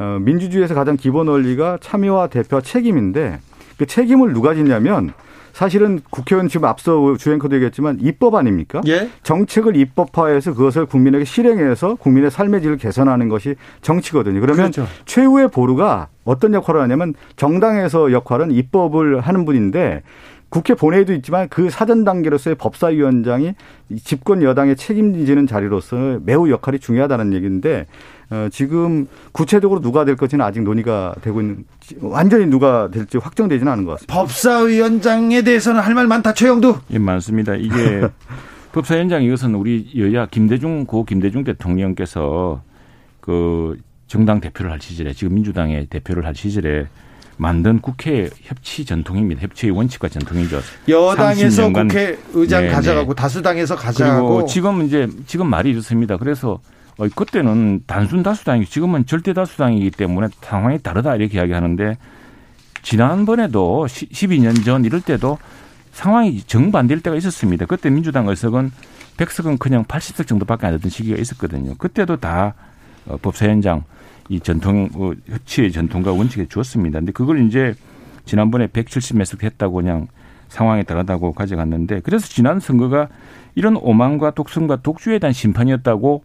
어, 0.00 0.18
민주주의에서 0.20 0.74
가장 0.74 0.98
기본 0.98 1.28
원리가 1.28 1.78
참여와 1.80 2.26
대표 2.26 2.60
책임인데 2.60 3.40
그 3.78 3.86
책임을 3.86 4.34
누가 4.34 4.54
지냐면 4.54 5.14
사실은 5.53 6.00
국회의원 6.11 6.48
지금 6.48 6.66
앞서 6.66 7.16
주행커도 7.16 7.55
얘기했지만 7.57 7.98
입법 8.00 8.34
아닙니까? 8.34 8.80
예? 8.86 9.11
정책을 9.22 9.76
입법화해서 9.76 10.55
그것을 10.55 10.86
국민에게 10.86 11.24
실행해서 11.24 11.96
국민의 11.96 12.30
삶의 12.30 12.62
질을 12.62 12.76
개선하는 12.78 13.28
것이 13.28 13.55
정치거든요. 13.82 14.40
그러면 14.40 14.70
그렇죠. 14.70 14.86
최후의 15.05 15.48
보루가 15.48 16.09
어떤 16.24 16.55
역할을 16.55 16.80
하냐면 16.80 17.14
정당에서 17.36 18.12
역할은 18.12 18.50
입법을 18.50 19.20
하는 19.20 19.44
분인데 19.44 20.03
국회 20.48 20.74
본회의도 20.74 21.14
있지만 21.14 21.48
그 21.48 21.70
사전 21.70 22.05
단계로서의 22.05 22.57
법사위원장이 22.57 23.55
집권 24.05 24.42
여당의 24.42 24.76
책임지는 24.76 25.46
자리로서 25.46 26.20
매우 26.24 26.50
역할이 26.50 26.78
중요하다는 26.78 27.32
얘기인데 27.32 27.86
어, 28.33 28.49
지금 28.51 29.07
구체적으로 29.33 29.83
누가 29.83 30.07
될 30.07 30.16
것지는 30.16 30.43
아직 30.43 30.62
논의가 30.62 31.14
되고 31.20 31.43
있는 31.43 31.64
완전히 32.01 32.47
누가 32.47 32.89
될지 32.91 33.18
확정되지는 33.18 33.70
않은 33.70 33.85
것 33.85 33.93
같습니다. 33.93 34.14
법사위원장에 34.14 35.43
대해서는 35.43 35.83
할 35.83 35.93
말 35.93 36.07
많다 36.07 36.33
최영두. 36.33 36.78
예 36.93 36.99
많습니다. 36.99 37.55
이게 37.55 38.09
법사위원장 38.72 39.22
이것은 39.22 39.55
우리 39.55 39.91
여야 39.99 40.24
김대중 40.24 40.87
고 40.87 41.05
김대중 41.05 41.45
대통령께서 41.45 42.62
그 43.20 43.76
정당 44.07 44.41
대표를 44.41 44.72
할 44.72 44.80
시절에 44.80 45.12
지금 45.12 45.35
민주당의 45.35 45.87
대표를 45.91 46.24
할 46.24 46.35
시절에 46.35 46.87
만든 47.37 47.80
국회 47.80 48.30
협치 48.41 48.87
전통입니다. 48.87 49.43
협치의 49.43 49.72
원칙과 49.72 50.09
전통이죠. 50.09 50.61
여당에서 50.89 51.70
국회의장 51.70 52.62
네, 52.62 52.68
가져가고 52.68 53.14
네. 53.14 53.20
다수당에서 53.20 53.76
가져가고 53.76 54.28
그리고 54.28 54.47
지금 54.47 54.83
이제 54.87 55.07
지금 55.26 55.49
말이 55.51 55.68
이렇습니다. 55.70 56.16
그래서 56.16 56.53
어, 56.53 56.61
그때는 57.09 57.82
단순 57.86 58.22
다수당이고 58.22 58.68
지금은 58.68 59.07
절대 59.07 59.32
다수당이기 59.32 59.90
때문에 59.92 60.28
상황이 60.40 60.78
다르다 60.78 61.16
이렇게 61.16 61.38
이야기하는데 61.38 61.96
지난번에도 62.82 63.86
12년 63.86 64.64
전 64.64 64.84
이럴 64.84 65.00
때도 65.00 65.38
상황이 65.92 66.40
정반대일 66.42 67.00
때가 67.00 67.16
있었습니다. 67.16 67.66
그때 67.66 67.90
민주당 67.90 68.28
의석은 68.28 68.72
100석은 69.16 69.59
그냥 69.59 69.84
80석 69.84 70.26
정도밖에 70.26 70.66
안 70.66 70.72
되던 70.74 70.90
시기가 70.90 71.18
있었거든요. 71.18 71.74
그때도 71.76 72.16
다 72.16 72.55
어, 73.07 73.16
법사위원장 73.20 73.84
이 74.28 74.40
전통 74.40 74.88
어, 74.94 75.12
협치의 75.28 75.72
전통과 75.72 76.12
원칙에 76.12 76.46
주었습니다. 76.46 77.00
근데 77.00 77.12
그걸 77.12 77.46
이제 77.46 77.74
지난번에 78.24 78.66
170몇 78.68 79.24
석 79.24 79.42
했다고 79.42 79.74
그냥 79.74 80.09
상황에 80.48 80.82
따르다고 80.82 81.32
가져갔는데 81.32 82.00
그래서 82.00 82.28
지난 82.28 82.61
선거가 82.61 83.09
이런 83.55 83.76
오만과 83.76 84.32
독선과 84.32 84.76
독주에 84.82 85.18
대한 85.18 85.32
심판이었다고 85.32 86.22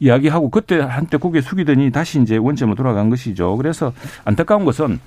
이야기하고 0.00 0.50
그때 0.50 0.80
한때 0.80 1.16
고개 1.16 1.40
숙이더니 1.40 1.90
다시 1.90 2.20
이제 2.20 2.36
원점으로 2.36 2.76
돌아간 2.76 3.10
것이죠. 3.10 3.56
그래서 3.56 3.92
안타까운 4.24 4.64
것은 4.64 5.00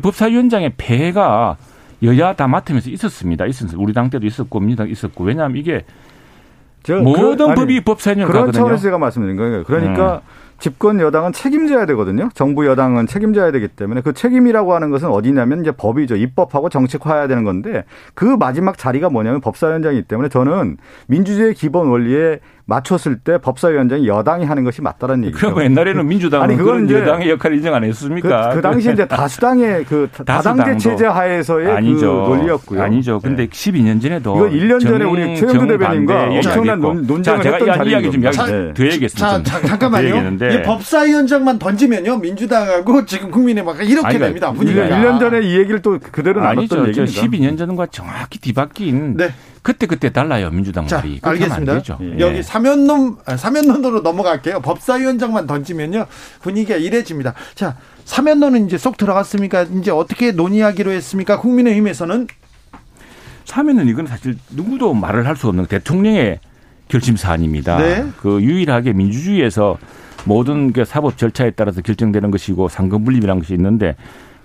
법사위원장의 0.00 0.74
폐해가 0.76 1.56
여야 2.02 2.34
다 2.34 2.46
맡으면서 2.46 2.90
있었습니다. 2.90 3.46
있었어요. 3.46 3.80
우리 3.80 3.92
당 3.92 4.10
때도 4.10 4.26
있었고 4.26 4.60
민주당 4.60 4.88
있었고 4.88 5.24
왜냐하면 5.24 5.56
이게 5.56 5.84
모든 7.02 7.48
그, 7.48 7.54
법이 7.54 7.80
법사위원장 7.82 8.30
그런 8.30 8.52
차원에서 8.52 8.82
제가 8.82 8.98
말씀드린 8.98 9.36
거예요. 9.36 9.64
그러니까 9.64 10.16
음. 10.16 10.46
집권 10.58 11.00
여당은 11.00 11.32
책임져야 11.32 11.84
되거든요. 11.86 12.30
정부 12.34 12.66
여당은 12.66 13.06
책임져야 13.06 13.50
되기 13.50 13.68
때문에 13.68 14.00
그 14.00 14.12
책임이라고 14.14 14.74
하는 14.74 14.90
것은 14.90 15.08
어디냐면 15.08 15.60
이제 15.60 15.70
법이죠. 15.70 16.16
입법하고 16.16 16.68
정책화해야 16.68 17.26
되는 17.28 17.44
건데 17.44 17.84
그 18.14 18.24
마지막 18.24 18.78
자리가 18.78 19.10
뭐냐면 19.10 19.40
법사위원장이기 19.40 20.06
때문에 20.08 20.28
저는 20.28 20.78
민주주의 21.08 21.54
기본 21.54 21.88
원리에 21.88 22.40
맞췄을 22.68 23.18
때 23.20 23.38
법사위원장이 23.38 24.08
여당이 24.08 24.44
하는 24.44 24.64
것이 24.64 24.82
맞다는 24.82 25.24
얘기죠. 25.24 25.54
그럼 25.54 25.64
옛날에는 25.64 26.06
민주당은 26.06 26.44
아니 26.44 26.56
그건 26.56 26.84
이제 26.84 27.00
여당의 27.00 27.30
역할을 27.30 27.56
인정 27.58 27.74
안 27.74 27.84
했습니까? 27.84 28.50
그, 28.50 28.56
그 28.56 28.62
당시 28.62 28.92
이제 28.92 29.06
다수당의 29.08 29.84
그 29.84 30.08
다당제 30.24 30.76
체제 30.76 31.06
하에서의 31.06 31.70
아니죠. 31.70 32.24
그 32.24 32.34
논리였고요. 32.34 32.82
아니죠. 32.82 33.20
근데 33.20 33.46
네. 33.46 33.48
12년 33.48 34.02
전에도 34.02 34.48
이거 34.48 34.48
1년 34.48 34.80
전에 34.80 35.04
우리 35.04 35.36
최영두 35.36 35.66
대변인과 35.68 36.24
엄청난 36.24 36.80
논, 36.80 37.06
논쟁을 37.06 37.22
자, 37.22 37.42
제가 37.42 37.56
했던 37.56 37.86
이야기 37.86 38.10
좀 38.10 38.22
이야기. 38.22 39.08
자, 39.10 39.42
잠깐만요. 39.42 40.36
이 40.52 40.62
법사위원장만 40.62 41.60
던지면요 41.60 42.18
민주당하고 42.18 43.06
지금 43.06 43.30
국민의힘 43.30 43.74
이렇게 43.82 44.06
아니, 44.06 44.18
됩니다. 44.18 44.52
분위기가. 44.52 44.88
1년 44.88 45.20
전에 45.20 45.40
이 45.42 45.56
얘기를 45.56 45.80
또 45.82 45.98
그대로 46.00 46.40
나눴던 46.40 46.88
얘기입니다. 46.88 47.22
12년 47.22 47.56
전과 47.56 47.86
정확히 47.86 48.40
뒤바뀐 48.40 49.16
네. 49.16 49.30
그때 49.66 49.86
그때 49.86 50.10
달라요 50.10 50.48
민주당 50.50 50.86
자, 50.86 50.98
말이. 50.98 51.18
알겠습니다. 51.20 51.82
예. 52.00 52.20
여기 52.20 52.40
사면론 52.40 53.16
아, 53.26 53.36
사면론으로 53.36 54.00
넘어갈게요. 54.00 54.60
법사위원장만 54.60 55.48
던지면요 55.48 56.06
분위기가 56.40 56.76
이래집니다. 56.76 57.34
자 57.56 57.76
사면론은 58.04 58.66
이제 58.66 58.78
쏙 58.78 58.96
들어갔습니까? 58.96 59.62
이제 59.62 59.90
어떻게 59.90 60.30
논의하기로 60.30 60.92
했습니까? 60.92 61.40
국민의힘에서는 61.40 62.28
사면은 63.44 63.88
이건 63.88 64.06
사실 64.06 64.38
누구도 64.50 64.94
말을 64.94 65.26
할 65.26 65.34
수 65.34 65.48
없는 65.48 65.66
대통령의 65.66 66.38
결심 66.86 67.16
사안입니다. 67.16 67.78
네. 67.78 68.06
그 68.18 68.40
유일하게 68.40 68.92
민주주의에서 68.92 69.78
모든 70.26 70.72
그 70.72 70.84
사법 70.84 71.18
절차에 71.18 71.50
따라서 71.56 71.80
결정되는 71.80 72.30
것이고 72.30 72.68
상금 72.68 73.04
분립이라는 73.04 73.42
것이 73.42 73.52
있는데 73.54 73.96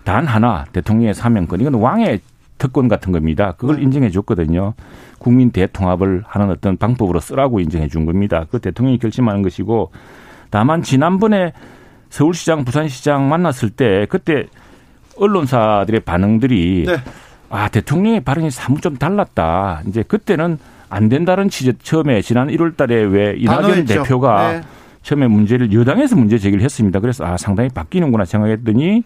단 0.03 0.25
하나 0.25 0.65
대통령의 0.73 1.13
사면권 1.13 1.61
이건 1.61 1.75
왕의 1.75 2.21
특권 2.61 2.87
같은 2.87 3.11
겁니다. 3.11 3.55
그걸 3.57 3.77
네. 3.77 3.81
인정해 3.81 4.11
줬거든요. 4.11 4.75
국민 5.17 5.49
대통합을 5.49 6.23
하는 6.27 6.51
어떤 6.51 6.77
방법으로 6.77 7.19
쓰라고 7.19 7.59
인정해 7.59 7.87
준 7.87 8.05
겁니다. 8.05 8.45
그 8.51 8.59
대통령이 8.59 8.99
결심하는 8.99 9.41
것이고 9.41 9.91
다만 10.51 10.83
지난번에 10.83 11.53
서울시장, 12.11 12.63
부산시장 12.63 13.27
만났을 13.29 13.71
때 13.71 14.05
그때 14.09 14.45
언론사들의 15.17 16.01
반응들이 16.01 16.83
네. 16.85 16.97
아 17.49 17.67
대통령의 17.67 18.21
발언이 18.21 18.51
사뭇 18.51 18.81
좀 18.83 18.95
달랐다. 18.95 19.81
이제 19.87 20.03
그때는 20.03 20.59
안 20.87 21.09
된다는 21.09 21.49
취지 21.49 21.73
처음에 21.81 22.21
지난 22.21 22.47
1월 22.49 22.77
달에 22.77 23.01
왜 23.01 23.33
이낙연 23.37 23.85
대표가 23.85 24.51
네. 24.51 24.61
처음에 25.01 25.27
문제를 25.27 25.73
여당에서 25.73 26.15
문제 26.15 26.37
제기를 26.37 26.63
했습니다. 26.63 26.99
그래서 26.99 27.25
아 27.25 27.37
상당히 27.37 27.69
바뀌는구나 27.69 28.25
생각했더니 28.25 29.03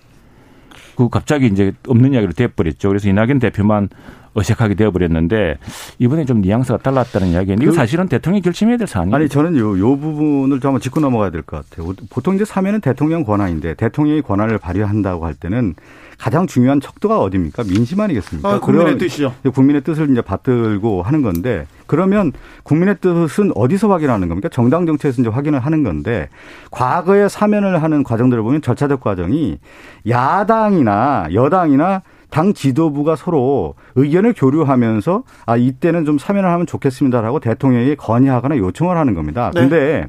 그 0.96 1.10
갑자기 1.10 1.48
이제 1.48 1.74
없는 1.88 2.14
이야기로 2.14 2.34
돼버렸죠. 2.34 2.88
그래서 2.90 3.10
이낙연 3.10 3.40
대표만 3.40 3.90
어색하게 4.34 4.76
되어버렸는데 4.76 5.58
이번에 6.00 6.26
좀 6.26 6.42
뉘앙스가 6.42 6.80
달랐다는 6.80 7.30
이야기인데 7.30 7.64
이거 7.64 7.72
그 7.72 7.76
사실은 7.76 8.08
대통령이 8.10 8.42
결심해야 8.42 8.76
될 8.78 8.86
사안이에요. 8.88 9.16
아니 9.16 9.30
저는 9.30 9.56
요, 9.58 9.80
요 9.80 9.98
부분을 9.98 10.60
좀 10.60 10.70
한번 10.70 10.82
짚고 10.82 11.00
넘어가야 11.00 11.30
될 11.30 11.42
것 11.44 11.70
같아요. 11.70 11.94
보통 12.10 12.36
이제 12.36 12.44
사면은 12.44 12.82
대통령 12.82 13.24
권한인데 13.24 13.76
대통령이 13.76 14.22
권한을 14.22 14.58
발휘한다고 14.58 15.26
할 15.26 15.36
때는 15.36 15.76
가장 16.18 16.48
중요한 16.48 16.80
척도가 16.82 17.20
어디입니까? 17.20 17.64
민심 17.64 18.00
아니겠습니까? 18.00 18.50
아, 18.50 18.60
국민의 18.60 18.98
뜻이죠. 18.98 19.34
국민의 19.54 19.84
뜻을 19.84 20.10
이제 20.10 20.22
받들고 20.22 21.04
하는 21.04 21.22
건데 21.22 21.68
그러면 21.88 22.32
국민의 22.64 22.98
뜻은 23.00 23.52
어디서 23.56 23.90
확인하는 23.90 24.28
겁니까? 24.28 24.50
정당 24.50 24.86
정책에서 24.86 25.22
이제 25.22 25.30
확인을 25.30 25.60
하는 25.60 25.84
건데 25.84 26.30
과거에 26.72 27.28
사면을 27.30 27.82
하는 27.84 28.04
과정들을 28.04 28.42
보면 28.44 28.62
절차적 28.62 29.02
과정이 29.02 29.60
야당이나 30.08 31.28
여당이나 31.34 32.02
당 32.36 32.54
지도부가 32.54 33.16
서로 33.16 33.76
의견을 33.96 34.34
교류하면서 34.34 35.24
아 35.46 35.56
이때는 35.56 36.04
좀 36.04 36.18
사면을 36.18 36.52
하면 36.52 36.66
좋겠습니다라고 36.66 37.40
대통령에게 37.40 37.96
건의하거나 37.96 38.58
요청을 38.58 38.98
하는 38.98 39.14
겁니다. 39.14 39.52
네. 39.56 39.62
근데 39.62 40.08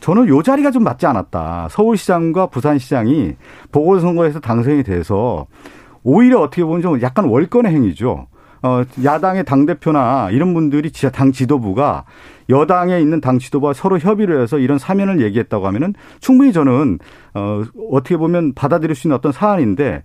저는 0.00 0.26
요 0.26 0.42
자리가 0.42 0.72
좀 0.72 0.82
맞지 0.82 1.06
않았다. 1.06 1.68
서울시장과 1.70 2.48
부산시장이 2.48 3.36
보궐선거에서 3.70 4.40
당선이 4.40 4.82
돼서 4.82 5.46
오히려 6.02 6.40
어떻게 6.40 6.64
보면 6.64 6.82
좀 6.82 7.00
약간 7.02 7.26
월권의 7.26 7.72
행위죠. 7.72 8.26
어, 8.62 8.82
야당의 9.04 9.44
당대표나 9.44 10.30
이런 10.32 10.52
분들이 10.54 10.90
당 10.90 11.30
지도부가 11.30 12.04
여당에 12.48 13.00
있는 13.00 13.20
당 13.20 13.38
지도부와 13.38 13.74
서로 13.74 13.96
협의를 13.96 14.42
해서 14.42 14.58
이런 14.58 14.78
사면을 14.78 15.20
얘기했다고 15.20 15.68
하면은 15.68 15.94
충분히 16.18 16.52
저는 16.52 16.98
어, 17.34 17.62
어떻게 17.92 18.16
보면 18.16 18.54
받아들일 18.54 18.96
수 18.96 19.06
있는 19.06 19.16
어떤 19.16 19.30
사안인데 19.30 20.02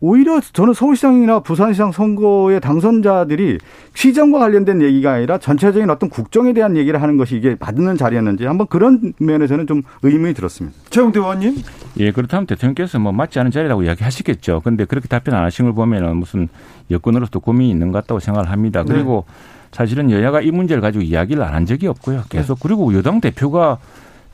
오히려 0.00 0.40
저는 0.40 0.74
서울시장이나 0.74 1.40
부산시장 1.40 1.92
선거의 1.92 2.60
당선자들이 2.60 3.58
시정과 3.94 4.38
관련된 4.38 4.82
얘기가 4.82 5.12
아니라 5.12 5.38
전체적인 5.38 5.88
어떤 5.90 6.10
국정에 6.10 6.52
대한 6.52 6.76
얘기를 6.76 7.00
하는 7.00 7.16
것이 7.16 7.36
이게 7.36 7.54
받는 7.54 7.96
자리였는지 7.96 8.44
한번 8.46 8.66
그런 8.66 9.12
면에서는 9.18 9.66
좀 9.66 9.82
의문이 10.02 10.34
들었습니다. 10.34 10.76
최영대 10.90 11.20
의원님. 11.20 11.56
예, 11.98 12.10
그렇다면 12.12 12.46
대통령께서 12.46 12.98
뭐 12.98 13.12
맞지 13.12 13.38
않은 13.38 13.50
자리라고 13.50 13.82
이야기하시겠죠. 13.82 14.62
근데 14.64 14.84
그렇게 14.84 15.08
답변 15.08 15.34
안 15.34 15.44
하신 15.44 15.66
걸 15.66 15.74
보면은 15.74 16.16
무슨 16.16 16.48
여권으로서 16.90 17.38
고민이 17.38 17.70
있는 17.70 17.92
것 17.92 18.02
같다고 18.02 18.20
생각을 18.20 18.50
합니다. 18.50 18.82
네. 18.84 18.92
그리고 18.94 19.24
네. 19.26 19.34
사실은 19.72 20.10
여야가 20.10 20.40
이 20.40 20.50
문제를 20.50 20.80
가지고 20.80 21.04
이야기를 21.04 21.42
안 21.44 21.54
한 21.60 21.66
적이 21.66 21.88
없고요. 21.88 22.22
계속 22.28 22.54
네. 22.54 22.60
그리고 22.62 22.94
여당 22.94 23.20
대표가 23.20 23.78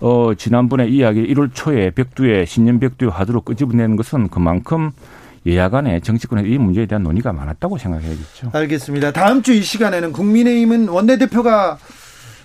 어, 0.01 0.33
지난번에 0.37 0.87
이야기 0.89 1.23
1월 1.35 1.51
초에 1.53 1.91
벽두에 1.91 2.45
신년 2.45 2.79
벽두에 2.79 3.09
화두로 3.09 3.41
끄집어내는 3.41 3.97
것은 3.97 4.29
그만큼 4.29 4.93
여야 5.47 5.69
간에 5.69 6.01
정치권의 6.01 6.51
이 6.51 6.59
문제에 6.59 6.87
대한 6.87 7.03
논의가 7.03 7.33
많았다고 7.33 7.79
생각해야겠죠. 7.79 8.51
알겠습니다. 8.53 9.13
다음 9.13 9.43
주 9.43 9.53
이 9.53 9.63
시간에는 9.63 10.13
국민의힘은 10.13 10.89
원내대표가 10.89 11.79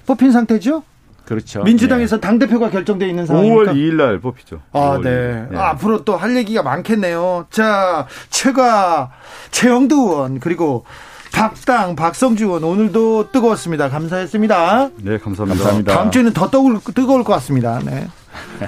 뽑힌 0.05 0.31
상태죠? 0.31 0.83
그렇죠. 1.25 1.63
민주당에서 1.63 2.17
네. 2.17 2.21
당 2.21 2.39
대표가 2.39 2.69
결정돼 2.69 3.07
있는 3.07 3.25
상황입니까? 3.25 3.71
5월 3.71 3.75
2일 3.75 3.93
날 3.95 4.19
뽑히죠. 4.19 4.59
아, 4.73 4.99
네. 5.01 5.45
네. 5.49 5.57
아, 5.57 5.69
앞으로 5.69 6.03
또 6.03 6.15
할 6.17 6.35
얘기가 6.35 6.61
많겠네요. 6.63 7.47
자, 7.49 8.07
최가 8.29 9.11
최영두 9.51 9.95
의원 9.95 10.39
그리고 10.39 10.83
박당 11.31 11.95
박성주 11.95 12.45
의원 12.45 12.63
오늘도 12.65 13.31
뜨거웠습니다. 13.31 13.89
감사했습니다. 13.89 14.89
네, 14.97 15.17
감사합니다. 15.17 15.63
감사합니다. 15.63 15.93
다음 15.95 16.11
주에는 16.11 16.33
더 16.33 16.49
뜨거울, 16.49 16.79
뜨거울 16.93 17.23
것 17.23 17.33
같습니다. 17.33 17.79
네. 17.85 18.07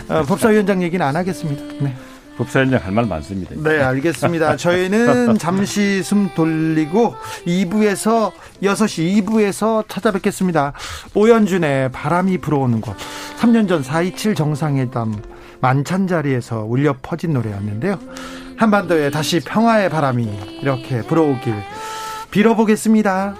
어, 0.09 0.23
법사위원장 0.23 0.81
얘기는 0.84 1.05
안 1.05 1.15
하겠습니다. 1.15 1.61
네. 1.84 1.95
법사위원장 2.38 2.81
할 2.84 2.91
말 2.93 3.05
많습니다. 3.05 3.53
네, 3.57 3.81
알겠습니다. 3.81 4.55
저희는 4.57 5.38
잠시 5.38 6.01
숨 6.03 6.29
돌리고 6.36 7.15
2부에서 7.45 8.31
6시 8.61 9.23
2부에서 9.25 9.88
찾아뵙겠습니다. 9.88 10.73
오연준의 11.15 11.91
바람이 11.91 12.39
불어오는 12.39 12.81
곳. 12.81 12.95
3년 13.39 13.67
전 13.67 13.81
4.27 13.84 14.36
정상회담 14.36 15.15
만찬 15.61 16.07
자리에서 16.07 16.63
울려 16.63 16.95
퍼진 17.01 17.34
노래였는데요. 17.34 17.97
한반도에 18.57 19.09
다시 19.09 19.39
평화의 19.39 19.89
바람이 19.89 20.59
이렇게 20.61 21.01
불어오길 21.01 21.53
빌어보겠습니다. 22.31 23.36